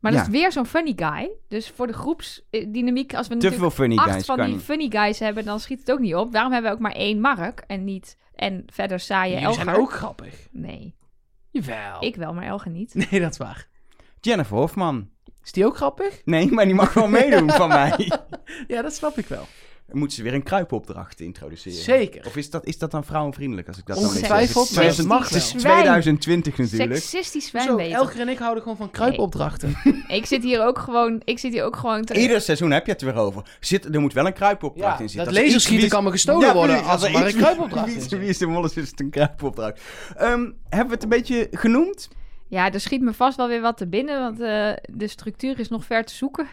[0.00, 0.18] Maar Ja.
[0.18, 1.30] dat is weer zo'n funny guy.
[1.48, 4.62] Dus voor de groepsdynamiek, als we Te natuurlijk veel funny acht guys van die niet.
[4.62, 6.32] funny guys hebben, dan schiet het ook niet op.
[6.32, 8.16] Daarom hebben we ook maar één Mark en niet...
[8.34, 9.80] En verder saaie Jullie zijn Elger.
[9.82, 10.48] ook grappig.
[10.50, 10.94] Nee,
[11.52, 12.02] Jawel.
[12.04, 12.94] ik wel, maar Elger niet.
[12.94, 13.68] Nee, dat is waar.
[14.20, 15.10] Jennifer Hofman.
[15.44, 16.20] Is die ook grappig?
[16.24, 18.10] Nee, maar die mag wel meedoen van mij.
[18.66, 19.46] Ja, dat snap ik wel.
[19.92, 21.78] Dan moeten ze weer een kruipopdracht introduceren.
[21.82, 22.26] Zeker.
[22.26, 24.22] Of is dat, is dat dan vrouwenvriendelijk, als ik dat dan niet zeg?
[24.22, 25.60] Ongetwijfeld, Het maar is het mag Seksistisch wel.
[25.60, 25.80] zwijn.
[25.82, 27.00] 2020 natuurlijk.
[27.00, 27.92] Seksistisch Zo, zwijnbeter.
[27.96, 29.76] Elger en ik houden gewoon van kruipopdrachten.
[30.08, 31.20] Ik zit hier ook gewoon...
[31.24, 32.14] Ik zit hier ook gewoon te...
[32.20, 33.42] Ieder seizoen heb je het er weer over.
[33.60, 35.26] Zit, er moet wel een kruipopdracht Ja, in zitten.
[35.32, 38.00] dat er laserschieten kan me gestolen worden als er maar iets een kruipopdracht wie- in
[38.00, 38.18] wie- zit.
[38.18, 39.80] Wie is de mol is, is het een kruipopdracht.
[40.16, 42.08] Ehm, hebben we het een beetje genoemd?
[42.52, 45.68] Ja, er schiet me vast wel weer wat te binnen, want eh, de structuur is
[45.68, 46.46] nog ver te zoeken.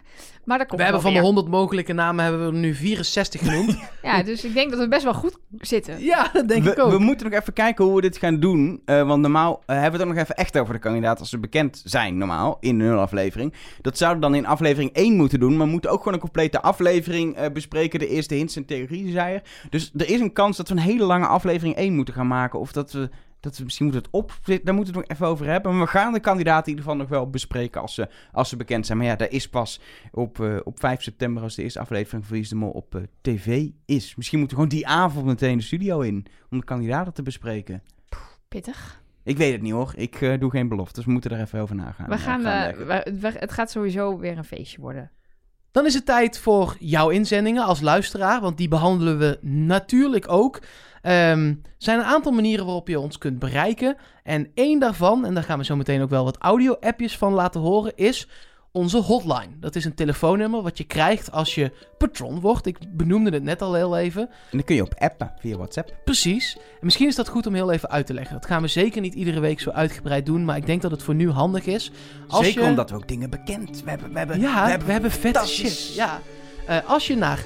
[0.46, 1.26] Maar dat komt We hebben van de weer.
[1.26, 3.78] 100 mogelijke namen hebben we er nu 64 genoemd.
[4.02, 6.04] Ja, dus ik denk dat we best wel goed zitten.
[6.04, 6.92] ja, dat denk we, ik ook.
[6.92, 8.82] we moeten nog even kijken hoe we dit gaan doen.
[8.86, 11.30] eh, want normaal eh, hebben we het ook nog even echt over de kandidaten als
[11.30, 13.54] ze bekend zijn, normaal, in de nulaflevering.
[13.82, 15.58] Dat zouden we dan in aflevering 1 moeten doen.
[15.58, 18.00] Maar we moeten ook gewoon een complete aflevering eh, bespreken.
[18.00, 19.42] De eerste hints en theorie, zei er.
[19.70, 22.60] Dus er is een kans dat we een hele lange aflevering 1 moeten gaan maken.
[22.60, 23.10] Of dat we,
[23.40, 24.32] dat misschien moeten het op...
[24.64, 25.72] Daar moeten we het nog even over hebben.
[25.76, 28.56] Maar we gaan de kandidaten in ieder geval nog wel bespreken als ze, als ze
[28.58, 28.98] bekend zijn.
[28.98, 29.80] Maar ja, dat is pas
[30.12, 33.02] op, eh, op 5 september als de eerste aflevering van is de Mol op eh,
[33.22, 34.16] tv is.
[34.16, 37.84] Misschien moeten we gewoon die avond meteen de studio in om de kandidaten te bespreken.
[38.48, 39.02] Pittig.
[39.24, 39.94] Ik weet het niet hoor.
[39.96, 41.06] Ik eh, doe geen beloftes.
[41.06, 42.10] We moeten er even over nagaan.
[42.10, 42.88] We gaan, leggen.
[42.88, 45.12] we- we- het gaat sowieso weer een feestje worden.
[45.72, 50.60] Dan is het tijd voor jouw inzendingen als luisteraar, want die behandelen we natuurlijk ook.
[51.02, 53.96] Ehm, er zijn een aantal manieren waarop je ons kunt bereiken.
[54.24, 57.62] En één daarvan, en daar gaan we zo meteen ook wel wat audio-appjes van laten
[57.62, 58.28] horen, is
[58.72, 59.60] onze hotline.
[59.60, 62.66] Dat is een telefoonnummer wat je krijgt als je patron wordt.
[62.66, 64.22] Ik benoemde het net al heel even.
[64.22, 65.94] En dan kun je op appen via WhatsApp.
[66.06, 66.58] Precies.
[66.58, 68.34] En misschien is dat goed om heel even uit te leggen.
[68.34, 70.46] Dat gaan we zeker niet iedere week zo uitgebreid doen.
[70.46, 71.92] Maar ik denk dat het voor nu handig is.
[72.28, 72.68] Als Zeker je...
[72.68, 73.84] omdat we ook dingen bekend.
[73.84, 75.86] We hebben, we hebben, Ja, we hebben, vette fantastisch.
[75.86, 75.96] shit.
[75.96, 76.20] Ja.
[76.68, 77.40] Eh, als je naar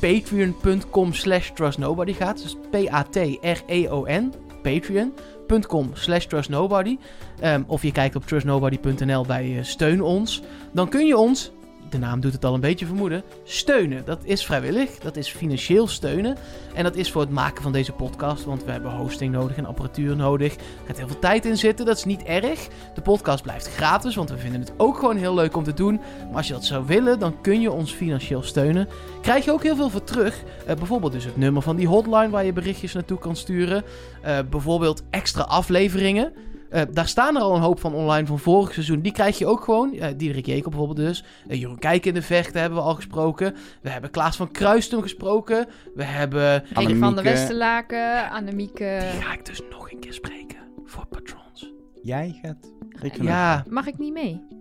[0.00, 4.32] patreon.com slash trustnobody gaat, dus P-A-T-R-E-O-N,
[4.62, 6.98] patreon.com slash trustnobody,
[7.40, 10.42] ehm, of je kijkt op trustnobody.nl bij eh, Steun Ons,
[10.72, 11.52] dan kun je ons,
[11.90, 14.04] de naam doet het al een beetje vermoeden, steunen.
[14.04, 16.36] Dat is vrijwillig, dat is financieel steunen.
[16.74, 19.66] En dat is voor het maken van deze podcast, want we hebben hosting nodig en
[19.66, 20.54] apparatuur nodig.
[20.54, 22.68] Er gaat heel veel tijd in zitten, dat is niet erg.
[22.94, 26.00] De podcast blijft gratis, want we vinden het ook gewoon heel leuk om te doen.
[26.28, 28.88] Maar als je dat zou willen, dan kun je ons financieel steunen.
[29.22, 30.42] Krijg je ook heel veel voor terug.
[30.66, 33.84] Eh, bijvoorbeeld dus het nummer van die hotline waar je berichtjes naartoe kan sturen.
[34.22, 36.32] Eh, bijvoorbeeld extra afleveringen.
[36.70, 39.00] Eh, daar staan er al een hoop van online van vorig seizoen.
[39.00, 39.94] Die krijg je ook gewoon.
[39.94, 41.24] Uh, Diederik Jekel bijvoorbeeld dus.
[41.48, 43.54] Uh, Jeroen Kijk in de Vechten hebben we al gesproken.
[43.82, 45.66] We hebben Klaas van Kruistum gesproken.
[45.94, 46.52] We hebben...
[46.52, 47.22] Rick van der Annemieke.
[47.22, 49.08] Westerlaken, Annemieke.
[49.12, 50.58] Die ga ik dus nog een keer spreken.
[50.84, 51.72] Voor patrons.
[52.02, 52.72] Jij gaat...
[52.90, 54.58] Van Ja, Mag ik niet mee?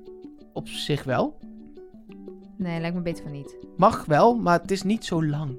[0.53, 1.39] op zich wel.
[2.57, 3.57] Nee, lijkt me beter van niet.
[3.77, 5.57] Mag wel, maar het is niet zo lang.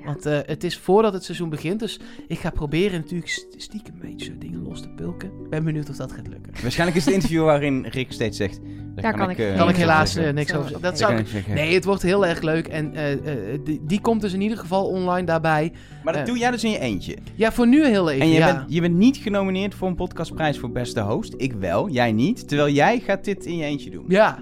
[0.00, 0.06] Ja.
[0.06, 1.80] Want eh, het is voordat het seizoen begint.
[1.80, 5.28] Dus ik ga proberen natuurlijk st- stiekem een beetje dingen los te pulken.
[5.44, 6.52] Ik ben benieuwd of dat gaat lukken.
[6.62, 8.60] Waarschijnlijk is het interview waarin Rick steeds zegt...
[8.94, 10.82] Daar, Daar kan ik- eh, Kan ik niks helaas eh, niks over zeggen.
[10.82, 11.46] Dat zou ik...
[11.48, 12.68] Nee, het wordt heel erg leuk.
[12.68, 15.72] En eh, eh, die, die komt dus in ieder geval online daarbij.
[16.04, 16.28] Maar dat Eh.
[16.28, 17.16] doe jij dus in je eentje.
[17.34, 18.22] Ja, voor nu heel even.
[18.22, 18.54] En je, ja.
[18.56, 21.34] bent, je bent niet genomineerd voor een podcastprijs voor beste host.
[21.36, 22.48] Ik wel, jij niet.
[22.48, 24.04] Terwijl jij gaat dit in je eentje doen.
[24.08, 24.38] Ja,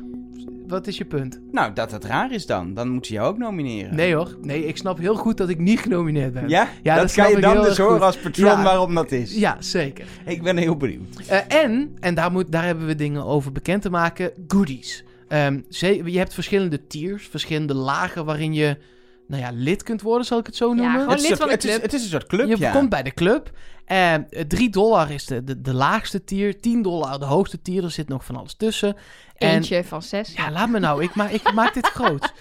[0.68, 1.40] wat is je punt?
[1.52, 2.74] Nou, dat het raar is dan.
[2.74, 3.94] Dan moeten ze jou ook nomineren.
[3.96, 4.36] Nee hoor.
[4.42, 6.48] Nee, ik snap heel goed dat ik niet genomineerd ben.
[6.48, 6.68] Ja?
[6.82, 8.62] Ja, dat kan je dan heel dus horen als patron Ja.
[8.62, 9.34] waarom dat is.
[9.36, 10.04] Ja, zeker.
[10.26, 11.18] Ik ben heel benieuwd.
[11.28, 15.04] Eh, en, en daar, moet, daar hebben we dingen over bekend te maken, goodies.
[15.28, 18.76] Ehm, ze- je hebt verschillende tiers, verschillende lagen waarin je,
[19.26, 20.92] nou ja, lid kunt worden, zal ik het zo noemen.
[21.00, 21.82] gewoon het, is lid een soort- van de het, is, club.
[21.82, 22.72] het is een soort club, je ja.
[22.72, 23.50] komt bij de club.
[23.88, 27.90] En 3 dollar is de, de, de laagste tier, 10 dollar de hoogste tier, er
[27.90, 28.96] zit nog van alles tussen.
[29.36, 30.32] En Eentje van zes.
[30.32, 32.32] ja, laat me nou, ik, ma ik maak dit groot.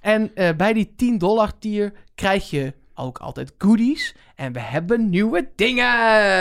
[0.00, 4.14] En eh, bij die 10 dollar tier krijg je ook altijd goodies.
[4.34, 5.94] En we hebben nieuwe dingen.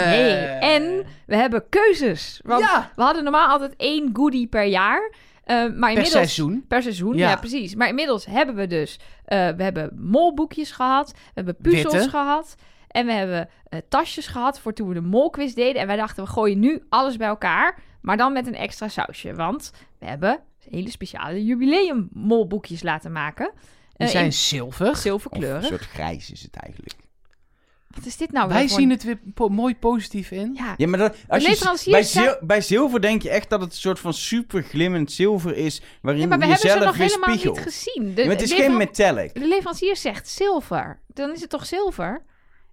[0.10, 2.40] Nee, en we hebben keuzes.
[2.44, 5.12] Want ja, we hadden normaal altijd één goodie per jaar.
[5.44, 6.12] eh, maar per inmiddels...
[6.12, 6.66] seizoen.
[6.68, 7.30] Per seizoen, ja.
[7.30, 7.36] Ja.
[7.36, 7.76] precies.
[7.76, 9.00] Maar inmiddels hebben we dus...
[9.26, 11.12] eh, we hebben molboekjes gehad.
[11.12, 12.10] We hebben puzzels Witte.
[12.10, 12.56] gehad.
[12.92, 15.82] En we hebben eh, tasjes gehad voor toen we de molquiz deden.
[15.82, 17.80] En wij dachten, we gooien nu alles bij elkaar.
[18.02, 19.34] Maar dan met een extra sausje.
[19.34, 20.40] Want we hebben
[20.70, 23.52] hele speciale jubileum molboekjes laten maken.
[23.98, 24.96] Die Eh, zijn in zilver.
[24.96, 25.58] zilverkleuren.
[25.58, 26.94] Of een soort grijs is het eigenlijk.
[27.96, 30.54] Wat is dit nou weer Wij zien het weer po- mooi positief in.
[30.54, 31.48] Ja, Ja, maar dat, als je,
[31.92, 35.12] bij, zijn- zil- bij zilver denk je echt dat het een soort van super glimmend
[35.12, 37.56] zilver is, waarin Ja, maar we je hebben ze zelf nog helemaal spiegelt.
[37.56, 38.16] niet gezien.
[38.16, 39.34] De, Ja, maar het is geen metallic.
[39.34, 41.00] de leverancier zegt zilver.
[41.08, 42.24] Dan is het toch zilver?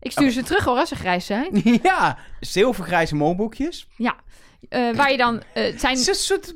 [0.01, 1.63] Ik stuur ze terug hoor als ze grijs zijn.
[1.83, 3.89] ja, Zilvergrijze molboekjes.
[4.69, 5.43] Eh, waar je dan...
[5.55, 5.93] eh, het zijn...
[5.93, 6.55] het is een soort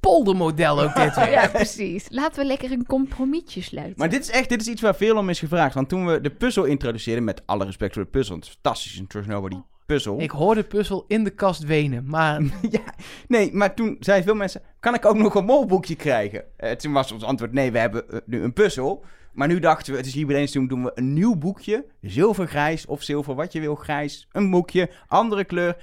[0.00, 1.30] poldermodel ook dit weer.
[1.30, 2.06] Ja, precies.
[2.08, 3.94] Laten we lekker een compromisje sluiten.
[3.96, 5.74] Maar dit is echt dit is iets waar veel om is gevraagd.
[5.74, 8.98] Want toen we de puzzel introduceerden, met alle respect voor de puzzel, het is fantastisch,
[8.98, 9.56] een Trust Nobody
[9.86, 10.20] puzzel.
[10.20, 12.94] Ik hoorde puzzel in de kast wenen, maar ja,
[13.28, 16.44] nee, maar toen zeiden veel mensen, kan ik ook nog een molboekje krijgen?
[16.56, 19.04] Eh, toen was ons antwoord, nee, we hebben nu een puzzel.
[19.32, 21.86] Maar nu dachten we, het is jubileumseizoen, doen we een nieuw boekje.
[22.00, 24.28] Zilvergrijs of zilver, wat je wil, grijs.
[24.32, 25.76] Een boekje, andere kleur.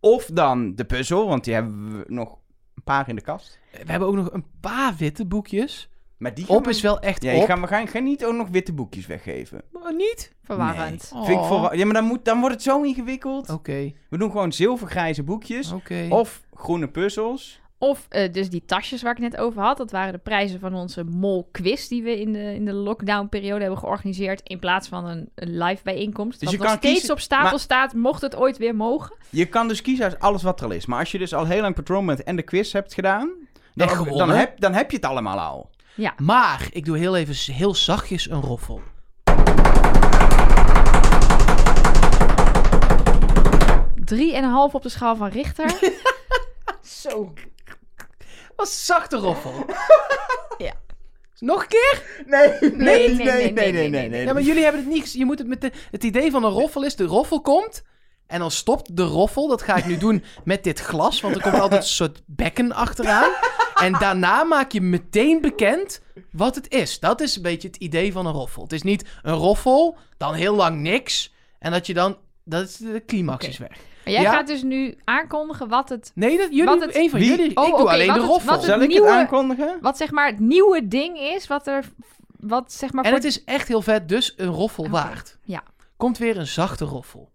[0.00, 2.38] Of dan de puzzel, want die hebben we nog
[2.74, 3.58] een paar in de kast.
[3.70, 5.88] we hebben ook nog een paar witte boekjes.
[6.16, 7.46] Maar die gaan Op we- is wel echt Ja, je op.
[7.46, 9.62] gaan, we gaan, gaan niet ook nog witte boekjes weggeven.
[9.72, 10.34] Maar niet?
[10.42, 11.10] Verwarrend.
[11.14, 11.24] Nee.
[11.24, 11.48] Vind ik Oh.
[11.48, 13.50] voor, ja, maar dan, moet, dan wordt het zo ingewikkeld.
[13.50, 15.72] Oké, We doen gewoon zilvergrijze boekjes.
[15.72, 16.06] oké.
[16.10, 17.60] Of groene puzzels.
[17.78, 19.76] Of eh, dus die tasjes waar ik net over had.
[19.76, 23.26] Dat waren de prijzen van onze mol quiz die we in de, in de lockdown
[23.28, 24.40] periode hebben georganiseerd.
[24.44, 26.40] In plaats van een, een live bijeenkomst.
[26.40, 29.16] Dus Dus nog kan steeds kiezen- op stapel maar- staat, mocht het ooit weer mogen.
[29.30, 30.86] Je kan dus kiezen uit alles wat er al is.
[30.86, 33.30] Maar als je dus al heel lang patroon bent en de quiz hebt gedaan...
[33.74, 34.36] Dan, En dan, gewonnen.
[34.38, 35.70] heb, dan heb je het allemaal al.
[36.16, 38.80] Maar ik doe heel even heel zachtjes een roffel.
[44.04, 45.78] Drie en een half op de schaal van Richter.
[46.82, 47.32] Zo.
[48.56, 49.52] Wat zachte roffel.
[50.58, 50.72] Ja.
[51.38, 52.24] Nog een keer?
[52.26, 54.24] Nee, nee, nee, nee, nee, nee.
[54.24, 55.20] Ja, maar jullie hebben het niet gezien.
[55.20, 57.82] Je moet het met de, het idee van een roffel is, de roffel komt
[58.26, 59.48] en dan stopt de roffel.
[59.48, 62.72] Dat ga ik nu doen met dit glas, want er komt altijd een soort bekken
[62.72, 63.30] achteraan.
[63.74, 66.00] En daarna maak je meteen bekend
[66.32, 67.00] wat het is.
[67.00, 68.62] Dat is een beetje het idee van een roffel.
[68.62, 71.34] Het is niet een roffel, dan heel lang niks.
[71.58, 73.76] En dat je dan, dat is de climax is weg.
[74.06, 74.32] Maar jij Ja?
[74.32, 76.10] gaat dus nu aankondigen wat het...
[76.14, 77.28] Nee, dat, jullie, Wat het- een van Wie?
[77.28, 77.56] jullie.
[77.56, 78.54] Oh, ik doe alleen wat de het- roffel.
[78.54, 79.78] wat Zal ik nieuwe- het aankondigen?
[79.80, 81.84] Wat zeg maar het nieuwe ding is, wat er...
[82.40, 83.18] Wat zeg maar En voor...
[83.18, 85.38] het is echt heel vet, dus een roffel Oké, waard.
[85.42, 85.62] ja.
[85.96, 87.30] Komt weer een zachte roffel.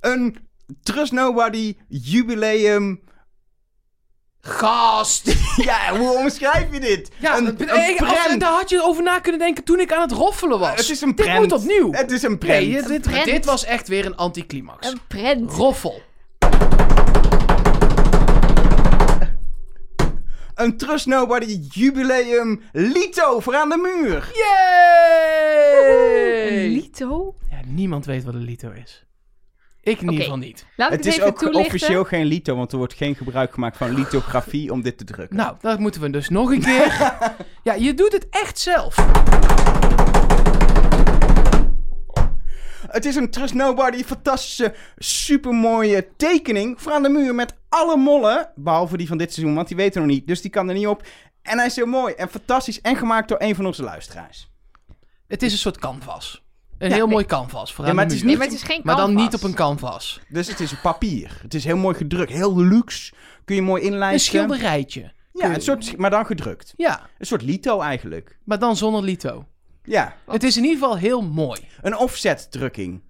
[0.00, 0.36] Een
[0.82, 3.00] Trust Nobody jubileum.
[4.46, 5.34] Gast!
[5.64, 7.10] Ja, hoe omschrijf je dit?
[7.18, 8.40] Ja, een, een hey, als- prent.
[8.40, 10.76] daar had je over na kunnen denken toen ik aan het roffelen was.
[10.76, 11.38] Het is een Dit prent.
[11.38, 11.92] moet opnieuw.
[11.92, 12.66] Het is een prent.
[12.68, 13.24] Nee, dit, prent.
[13.24, 14.86] dit was echt weer een anticlimax.
[14.90, 15.52] Een prent.
[15.52, 16.02] Roffel.
[20.54, 24.32] Een Trust Nobody jubileum Lito voor aan de muur.
[24.34, 24.40] Een
[26.58, 26.68] Yay!
[26.68, 27.34] lito?
[27.50, 29.04] Ja, niemand weet wat een lito is.
[29.84, 30.66] Ik in ieder geval niet.
[30.76, 31.66] Laat ik Het het is even ook toelichten.
[31.74, 35.36] officieel geen lito, want er wordt geen gebruik gemaakt van lithografie om dit te drukken.
[35.36, 37.12] Nou, dat moeten we dus nog een keer.
[37.62, 38.96] ja, je doet het echt zelf.
[42.90, 48.52] Het is een Trust Nobody fantastische, supermooie tekening voor aan de muur met alle mollen,
[48.54, 50.74] behalve die van dit seizoen, want die weten we nog niet, dus die kan er
[50.74, 51.06] niet op.
[51.42, 54.50] En hij is heel mooi en fantastisch en gemaakt door een van onze luisteraars.
[55.26, 56.44] Het is een soort canvas.
[56.82, 57.12] Een Ja, heel nee.
[57.14, 59.34] mooi canvas voor Ja, aan maar het is maar het is geen Maar dan niet
[59.34, 60.20] op een canvas.
[60.28, 61.38] Dus het is papier.
[61.42, 63.12] Het is heel mooi gedrukt, heel luxe.
[63.44, 64.20] Kun je mooi Een inlijsten.
[64.20, 65.12] schilderijtje.
[65.32, 66.74] Ja, een soort, maar dan gedrukt.
[66.76, 68.38] Ja, Een soort lito eigenlijk.
[68.44, 69.46] maar dan zonder lito.
[69.82, 70.34] Ja, Wat?
[70.34, 71.60] Het is in ieder geval heel mooi.
[71.82, 73.00] een offset drukking.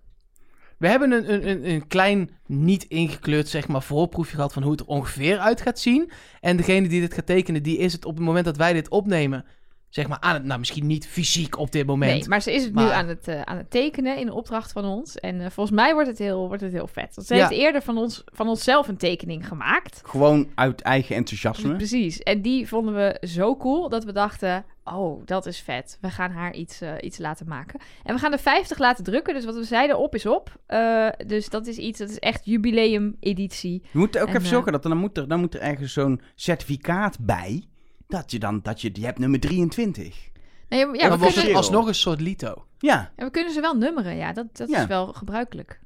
[0.79, 4.71] We hebben een, een, een, een klein, niet ingekleurd, zeg maar, voorproefje gehad van hoe
[4.73, 6.11] het er ongeveer uit gaat zien.
[6.41, 8.89] En degene die dit gaat tekenen, die is het op het moment dat wij dit
[8.89, 9.45] opnemen,
[9.93, 12.13] zeg maar, aan het, nou, misschien niet fysiek op dit moment.
[12.21, 14.73] Nee, maar ze is het nu aan het, eh, aan het tekenen in de opdracht
[14.73, 15.17] van ons.
[15.17, 17.15] En eh, volgens mij wordt het heel, wordt het heel vet.
[17.15, 17.49] Want ze Ja.
[17.49, 20.01] heeft eerder van, ons, van onszelf een tekening gemaakt.
[20.05, 21.77] Gewoon uit eigen enthousiasme.
[21.77, 22.19] Precies.
[22.19, 24.65] En die vonden we zo cool dat we dachten...
[24.85, 25.99] Oh, dat is vet.
[26.01, 27.81] We gaan haar iets, eh, iets laten maken.
[28.03, 29.35] En we gaan de 50 laten drukken.
[29.35, 30.57] Dus wat we zeiden, op is op.
[30.67, 33.83] Eh, dus dat is iets, dat is echt jubileum editie.
[33.93, 35.93] Je moet ook En, even zorgen dat er, dan, moet er, dan moet er ergens
[35.93, 37.63] zo'n certificaat bij.
[38.13, 40.31] Dat je dan, dat je, je hebt nummer 23.
[40.69, 42.65] Nee, ja, dan we wordt het alsnog een soort lito.
[42.79, 44.17] Ja, en we kunnen ze wel nummeren.
[44.17, 44.81] Ja, dat, dat Ja.
[44.81, 45.81] is wel gebruikelijk.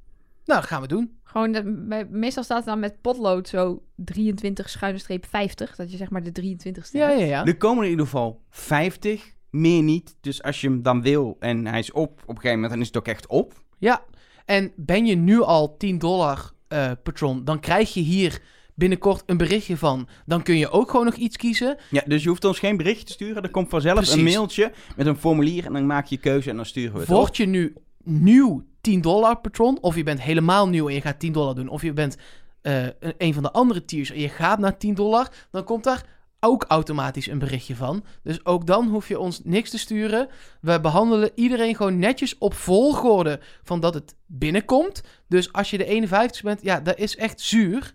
[0.45, 1.19] Nou, dat gaan we doen.
[1.25, 5.77] Gewoon, de, bij- meestal staat het dan met potlood zo 23 schuine streep 50.
[5.77, 7.21] Dat je zeg maar de 23ste Ja, hebt.
[7.21, 7.45] ja, ja.
[7.45, 9.35] er komen in ieder geval 50.
[9.51, 10.17] Meer niet.
[10.21, 12.81] Dus als je hem dan wil en hij is op, op een gegeven moment, dan
[12.81, 13.53] is het ook echt op.
[13.79, 14.03] Ja,
[14.45, 18.43] en ben je nu al 10 dollar eh patron, dan krijg je hier
[18.77, 20.09] binnenkort een berichtje van.
[20.27, 21.77] Dan kun je ook gewoon nog iets kiezen.
[21.91, 23.43] Ja, dus je hoeft ons geen bericht te sturen.
[23.43, 24.15] Er komt vanzelf Precies.
[24.15, 27.09] een mailtje met een formulier en dan maak je keuze en dan sturen we het
[27.09, 27.17] op.
[27.17, 27.75] Word je nu
[28.05, 31.69] nieuw 10 dollar patron, of je bent helemaal nieuw en je gaat 10 dollar doen,
[31.69, 32.17] of je bent
[32.63, 35.85] eh, een, een van de andere tiers en je gaat naar 10 dollar, dan komt
[35.85, 36.05] daar
[36.41, 38.05] ook automatisch een berichtje van.
[38.23, 40.29] Dus ook dan hoef je ons niks te sturen.
[40.61, 45.03] We behandelen iedereen gewoon netjes op volgorde van dat het binnenkomt.
[45.29, 47.93] Dus als je de 51 bent, ja, dat is echt zuur.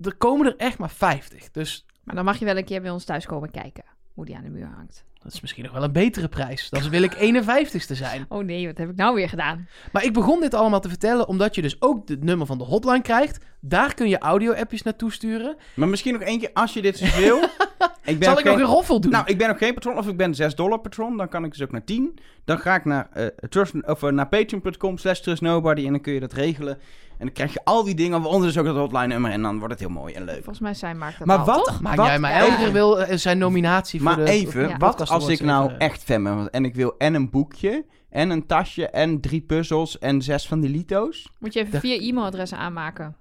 [0.00, 1.50] Er komen er echt maar 50.
[1.50, 3.84] Dus Maar dan mag je wel een keer bij ons thuis komen kijken.
[4.14, 5.04] Hoe die aan de muur hangt.
[5.22, 6.70] dat is misschien nog wel een betere prijs.
[6.70, 8.26] Dan wil ik 51ste zijn.
[8.28, 9.68] Oh nee, wat heb ik nou weer gedaan?
[9.92, 12.64] Maar ik begon dit allemaal te vertellen omdat je dus ook het nummer van de
[12.64, 13.44] hotline krijgt.
[13.68, 15.56] Daar kun je audio-appjes naartoe sturen.
[15.74, 17.36] Maar misschien nog één keer, als je dit dus wil.
[18.04, 19.10] ik ben Zal ik nog geen- een roffel doen?
[19.10, 21.16] Nou, ik ben ook geen patron, of ik ben 6 dollar patron.
[21.16, 22.18] Dan kan ik dus ook naar 10.
[22.44, 26.12] Dan ga ik naar, eh trust, of, eh, naar patreon.com slash trustnobody en dan kun
[26.12, 26.78] je dat regelen.
[27.18, 29.30] En dan krijg je al die dingen, waaronder dus ook dat hotline nummer.
[29.30, 30.34] En dan wordt het heel mooi en leuk.
[30.36, 31.80] Volgens mij zijn Mark dat Maar al, wat- toch?
[31.80, 34.30] maar wat- jij maar elke wil eh, zijn nominatie voor Maar de...
[34.30, 34.76] even, ja.
[34.76, 38.30] wat als ik nou even- echt fan ben en ik wil en een boekje, en
[38.30, 41.28] een tasje, en drie puzzels, en zes van die lito's?
[41.38, 43.16] Moet je even vier e-mailadressen aanmaken.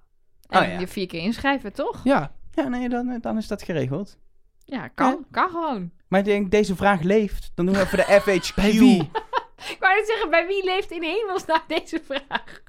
[0.47, 0.79] En Oh, ja.
[0.79, 2.01] je vier keer inschrijven, toch?
[2.03, 4.17] Ja, Ja, nee, dan, eh, dan is dat geregeld.
[4.65, 5.09] Ja, kan.
[5.11, 5.17] Ja.
[5.31, 5.91] Kan gewoon.
[6.07, 7.51] Maar ik denk, deze vraag leeft.
[7.55, 8.55] Dan doen we even de FHQ.
[8.55, 9.01] bij wie?
[9.69, 12.61] Ik wou net zeggen, bij wie leeft in hemelsnaam deze vraag?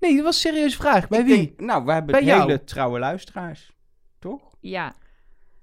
[0.00, 1.08] Nee, dat was een serieuze vraag.
[1.08, 1.36] Bij Ik wie?
[1.36, 2.40] denk, nou, we hebben Bij jou.
[2.40, 3.72] hele trouwe luisteraars.
[4.18, 4.40] Toch?
[4.60, 4.94] Ja.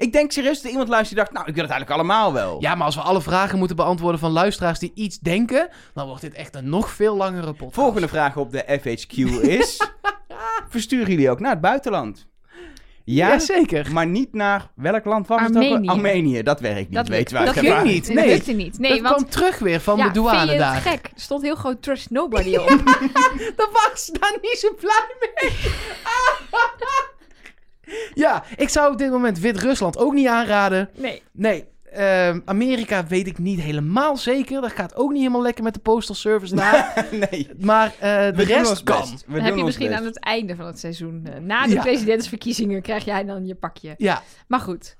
[0.01, 2.61] Ik denk serieus dat iemand luistert die dacht, nou, ik wil het eigenlijk allemaal wel.
[2.61, 6.21] Ja, maar als we alle vragen moeten beantwoorden van luisteraars die iets denken, dan wordt
[6.21, 7.73] dit echt een nog veel langere podcast.
[7.73, 9.81] Volgende vraag op de FHQ is...
[10.69, 12.29] versturen jullie ook naar het buitenland?
[13.03, 13.91] Ja, Jazeker.
[13.91, 14.71] maar niet naar...
[14.75, 15.55] Welk land was het ook?
[15.63, 15.87] Armenië.
[15.87, 18.05] Armenië, dat werkt niet, Dat, weten lukt- we dat ging niet.
[18.05, 18.27] Dat Nee.
[18.27, 18.79] lukte niet.
[18.79, 19.15] Nee, dat want...
[19.15, 20.81] kwam terug weer van ja, de douane vind je het daar.
[20.81, 21.05] gek?
[21.05, 22.67] Er stond heel groot Trust Nobody op.
[23.55, 25.51] Daar was ze daar niet zo blij mee.
[28.13, 30.89] ja, ik zou op dit moment Wit-Rusland ook niet aanraden.
[30.97, 31.21] nee.
[31.31, 34.61] Nee, ehm, Amerika weet ik niet helemaal zeker.
[34.61, 37.05] Dat gaat ook niet helemaal lekker met de postal service daar.
[37.31, 37.49] nee.
[37.59, 38.99] maar eh, de We doen rest ons kan.
[38.99, 39.23] best.
[39.27, 39.99] We Dan heb je misschien best.
[39.99, 41.81] aan het einde van het seizoen, eh, na de Ja.
[41.81, 43.93] presidentsverkiezingen, krijg jij dan je pakje.
[43.97, 44.95] Ja, Maar goed.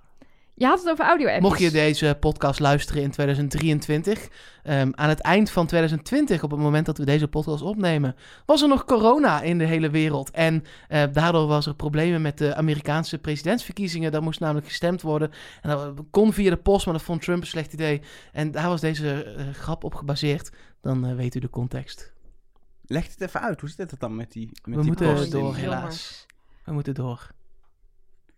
[0.62, 1.50] Je had het over audio-appjes.
[1.50, 4.30] Mocht je deze podcast luisteren in 2023,
[4.64, 8.16] ehm, aan het eind van 2020, op het moment dat we deze podcast opnemen,
[8.46, 10.32] was er nog corona in de hele wereld.
[10.32, 14.12] En eh, daardoor was er problemen met de Amerikaanse presidentsverkiezingen.
[14.12, 15.32] Daar moest namelijk gestemd worden.
[15.62, 18.02] En dat kon via de post, maar dat vond Trump een slecht idee.
[18.32, 20.52] En daar was deze eh, grap op gebaseerd.
[20.82, 22.14] Dan eh, weet u de context.
[22.86, 23.60] Leg het even uit.
[23.60, 25.32] Hoe zit het dan met die met We die moeten post?
[25.32, 26.26] door, helaas.
[26.66, 27.32] We moeten door.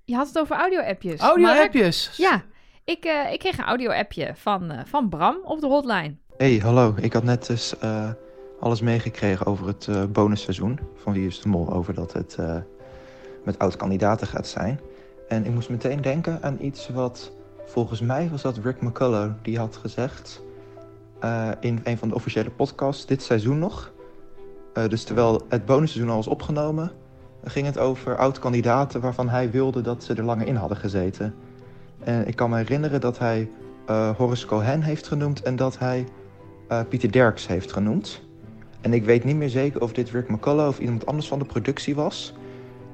[0.05, 1.19] Je had het over audio-appjes.
[1.19, 2.13] Audio-appjes.
[2.17, 2.41] Ja,
[2.83, 6.15] ik, eh, ik kreeg een audio-appje van, eh, van Bram op de hotline.
[6.37, 6.93] Hey, hallo.
[7.01, 8.09] Ik had net dus eh,
[8.59, 11.73] alles meegekregen over het eh, bonusseizoen van Wie is de Mol.
[11.73, 12.55] Over dat het eh,
[13.43, 14.79] met oud-kandidaten gaat zijn.
[15.27, 17.31] En ik moest meteen denken aan iets wat
[17.65, 20.41] volgens mij was dat Rick McCullough die had gezegd
[21.19, 23.91] eh, in een van de officiële podcasts dit seizoen nog.
[24.73, 26.91] Eh, dus terwijl het bonusseizoen al was opgenomen,
[27.43, 31.35] ging het over oud-kandidaten waarvan hij wilde dat ze er langer in hadden gezeten.
[32.03, 33.49] En ik kan me herinneren dat hij
[33.85, 36.05] eh, Horace Cohen heeft genoemd en dat hij
[36.67, 38.21] eh, Pieter Derks heeft genoemd.
[38.81, 41.45] En ik weet niet meer zeker of dit Rick McCullough of iemand anders van de
[41.45, 42.33] productie was.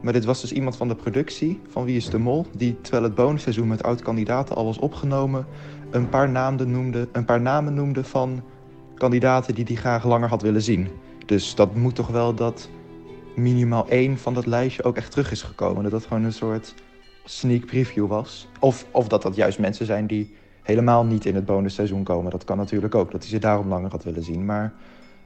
[0.01, 3.03] Maar dit was dus iemand van de productie, van Wie is de Mol, die terwijl
[3.03, 5.45] het bonusseizoen met oud-kandidaten al was opgenomen,
[5.89, 8.43] een paar, namen noemde, een paar namen noemde van
[8.95, 10.87] kandidaten die hij graag langer had willen zien.
[11.25, 12.69] Dus dat moet toch wel dat
[13.41, 15.83] minimaal één van dat lijstje ook echt terug is gekomen.
[15.83, 16.73] Dat dat gewoon een soort
[17.25, 18.47] sneak preview was.
[18.59, 22.31] Of, of dat dat juist mensen zijn die helemaal niet in het bonusseizoen komen.
[22.31, 24.45] Dat kan natuurlijk ook, dat hij ze daarom langer had willen zien.
[24.45, 24.73] Maar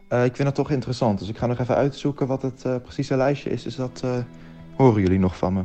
[0.07, 1.19] eh, ik vind het toch interessant.
[1.19, 3.63] Dus ik ga nog even uitzoeken wat het eh, precieze lijstje is.
[3.63, 4.17] Dus dat eh,
[4.75, 5.63] horen jullie nog van me.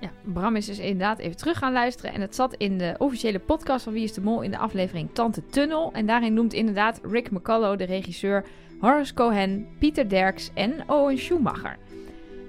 [0.00, 2.12] Ja, Bram is dus inderdaad even terug gaan luisteren.
[2.12, 5.08] En het zat in de officiële podcast van Wie is de Mol in de aflevering
[5.12, 5.92] Tante Tunnel.
[5.92, 8.44] En daarin noemt inderdaad Rick McCullough de regisseur
[8.80, 11.76] Horace Cohen, Pieter Derks en Owen Schumacher.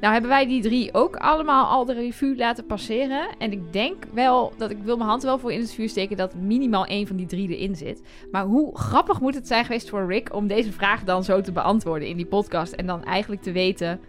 [0.01, 3.27] Nou hebben wij die drie ook allemaal al de revue laten passeren.
[3.37, 6.17] En ik denk wel dat ik wil mijn hand wel voor in het vuur steken
[6.17, 8.01] dat minimaal één van die drie erin zit.
[8.31, 11.51] Maar hoe grappig moet het zijn geweest voor Rick om deze vraag dan zo te
[11.51, 12.73] beantwoorden in die podcast.
[12.73, 13.99] En dan eigenlijk te weten...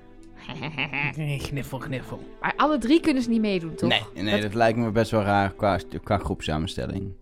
[1.16, 2.20] Nee, Gniffel, gniffel.
[2.40, 3.88] Maar alle drie kunnen ze niet meedoen, toch?
[3.88, 7.12] Nee, nee dat lijkt me best wel raar qua, qua groepsamenstelling.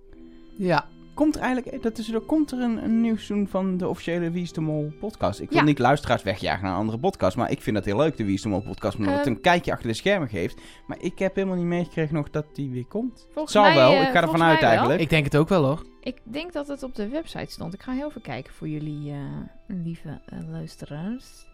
[0.56, 0.88] Ja.
[1.16, 4.30] Komt er eigenlijk, dat is, er komt er een, een nieuw seizoen van de officiële
[4.30, 5.40] Wie is de Mol podcast?
[5.40, 5.64] Ik wil Ja.
[5.64, 8.34] niet luisteraars wegjagen naar een andere podcast, maar ik vind dat heel leuk, de Wie
[8.34, 9.34] is de Mol podcast, omdat het Ehm.
[9.34, 10.60] een kijkje achter de schermen geeft.
[10.86, 13.26] Maar ik heb helemaal niet meegekregen nog dat die weer komt.
[13.32, 15.00] Volgens Zal mij, wel, eh, ik ga ervan uit eigenlijk.
[15.00, 15.86] Ik denk het ook wel hoor.
[16.00, 17.74] Ik denk dat het op de website stond.
[17.74, 19.18] Ik ga heel even kijken voor jullie, eh,
[19.66, 21.46] lieve eh, luisteraars.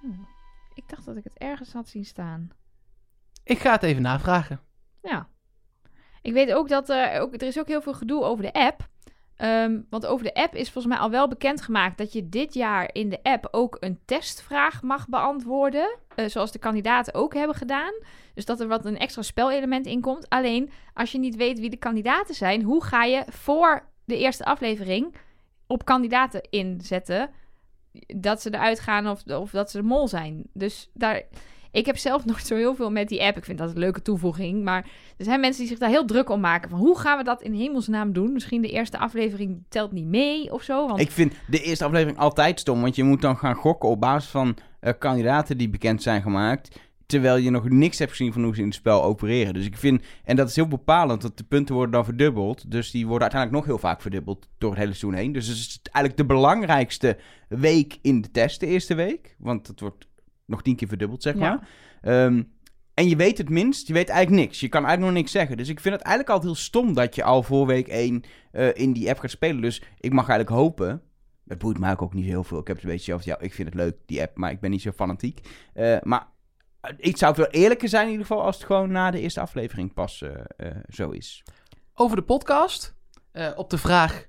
[0.00, 0.08] Hm,
[0.74, 2.50] Ik dacht dat ik het ergens had zien staan.
[3.44, 4.60] Ik ga het even navragen.
[5.02, 5.28] Ja.
[6.22, 8.88] Ik weet ook dat er, ook, er is ook heel veel gedoe over de app.
[9.36, 12.90] Ehm, want over de app is volgens mij al wel bekendgemaakt dat je dit jaar
[12.92, 15.98] in de app ook een testvraag mag beantwoorden.
[16.14, 17.92] eh, zoals de kandidaten ook hebben gedaan.
[18.34, 20.28] Dus dat er wat een extra spelelement in komt.
[20.28, 24.44] Alleen als je niet weet wie de kandidaten zijn, hoe ga je voor de eerste
[24.44, 25.14] aflevering
[25.66, 27.30] op kandidaten inzetten
[28.06, 30.42] dat ze eruit gaan of, of dat ze de mol zijn?
[30.52, 31.22] Dus daar.
[31.70, 33.36] Ik heb zelf nog zo heel veel met die app.
[33.36, 34.64] Ik vind dat een leuke toevoeging.
[34.64, 36.70] Maar er zijn mensen die zich daar heel druk om maken.
[36.70, 38.32] Van hoe gaan we dat in hemelsnaam doen?
[38.32, 40.86] Misschien de eerste aflevering telt niet mee of zo.
[40.86, 44.00] Want Ik vind de eerste aflevering altijd stom, want je moet dan gaan gokken op
[44.00, 46.80] basis van eh, kandidaten die bekend zijn gemaakt.
[47.06, 49.54] Terwijl je nog niks hebt gezien van hoe ze in het spel opereren.
[49.54, 52.70] Dus ik vind, en dat is heel bepalend, dat de punten worden dan verdubbeld.
[52.70, 55.32] Dus die worden uiteindelijk nog heel vaak verdubbeld door het hele seizoen heen.
[55.32, 57.16] Dus het is eigenlijk de belangrijkste
[57.48, 59.36] week in de test, de eerste week.
[59.38, 60.07] Want het wordt
[60.48, 61.40] nog tien keer verdubbeld, zeg Ja.
[61.40, 61.68] maar.
[62.00, 62.42] Ehm,
[62.94, 64.60] en je weet het minst, je weet eigenlijk niks.
[64.60, 65.56] Je kan eigenlijk nog niks zeggen.
[65.56, 68.22] Dus ik vind het eigenlijk altijd heel stom dat je al voor week 1
[68.74, 69.62] in die app gaat spelen.
[69.62, 71.02] Dus ik mag eigenlijk hopen.
[71.46, 72.58] Het boeit mij ook niet heel veel.
[72.58, 74.60] Ik heb het een beetje over, ja, ik vind het leuk, die app, maar ik
[74.60, 75.40] ben niet zo fanatiek.
[75.74, 76.26] Eh, maar
[76.96, 79.40] ik zou het wel eerlijker zijn in ieder geval als het gewoon na de eerste
[79.40, 81.42] aflevering pas eh, eh, zo is.
[81.94, 82.96] Over de podcast.
[83.32, 84.26] eh, op de vraag: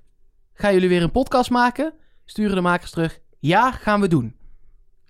[0.52, 1.92] gaan jullie weer een podcast maken?
[2.24, 4.36] Sturen de makers terug: ja, gaan we doen.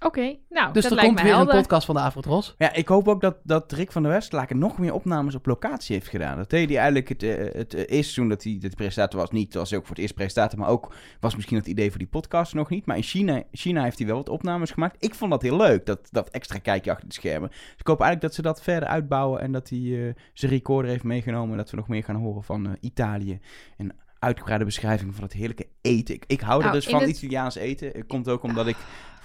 [0.01, 1.55] Oké, nou, Dus dat er lijkt komt weer helder.
[1.55, 2.55] een podcast van de Avondros.
[2.59, 5.94] Ja, ik hoop ook dat, dat Rick van der Westlaken nog meer opnames op locatie
[5.94, 6.36] heeft gedaan.
[6.36, 9.20] Dat deed hij eigenlijk het, eh, het eh, eerste seizoen dat hij dat hij presentator
[9.20, 9.31] was.
[9.31, 11.98] Niet, was hij ook voor het eerst presentator, maar ook was misschien het idee voor
[11.98, 12.86] die podcast nog niet.
[12.86, 14.97] Maar in China, China heeft hij wel wat opnames gemaakt.
[15.05, 17.48] Ik vond dat heel leuk, dat, dat extra kijkje achter de schermen.
[17.48, 20.90] Dus ik hoop eigenlijk dat ze dat verder uitbouwen en dat hij eh, zijn recorder
[20.90, 21.51] heeft meegenomen.
[21.51, 23.40] En dat we nog meer gaan horen van Italië.
[23.77, 26.14] En uitgebreide beschrijving van het heerlijke eten.
[26.14, 27.89] Ik, ik hou er Nou, dus van het- Italiaans eten.
[27.93, 28.77] Het komt ook omdat ik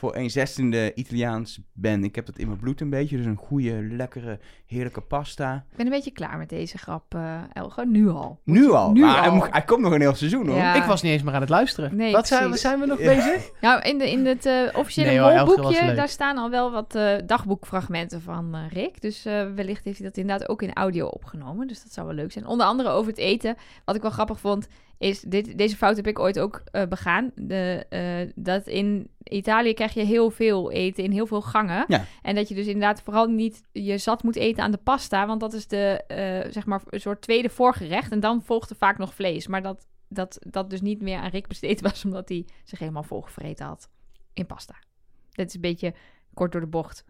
[0.06, 2.04] voor een zestiende Italiaans ben.
[2.04, 3.18] Ik heb dat in mijn bloed een beetje.
[3.18, 5.66] Dus een goede, lekkere, heerlijke pasta.
[5.72, 7.86] Ik ben een beetje klaar met deze grap, eh Elge.
[7.86, 8.40] Nu al.
[8.44, 8.92] Nu al.
[8.92, 9.36] Nu Maar hij, al.
[9.36, 10.58] moet- hij komt nog een heel seizoen hoor.
[10.58, 10.74] Ja.
[10.74, 11.96] Ik was niet eens meer aan het luisteren.
[11.96, 13.06] Nee, Wat zijn, zijn we nog Ja.
[13.16, 13.50] bezig?
[13.62, 16.96] Nou, in, de, in het eh, officiële Nee hoor, molboekje, daar staan al wel wat
[16.96, 19.02] eh, dagboekfragmenten van Rick.
[19.02, 21.68] Dus eh, wellicht heeft hij dat inderdaad ook in audio opgenomen.
[21.68, 22.46] Dus dat zou wel leuk zijn.
[22.48, 23.56] Onder andere over het eten.
[23.86, 25.20] Wat ik wel grappig vond, is...
[25.20, 27.32] Dit, deze fout heb ik ooit ook eh, begaan.
[27.36, 31.86] De, eh, dat in Italië krijg je heel veel eten in heel veel gangen.
[31.88, 32.06] Ja.
[32.22, 35.28] En dat je dus inderdaad vooral niet je zat moet eten aan de pasta.
[35.28, 38.12] Want dat is de, eh, zeg maar, een soort tweede voorgerecht.
[38.12, 39.48] En dan volgt er vaak nog vlees.
[39.48, 42.06] Maar dat dat, dat dus niet meer aan Rick besteed was...
[42.06, 43.90] omdat hij zich helemaal volgevreten had
[44.34, 44.76] in pasta.
[45.32, 45.94] Dit is een beetje
[46.34, 47.06] kort door de bocht.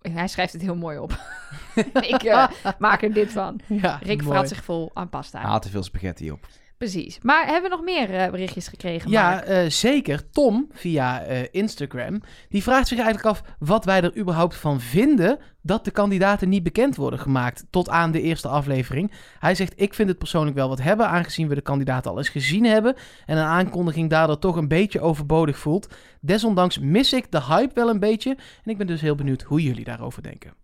[0.00, 1.10] Hij schrijft het heel mooi op.
[2.14, 3.60] ik maak er dit van.
[3.66, 4.46] Ja, Rick mooi.
[4.46, 5.40] zich vol aan pasta.
[5.40, 6.48] Hij had te veel spaghetti op.
[6.82, 7.18] Precies.
[7.22, 9.10] Maar hebben we nog meer eh, berichtjes gekregen?
[9.10, 10.30] Ja, eh, zeker.
[10.30, 15.38] Tom, via eh, Instagram, die vraagt zich eigenlijk af wat wij er überhaupt van vinden
[15.60, 19.12] dat de kandidaten niet bekend worden gemaakt tot aan de eerste aflevering.
[19.38, 22.28] Hij zegt, ik vind het persoonlijk wel wat hebben, aangezien we de kandidaten al eens
[22.28, 22.94] gezien hebben
[23.26, 25.94] en een aankondiging daardoor toch een beetje overbodig voelt.
[26.20, 28.30] Desondanks mis ik de hype wel een beetje
[28.64, 30.61] en ik ben dus heel benieuwd hoe jullie daarover denken.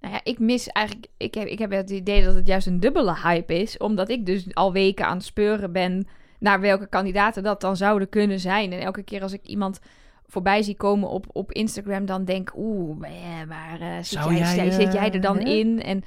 [0.00, 1.06] Nou ja, ik mis eigenlijk...
[1.16, 3.76] Ik heb, ik heb het idee dat het juist een dubbele hype is.
[3.76, 6.06] Omdat ik dus al weken aan het speuren ben...
[6.38, 8.72] naar welke kandidaten dat dan zouden kunnen zijn.
[8.72, 9.80] En elke keer als ik iemand
[10.26, 12.06] voorbij zie komen op, op Instagram...
[12.06, 15.38] dan denk ik, oeh, maar, ja, maar eh, zit, jij, zit jij eh, er dan
[15.38, 15.44] hè?
[15.44, 15.82] in?
[15.82, 16.04] En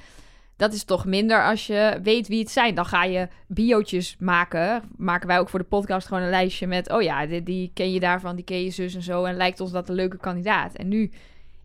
[0.56, 2.74] dat is toch minder als je weet wie het zijn.
[2.74, 4.82] Dan ga je biootjes maken.
[4.96, 6.90] Maken wij ook voor de podcast gewoon een lijstje met...
[6.90, 9.24] oh ja, die, die ken je daarvan, die ken je zus en zo...
[9.24, 10.74] en lijkt ons dat een leuke kandidaat.
[10.74, 11.10] En nu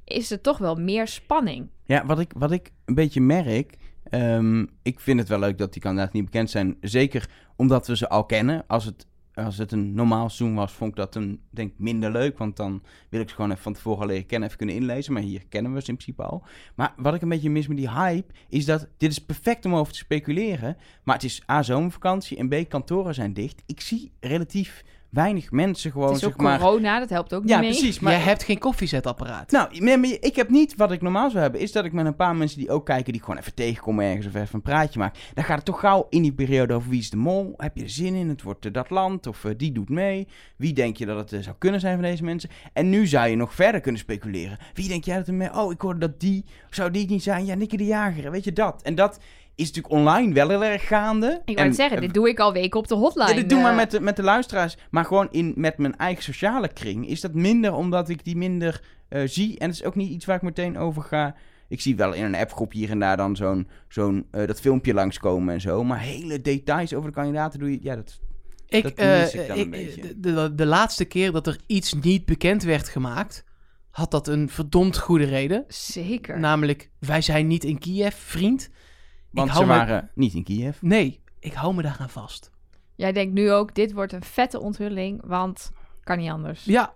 [0.08, 1.68] is er toch wel meer spanning.
[1.86, 3.78] Ja, wat ik, wat ik een beetje merk.
[4.04, 6.78] ehm, ik vind het wel leuk dat die kandidaten niet bekend zijn.
[6.82, 8.64] Zeker omdat we ze al kennen.
[8.68, 12.38] Als het, als het een normaal seizoen was, vond ik dat een, denk minder leuk.
[12.38, 15.14] Want dan wil ik ze gewoon even van tevoren leren kennen, even kunnen inlezen.
[15.14, 16.44] Maar hier kennen we ze in principe al.
[16.76, 19.76] Maar wat ik een beetje mis met die hype, is dat dit is perfect om
[19.76, 20.78] over te speculeren.
[21.04, 23.64] Maar het is A, zomervakantie en B, kantoren zijn dicht.
[23.66, 26.60] Ik zie relatief weinig mensen gewoon, het is ook zeg maar...
[26.60, 27.70] corona, dat helpt ook niet Ja, mee.
[27.70, 28.00] precies.
[28.00, 29.52] Maar Jij hebt geen koffiezetapparaat.
[29.52, 31.62] nou, nee, ik heb niet wat ik normaal zou hebben.
[31.62, 34.00] Is dat ik met een paar mensen die ook kijken, die ik gewoon even tegenkom
[34.00, 35.16] ergens of even een praatje maak.
[35.34, 37.54] Dan gaat het toch gauw in die periode over wie is de mol.
[37.58, 38.30] Heb je er zin in?
[38.30, 40.28] Het wordt eh, dat land of eh, die doet mee.
[40.58, 42.50] Wie denk je dat het eh, zou kunnen zijn van deze mensen?
[42.74, 44.58] En nu zou je nog verder kunnen speculeren.
[44.74, 45.54] Wie denk jij dat er mee?
[45.54, 46.46] Oh, ik hoorde dat die.
[46.70, 47.46] Zou die het niet zijn?
[47.46, 48.32] Ja, Nicky de Jager.
[48.32, 48.82] Weet je dat?
[48.82, 49.20] En dat
[49.58, 51.42] is natuurlijk online wel heel erg gaande.
[51.46, 53.30] Ik wou het zeggen, dit doe ik al weken op de hotline.
[53.30, 53.78] ja, dit doe maar eh.
[53.78, 54.78] met de, met de luisteraars.
[54.90, 58.82] Maar gewoon in, met mijn eigen sociale kring is dat minder omdat ik die minder
[59.10, 59.60] eh, zie.
[59.60, 61.36] En het is ook niet iets waar ik meteen over ga.
[61.68, 64.94] Ik zie wel in een appgroep hier en daar dan zo'n zo'n eh, dat filmpje
[64.94, 65.84] langskomen en zo.
[65.84, 67.80] Maar hele details over de kandidaten doe je.
[67.82, 68.20] Ja, dat.
[68.68, 70.02] Ik, Dat eh, mis ik dan een beetje.
[70.02, 73.44] de, de, de laatste keer dat er iets niet bekend werd gemaakt,
[73.90, 75.66] had dat een verdomd goede reden.
[75.68, 76.40] Zeker.
[76.40, 78.70] Namelijk, wij zijn niet in Kiev, vriend.
[79.38, 80.78] Want ze me- waren niet in Kiev.
[80.82, 82.52] Nee, ik hou me daaraan vast.
[82.96, 85.72] Jij denkt nu ook, dit wordt een vette onthulling, want
[86.04, 86.64] kan niet anders.
[86.64, 86.94] Ja,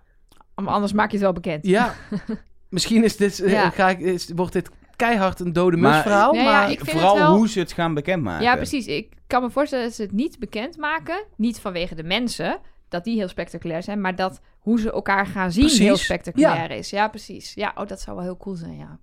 [0.55, 1.65] Maar Anders maak je het wel bekend.
[1.65, 1.93] ja.
[2.69, 3.69] Misschien is dit, eh, Ja.
[3.69, 6.33] ga ik, is, wordt dit keihard een dode Maar- mus verhaal.
[6.33, 8.43] Ja, ja, maar vind Vooral wel- hoe ze het gaan bekendmaken.
[8.43, 8.85] Ja, precies.
[8.87, 11.25] Ik kan me voorstellen dat ze het niet bekendmaken.
[11.37, 12.59] Niet vanwege de mensen,
[12.89, 14.01] dat die heel spectaculair zijn.
[14.01, 15.83] Maar dat hoe ze elkaar gaan zien Precies.
[15.83, 16.89] heel spectaculair is.
[16.89, 17.53] Ja, precies.
[17.53, 18.99] Ja, oh, dat zou wel heel cool zijn, ja.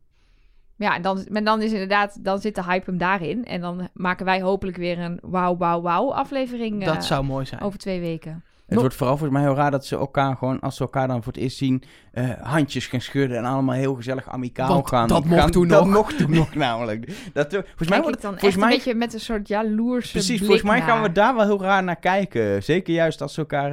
[0.78, 3.44] Ja, en dan, maar dan is inderdaad, dan zit de hype hem daarin.
[3.44, 7.46] En dan maken wij hopelijk weer een wauw, wauw, wauw aflevering dat eh, zou mooi
[7.46, 7.60] zijn.
[7.60, 8.32] over twee weken.
[8.32, 11.08] Het Nog- wordt vooral volgens mij heel raar dat ze elkaar gewoon, als ze elkaar
[11.08, 11.82] dan voor het eerst zien,
[12.12, 15.08] eh, handjes gaan schudden en allemaal heel gezellig amicaal Want gaan.
[15.08, 15.94] dat mocht gaan- toen dat nog.
[15.94, 17.30] mocht toen nog namelijk.
[17.32, 20.10] Dat, eh, volgens mij wordt dan volgens echt mij, een beetje met een soort jaloerse
[20.10, 22.62] precies, blik volgens mij gaan we daar wel heel raar naar kijken.
[22.62, 23.70] Zeker juist als ze elkaar.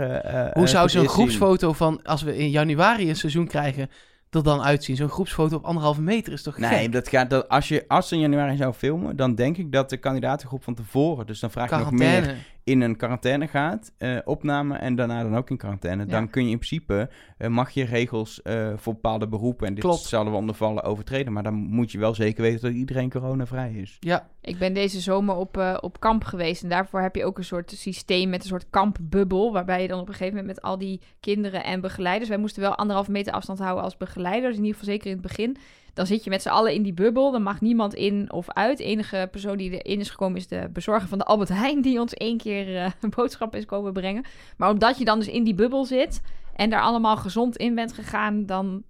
[0.53, 1.09] Hoe zou voor zo'n zien.
[1.09, 3.89] groepsfoto van, als we in januari een seizoen krijgen,
[4.29, 4.95] er dan uitzien?
[4.95, 6.91] Zo'n groepsfoto op anderhalve meter is toch Nee, gek?
[6.91, 9.89] dat gaat, dat, als, je, als ze in januari zou filmen, dan denk ik dat
[9.89, 12.37] de kandidatengroep van tevoren, dus dan vraag je nog meer.
[12.65, 16.09] In een quarantaine gaat, eh, opname en daarna dan ook in quarantaine, Ja.
[16.11, 19.83] dan kun je in principe, eh, mag je regels eh, voor bepaalde beroepen, en dit
[19.83, 19.99] Klopt.
[20.01, 23.73] zouden we onder vallen overtreden, maar dan moet je wel zeker weten dat iedereen coronavrij
[23.73, 23.97] is.
[23.99, 26.63] Ja, Ik ben deze zomer op, eh, op kamp geweest.
[26.63, 29.53] En daarvoor heb je ook een soort systeem met een soort kampbubbel.
[29.53, 32.29] Waarbij je dan op een gegeven moment met al die kinderen en begeleiders.
[32.29, 34.57] Wij moesten wel anderhalve meter afstand houden als begeleiders.
[34.57, 35.57] In ieder geval zeker in het begin.
[35.95, 37.31] Dan zit je met z'n allen in die bubbel.
[37.31, 38.77] Dan mag niemand in of uit.
[38.77, 41.81] De enige persoon die erin is gekomen is de bezorger van de Albert Heijn.
[41.81, 44.25] Die ons één keer eh, een boodschap is komen brengen.
[44.57, 46.21] Maar omdat je dan dus in die bubbel zit.
[46.55, 48.45] En daar allemaal gezond in bent gegaan.
[48.45, 48.83] Dan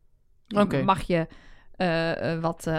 [0.86, 1.28] mag je
[1.76, 2.70] eh, eh, wat...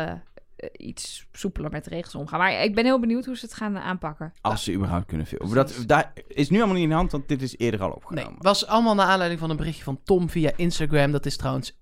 [0.76, 2.38] iets soepeler met de regels omgaan.
[2.38, 4.32] Maar ik ben heel benieuwd hoe ze het gaan aanpakken.
[4.40, 5.54] Als ze überhaupt kunnen filmen.
[5.54, 7.96] Dat, daar is nu allemaal niet in de hand, want dit is eerder al Nee,
[7.96, 8.42] opgenomen.
[8.42, 11.12] was allemaal naar aanleiding van een berichtje van Tom via Instagram.
[11.12, 11.78] Dat is trouwens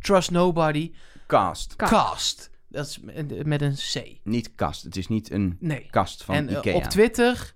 [0.00, 0.92] @trustnobody
[1.26, 1.76] Cast.
[1.76, 2.50] Cast.
[2.68, 4.18] Dat is met met een C.
[4.24, 4.82] Niet kast.
[4.82, 5.86] Het is niet een Nee.
[5.90, 6.74] kast van en eh, Ikea.
[6.74, 7.54] op Twitter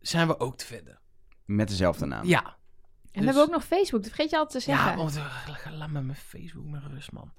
[0.00, 0.98] zijn we ook te vinden.
[1.44, 2.26] met dezelfde naam.
[2.26, 2.56] Ja.
[3.12, 4.96] En we hebben ook nog Facebook, dat vergeet je altijd te zeggen.
[4.96, 7.32] Ja, oh, de- laat me mijn Facebook maar rust, man.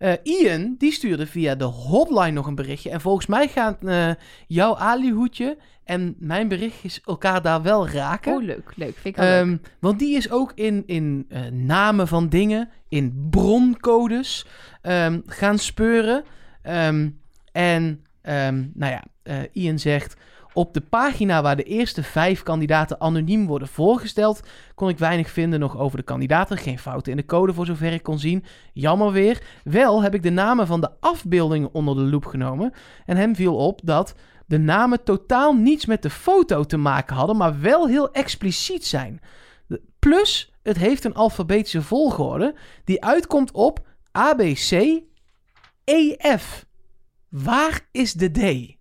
[0.00, 2.90] Eh, Ian, die stuurde via de hotline nog een berichtje.
[2.90, 4.10] En volgens mij gaat eh,
[4.46, 8.32] jouw alihoedje en mijn berichtjes elkaar daar wel raken.
[8.32, 8.94] Oh, leuk, leuk.
[8.96, 9.40] Vind ik wel leuk.
[9.40, 14.46] Ehm, want die is ook in, in eh, namen van dingen, in broncodes
[14.82, 16.24] ehm, gaan speuren.
[16.62, 17.08] Ehm,
[17.52, 19.04] en ehm, nou ja,
[19.52, 20.16] Ian zegt...
[20.52, 24.40] Op de pagina waar de eerste vijf kandidaten anoniem worden voorgesteld,
[24.74, 26.56] kon ik weinig vinden nog over de kandidaten.
[26.56, 28.44] Geen fouten in de code voor zover ik kon zien.
[28.72, 29.42] Jammer weer.
[29.64, 32.72] Wel heb ik de namen van de afbeeldingen onder de loep genomen.
[33.06, 34.14] En hem viel op dat
[34.46, 39.20] de namen totaal niets met de foto te maken hadden, maar wel heel expliciet zijn.
[39.98, 42.54] Plus, het heeft een alfabetische volgorde
[42.84, 45.00] die uitkomt op ABC,
[45.84, 46.66] EF.
[47.28, 48.78] Waar is de D?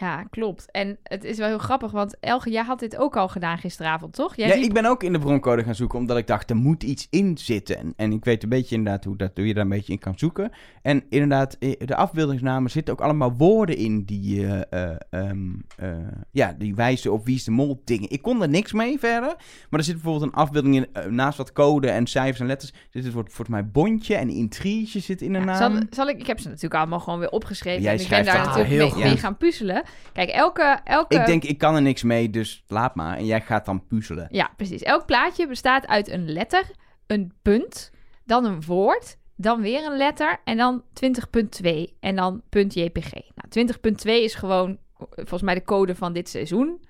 [0.00, 0.70] Ja, klopt.
[0.70, 4.14] En het is wel heel grappig, want Elge, jij had dit ook al gedaan gisteravond,
[4.14, 4.36] toch?
[4.36, 6.56] Jij Ja, riep- ik ben ook in de broncode gaan zoeken, omdat ik dacht, er
[6.56, 7.78] moet iets in zitten.
[7.78, 9.98] En, en ik weet een beetje inderdaad hoe, dat, hoe je daar een beetje in
[9.98, 10.50] kan zoeken.
[10.82, 15.88] En inderdaad, eh, de afbeeldingsnamen zitten ook allemaal woorden in die, eh, eh, ehm, eh,
[16.30, 18.10] ja, die wijzen op wie is de mol dingen.
[18.10, 19.34] Ik kon er niks mee verder,
[19.70, 23.04] maar er zit bijvoorbeeld een afbeelding in, naast wat code en cijfers en letters, zit
[23.04, 25.56] het woord, volgens mij bondje en intrige zit in de Ja, naam.
[25.56, 27.82] zal, zal ik, ik heb ze natuurlijk allemaal gewoon weer opgeschreven.
[27.82, 29.82] Jij en ik ben daar natuurlijk heel mee, mee gaan puzzelen.
[30.12, 31.14] Kijk, elke, elke...
[31.14, 33.16] Ik denk, ik kan er niks mee, dus laat maar.
[33.16, 34.28] En jij gaat dan puzzelen.
[34.30, 34.82] Ja, precies.
[34.82, 36.70] Elk plaatje bestaat uit een letter,
[37.06, 37.90] een punt,
[38.24, 40.82] dan een woord, dan weer een letter en dan
[41.62, 43.12] 20.2 en dan punt .jpg.
[43.12, 44.78] Nou, 20.2 is gewoon
[45.14, 46.80] volgens mij de code van dit seizoen.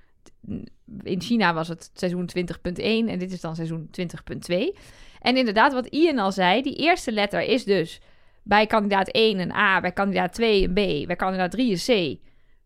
[1.02, 4.78] In China was het seizoen 20.1 en dit is dan seizoen 20.2.
[5.20, 8.00] En inderdaad, wat Ian al zei, die eerste letter is dus
[8.42, 12.20] bij kandidaat 1 een A, bij kandidaat 2 een B, bij kandidaat 3 een C.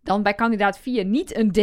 [0.05, 1.60] Dan bij kandidaat 4 niet een D,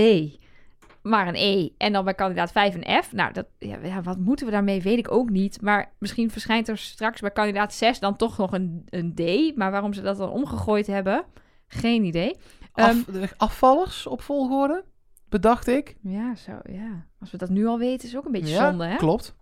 [1.02, 1.70] maar een E.
[1.78, 3.12] En dan bij kandidaat 5 een F.
[3.12, 5.62] Nou, dat, ja, wat moeten we daarmee, weet ik ook niet.
[5.62, 9.56] Maar misschien verschijnt er straks bij kandidaat 6 dan toch nog een, een D.
[9.58, 11.24] Maar waarom ze dat dan omgegooid hebben,
[11.68, 12.36] geen idee.
[12.74, 14.84] Ehm, Af, de afvallers op volgorde,
[15.30, 15.96] bedacht ik.
[16.02, 17.06] ja, zo, ja.
[17.20, 18.96] Als we dat nu al weten, is ook een beetje ja, zonde, hè?
[18.96, 19.36] klopt.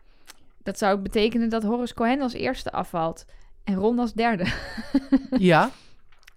[0.64, 3.26] Dat zou betekenen dat Horace Cohen als eerste afvalt.
[3.64, 4.46] En Ron als derde.
[5.38, 5.70] Ja,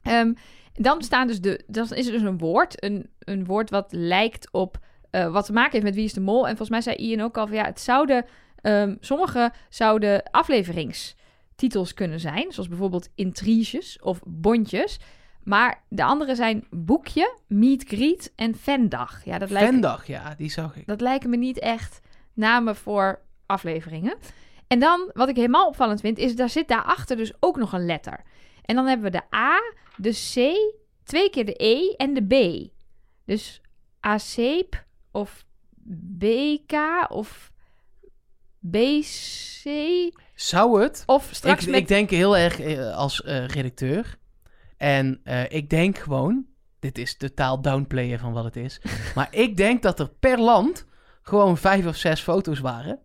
[0.02, 0.32] Ehm,
[0.72, 4.52] dan staan dus de, dan is er dus een woord, een, een woord wat lijkt
[4.52, 4.78] op
[5.10, 6.42] eh, wat te maken heeft met Wie is de Mol.
[6.42, 8.24] En volgens mij zei Ian ook al van ja, het zouden,
[8.60, 14.98] ehm, sommige zouden afleveringstitels kunnen zijn, zoals bijvoorbeeld intriges of bondjes.
[15.42, 19.24] Maar de andere zijn boekje, meet greet en fandag.
[19.24, 20.86] Ja, dat lijkt Vendag, ja, die zag ik.
[20.86, 22.00] dat lijken me niet echt
[22.32, 24.16] namen voor afleveringen.
[24.66, 27.86] En dan, wat ik helemaal opvallend vind, is daar zit daarachter dus ook nog een
[27.86, 28.20] letter.
[28.62, 29.58] En dan hebben we de A,
[29.96, 30.34] de C,
[31.04, 32.68] twee keer de E en de B.
[33.24, 33.60] Dus
[34.00, 35.44] ACEP of
[36.18, 36.72] BK
[37.08, 37.52] of
[38.58, 39.64] BC
[40.34, 41.02] Zou het?
[41.06, 41.80] of straks Ik, met...
[41.80, 44.18] ik denk heel erg eh, als eh, redacteur.
[44.76, 46.46] En eh, ik denk gewoon,
[46.78, 48.80] dit is totaal downplayen van wat het is.
[49.14, 50.86] maar ik denk dat er per land
[51.22, 52.98] gewoon vijf of zes foto's waren.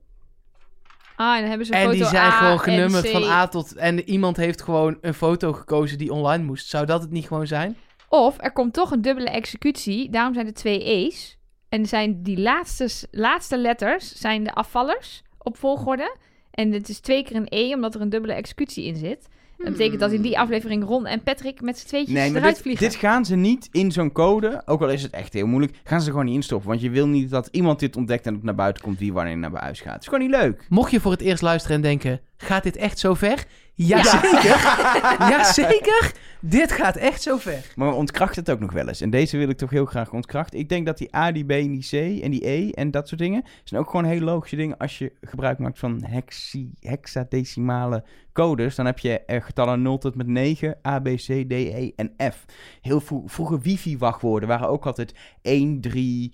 [1.18, 3.24] Ah, en dan hebben ze een En foto die zijn A gewoon en genummerd van
[3.24, 3.76] A tot...
[3.76, 6.68] En iemand heeft gewoon een foto gekozen die online moest.
[6.68, 7.78] Zou dat het niet gewoon zijn?
[8.10, 10.10] Of er komt toch een dubbele executie.
[10.10, 11.38] Daarom zijn er twee E's.
[11.70, 16.18] En zijn die laatste, laatste letters zijn de afvallers op volgorde.
[16.52, 19.28] En het is twee keer een E, omdat er een dubbele executie in zit.
[19.58, 22.54] Dat betekent dat in die aflevering Ron en Patrick met z'n tweetjes Nee, maar eruit
[22.54, 22.90] dit, vliegen.
[22.90, 26.02] dit gaan ze niet in zo'n code, ook al is het echt heel moeilijk, gaan
[26.02, 26.70] ze gewoon niet instoppen.
[26.70, 29.38] Want je wil niet dat iemand dit ontdekt en het naar buiten komt wie wanneer
[29.38, 29.94] naar huis gaat.
[29.94, 30.66] Het is gewoon niet leuk.
[30.70, 32.22] Mocht je voor het eerst luisteren en denken...
[32.38, 33.46] Gaat dit echt zo ver?
[33.78, 34.60] Jazeker!
[35.32, 36.12] Jazeker!
[36.42, 37.72] Dit gaat echt zo ver.
[37.76, 39.02] Maar we ontkrachten het ook nog wel eens.
[39.02, 40.60] En deze wil ik toch heel graag ontkrachten.
[40.60, 43.08] Ik denk dat die A, die B en die C en die E en dat
[43.08, 43.44] soort dingen...
[43.64, 48.76] zijn ook gewoon heel logische dingen als je gebruik maakt van hexi, hexadecimale codes.
[48.76, 52.14] Dan heb je er getallen 0 tot met 9, A, B, C, D, E en
[52.32, 52.46] F.
[52.82, 56.34] Heel vro- vroeger wifi-wachtwoorden waren ook altijd 1, 3,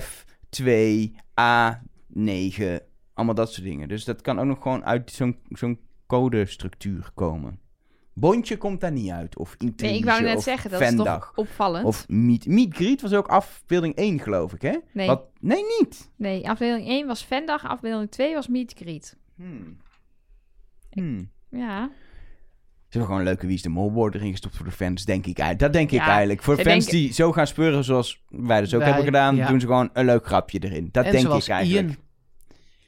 [0.00, 2.80] F, 2, A, 9.
[3.14, 3.88] Allemaal dat soort dingen.
[3.88, 5.78] Dus dat kan ook nog gewoon uit zo'n zo'n
[6.10, 7.58] codestructuur komen.
[8.14, 9.38] Bondje komt daar niet uit.
[9.38, 11.06] Of intrige, nee, ik wou net of zeggen, dat Vendag.
[11.06, 11.84] is toch opvallend.
[11.84, 14.76] Of Meet, meet Greet was ook afbeelding 1, geloof ik, hè?
[14.92, 15.06] Nee.
[15.06, 15.26] Wat?
[15.40, 16.10] Nee, niet.
[16.16, 19.16] Nee, afdeling 1 was Vendag, afdeling 2 was Meet Greet.
[19.36, 19.76] Hmm.
[20.90, 21.30] Hmm.
[21.50, 21.90] Ja,
[22.88, 25.26] Ze hebben gewoon een leuke Wie is de Mol erin gestopt voor de fans, denk
[25.26, 25.58] ik eigenlijk.
[25.58, 26.42] Dat denk ik Ja, eigenlijk.
[26.42, 29.48] Voor fans denken- die zo gaan speuren zoals wij dus ook Wij, hebben gedaan, ja.
[29.48, 30.88] doen ze gewoon een leuk grapje erin.
[30.92, 31.88] Dat en denk zoals ik eigenlijk.
[31.88, 31.96] Ian.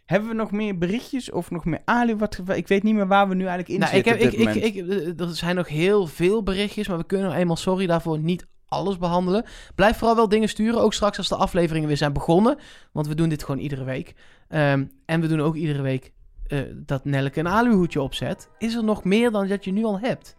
[0.05, 2.17] Hebben we nog meer berichtjes of nog meer Ali?
[2.17, 4.39] Wat, ik weet niet meer waar we nu eigenlijk in Nou, ik zitten heb, op
[4.39, 5.09] ik, dit ik, moment.
[5.09, 8.47] ik, er zijn nog heel veel berichtjes, maar we kunnen nou eenmaal, sorry daarvoor, niet
[8.69, 9.45] alles behandelen.
[9.75, 12.59] Blijf vooral wel dingen sturen, ook straks als de afleveringen weer zijn begonnen.
[12.93, 14.15] Want we doen dit gewoon iedere week.
[14.49, 16.13] Ehm, en we doen ook iedere week
[16.47, 18.49] eh, dat Nelleke een aluhoedje opzet.
[18.59, 20.37] Is er nog meer dan dat je nu al hebt?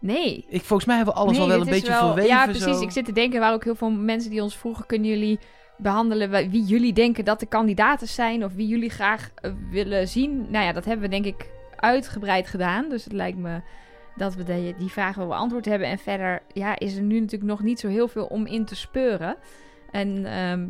[0.00, 0.44] Nee.
[0.48, 2.30] Ik, volgens mij hebben we alles Nee, al wel een beetje wel- verweven.
[2.30, 2.62] Ja, precies.
[2.62, 2.80] zo.
[2.80, 4.86] Ik zit te denken, waren ook heel veel mensen die ons vroegen...
[4.86, 5.38] kunnen jullie
[5.82, 8.44] behandelen wie jullie denken dat de kandidaten zijn...
[8.44, 10.46] of wie jullie graag eh, willen zien?
[10.50, 12.88] Nou ja, dat hebben we denk ik uitgebreid gedaan.
[12.88, 13.60] Dus het lijkt me
[14.16, 15.88] dat we die, die vragen wel beantwoord hebben.
[15.88, 18.76] En verder ja, is er nu natuurlijk nog niet zo heel veel om in te
[18.76, 19.36] speuren.
[19.90, 20.68] En ehm,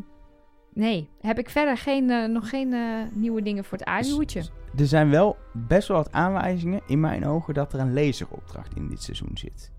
[0.74, 2.80] nee, heb ik verder geen, eh, nog geen eh,
[3.12, 4.42] nieuwe dingen voor het aluhoedje.
[4.76, 8.88] Er zijn wel best wel wat aanwijzingen in mijn ogen dat er een lezeropdracht in
[8.88, 9.70] dit seizoen zit.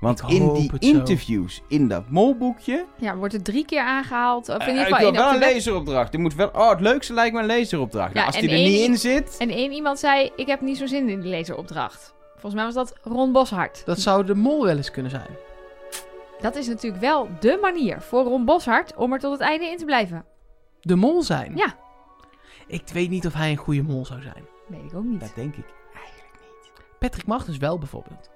[0.00, 0.90] Want Ik in die het zo.
[0.90, 4.48] interviews, in dat molboekje, Ja, wordt er drie keer aangehaald.
[4.48, 6.10] Of in eh, ieder ik geval wil één op wel een lezeropdracht.
[6.10, 8.14] Die moet wel, oh, het leukste lijkt me een lezeropdracht.
[8.14, 10.60] Nou, Ja, als die er één- niet in zit, En één iemand zei, ik heb
[10.60, 12.14] niet zo zin in die lezeropdracht.
[12.32, 13.82] Volgens mij was dat Ron Boshart.
[13.84, 15.36] Dat zou de mol wel eens kunnen zijn.
[16.40, 19.76] Dat is natuurlijk wel de manier voor Ron Boshart om er tot het einde in
[19.76, 20.24] te blijven.
[20.80, 21.52] De mol zijn?
[21.56, 21.74] Ja.
[22.66, 24.44] Ik weet niet of hij een goede mol zou zijn.
[24.66, 25.20] Weet ik ook niet.
[25.20, 25.64] dat denk ik
[25.94, 26.70] eigenlijk niet.
[26.98, 28.30] Patrick Magnus wel bijvoorbeeld.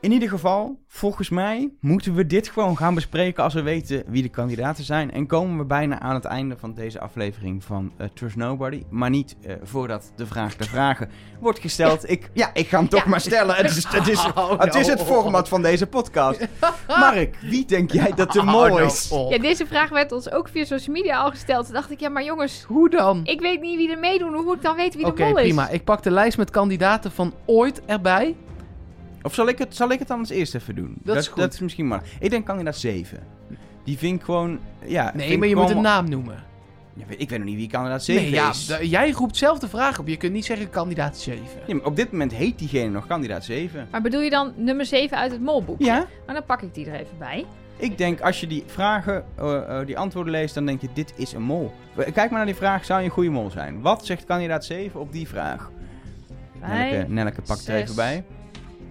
[0.00, 4.22] In ieder geval, volgens mij moeten we dit gewoon gaan bespreken als we weten wie
[4.22, 5.10] de kandidaten zijn.
[5.12, 8.82] En komen we bijna aan het einde van deze aflevering van eh, Trust Nobody.
[8.90, 11.10] Maar niet eh, voordat de vraag der vragen
[11.40, 12.10] wordt gesteld.
[12.10, 13.08] Ik, ja, ik ga hem toch Ja.
[13.10, 13.54] maar stellen.
[13.56, 14.92] Het is het, is, Oh, het, is no.
[14.92, 16.46] het format van deze podcast.
[16.88, 19.10] Mark, wie denk jij dat de Oh, mol nou is?
[19.10, 19.32] op.
[19.32, 21.64] Ja, deze vraag werd ons ook via social media al gesteld.
[21.64, 23.20] Toen dacht ik, ja maar jongens, Hoe dan?
[23.24, 24.34] ik weet niet wie er meedoen.
[24.34, 25.42] Hoe moet ik dan weten wie Oké, de mol is?
[25.42, 25.68] prima.
[25.68, 28.34] Ik pak de lijst met kandidaten van ooit erbij.
[29.28, 30.94] Of zal ik, het, zal ik het dan als eerste even doen?
[31.02, 31.36] Dat is goed.
[31.40, 32.02] Dat is misschien maar.
[32.20, 33.18] Ik denk kandidaat 7.
[33.84, 34.58] Die vind ik gewoon...
[34.84, 36.44] Ja, Nee, maar je moet een gewoon- naam noemen.
[36.94, 38.64] Ja, weet- ik weet nog niet wie kandidaat 7 Nee, ja, is.
[38.66, 40.08] d- jij roept zelf de vraag op.
[40.08, 41.42] Je kunt niet zeggen kandidaat 7.
[41.66, 43.88] Ja, maar op dit moment heet diegene nog kandidaat 7.
[43.90, 45.80] Maar bedoel je dan nummer 7 uit het molboek?
[45.82, 47.46] Ja, Maar dan pak ik die er even bij.
[47.76, 51.12] ik denk als je die vragen, eh, eh, die antwoorden leest, dan denk je dit
[51.16, 51.72] is een mol.
[51.96, 53.80] Kijk maar naar die vraag, zou je een goede mol zijn?
[53.80, 55.70] Wat zegt kandidaat 7 op die vraag?
[56.60, 57.82] Nelleke, Vijf, Nelleke pakt er zes.
[57.82, 58.24] even bij.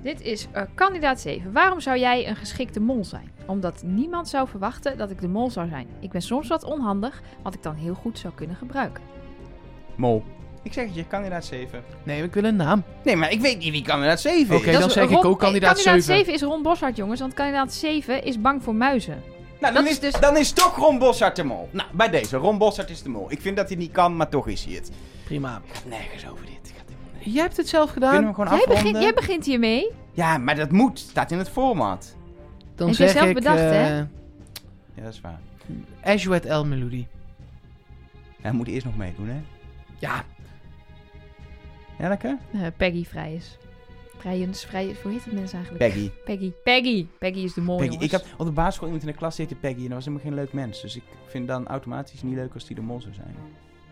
[0.08, 1.52] Dit is eh, kandidaat 7.
[1.52, 3.32] Waarom zou jij een geschikte mol zijn?
[3.46, 5.88] Omdat niemand zou verwachten dat ik de mol zou zijn.
[6.00, 9.04] Ik ben soms wat onhandig, wat ik dan heel goed zou kunnen gebruiken.
[9.96, 10.24] Mol.
[10.64, 11.84] Ik zeg het je, kandidaat 7.
[12.04, 12.84] Nee, ik wil een naam.
[13.04, 14.62] Nee, maar ik weet niet wie kandidaat 7 is.
[14.62, 16.18] Oké, Dat dan is zeg ik Ron- ook kandidaat Kandidaat 7.
[16.26, 17.20] 7 is Ron Boshart, jongens.
[17.20, 19.24] Want kandidaat 7 is bang voor muizen.
[19.60, 21.70] Nou, dan dat is, is dus- dan is toch Ron Bossart de mol.
[21.72, 22.38] Nou, bij deze.
[22.38, 23.32] Ron Bossart is de mol.
[23.32, 24.92] Ik vind dat hij niet kan, maar toch is hij het.
[25.26, 25.62] Prima.
[25.86, 26.57] Nergens over dit.
[27.34, 28.34] Jij hebt het zelf Kunnen we gedaan.
[28.34, 28.84] gewoon Jij afronden?
[28.84, 29.92] begint, jij begint hiermee.
[30.14, 31.00] Ja, maar dat moet.
[31.00, 32.16] Staat in het format.
[32.76, 33.98] Dan Heb jij zeg zelf ik bedacht, eh, hè?
[33.98, 34.08] Ja,
[35.04, 35.40] dat is waar.
[36.04, 37.06] Azuet El Melody.
[38.42, 39.40] Hij moet eerst nog meedoen, hè?
[40.00, 40.24] Ja,
[41.98, 42.38] Nelleke?
[42.54, 43.58] Eh, Peggy vrij is.
[44.18, 45.92] Vrijens, vrij, hoe heet het mensen eigenlijk?
[45.94, 46.10] Peggy.
[46.26, 46.52] Peggy.
[46.64, 47.06] Peggy.
[47.20, 47.98] Peggy is de mol, Peggy.
[48.00, 50.26] Ik had op de basisschool iemand in de klas heette Peggy en dat was helemaal
[50.26, 50.82] geen leuk mens.
[50.82, 53.36] Dus ik vind dan automatisch niet leuk als die de mol zou zijn.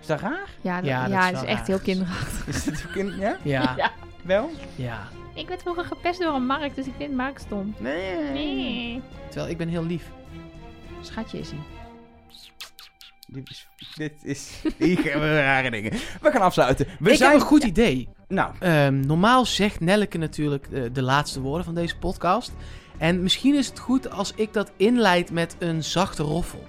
[0.01, 0.49] Is dat raar?
[0.61, 1.67] Ja, dat, Ja, ja, dat is het wel is echt raar.
[1.67, 2.47] heel kinderachtig.
[2.47, 3.13] Is dat ook in...
[3.19, 3.37] Ja?
[3.43, 3.91] ja, Ja.
[4.23, 4.49] Wel?
[4.75, 5.07] ja.
[5.33, 7.75] Ik werd vroeger gepest door een Mark, dus ik vind Mark stom.
[7.77, 9.01] Nee.
[9.29, 10.11] Terwijl ik ben heel lief.
[11.01, 11.59] Schatje is hij.
[13.27, 13.67] Dit is...
[13.95, 14.61] Dit is...
[14.77, 15.91] Hier gaan we rare dingen.
[16.21, 16.87] We gaan afsluiten.
[16.99, 17.31] We ik zijn...
[17.31, 18.09] heb een goed idee.
[18.27, 22.53] Nou, Ehm, normaal zegt Nelleke natuurlijk eh, de laatste woorden van deze podcast.
[22.97, 26.63] En misschien is het goed als ik dat inleid met een zachte roffel.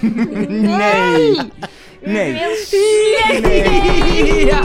[0.00, 1.36] Nee.
[2.02, 2.32] Nee.
[2.32, 2.32] Nee.
[3.40, 4.44] Nee.
[4.46, 4.60] Ja!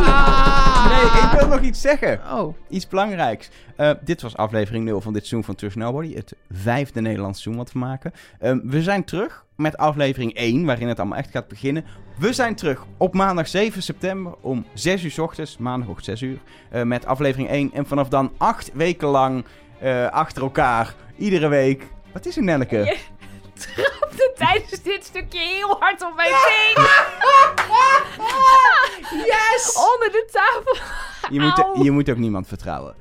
[0.89, 2.19] Nee, ik wil nog iets zeggen.
[2.33, 3.49] Oh, Iets belangrijks.
[3.75, 6.13] Eh, dit was aflevering 0 van dit seizoen van Trust Nobody.
[6.15, 8.13] Het vijfde Nederlandse seizoen wat we maken.
[8.39, 11.85] Ehm, we zijn terug met aflevering 1, waarin het allemaal echt gaat beginnen.
[12.17, 15.57] We zijn terug op maandag 7 september om 6 uur s ochtends.
[15.57, 16.37] Maandagochtend 6 uur.
[16.69, 17.69] eh, met aflevering 1.
[17.73, 19.45] En vanaf dan acht weken lang
[19.79, 20.93] eh, achter elkaar.
[21.17, 21.83] Iedere week.
[22.13, 22.95] Wat is er, Nelleke?
[23.75, 26.83] Trapte tijdens dit stukje heel hard op mijn teen.
[29.31, 29.75] yes!
[29.93, 30.75] Onder de tafel.
[31.29, 32.95] Je moet, je moet ook niemand vertrouwen.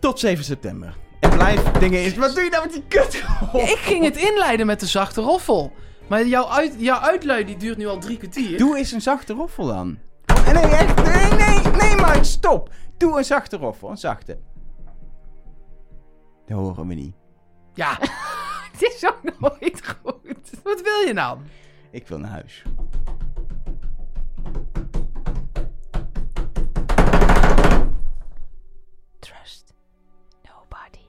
[0.00, 0.96] Tot 7 september.
[1.20, 2.14] En blijf dingen is.
[2.14, 3.14] Wat doe je nou met die kut?
[3.74, 5.72] ik ging het inleiden met de zachte roffel.
[6.08, 8.58] Maar jouw, uit, jouw uitlui die duurt nu al drie kwartier.
[8.58, 9.98] Doe eens een zachte roffel dan.
[10.26, 11.04] Oh, nee, echt.
[11.04, 12.70] Nee, nee, nee, Mike, stop.
[12.96, 14.38] Doe een zachte roffel, een zachte.
[16.46, 17.14] Dat horen we niet.
[17.74, 17.98] Ja,
[18.76, 20.50] het is ook nooit goed.
[20.62, 21.40] Wat wil je nou?
[21.90, 22.62] Ik wil naar huis.
[29.18, 29.74] Trust
[30.42, 31.04] nobody.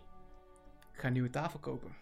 [0.94, 1.96] Ik ga een nieuwe tafel kopen.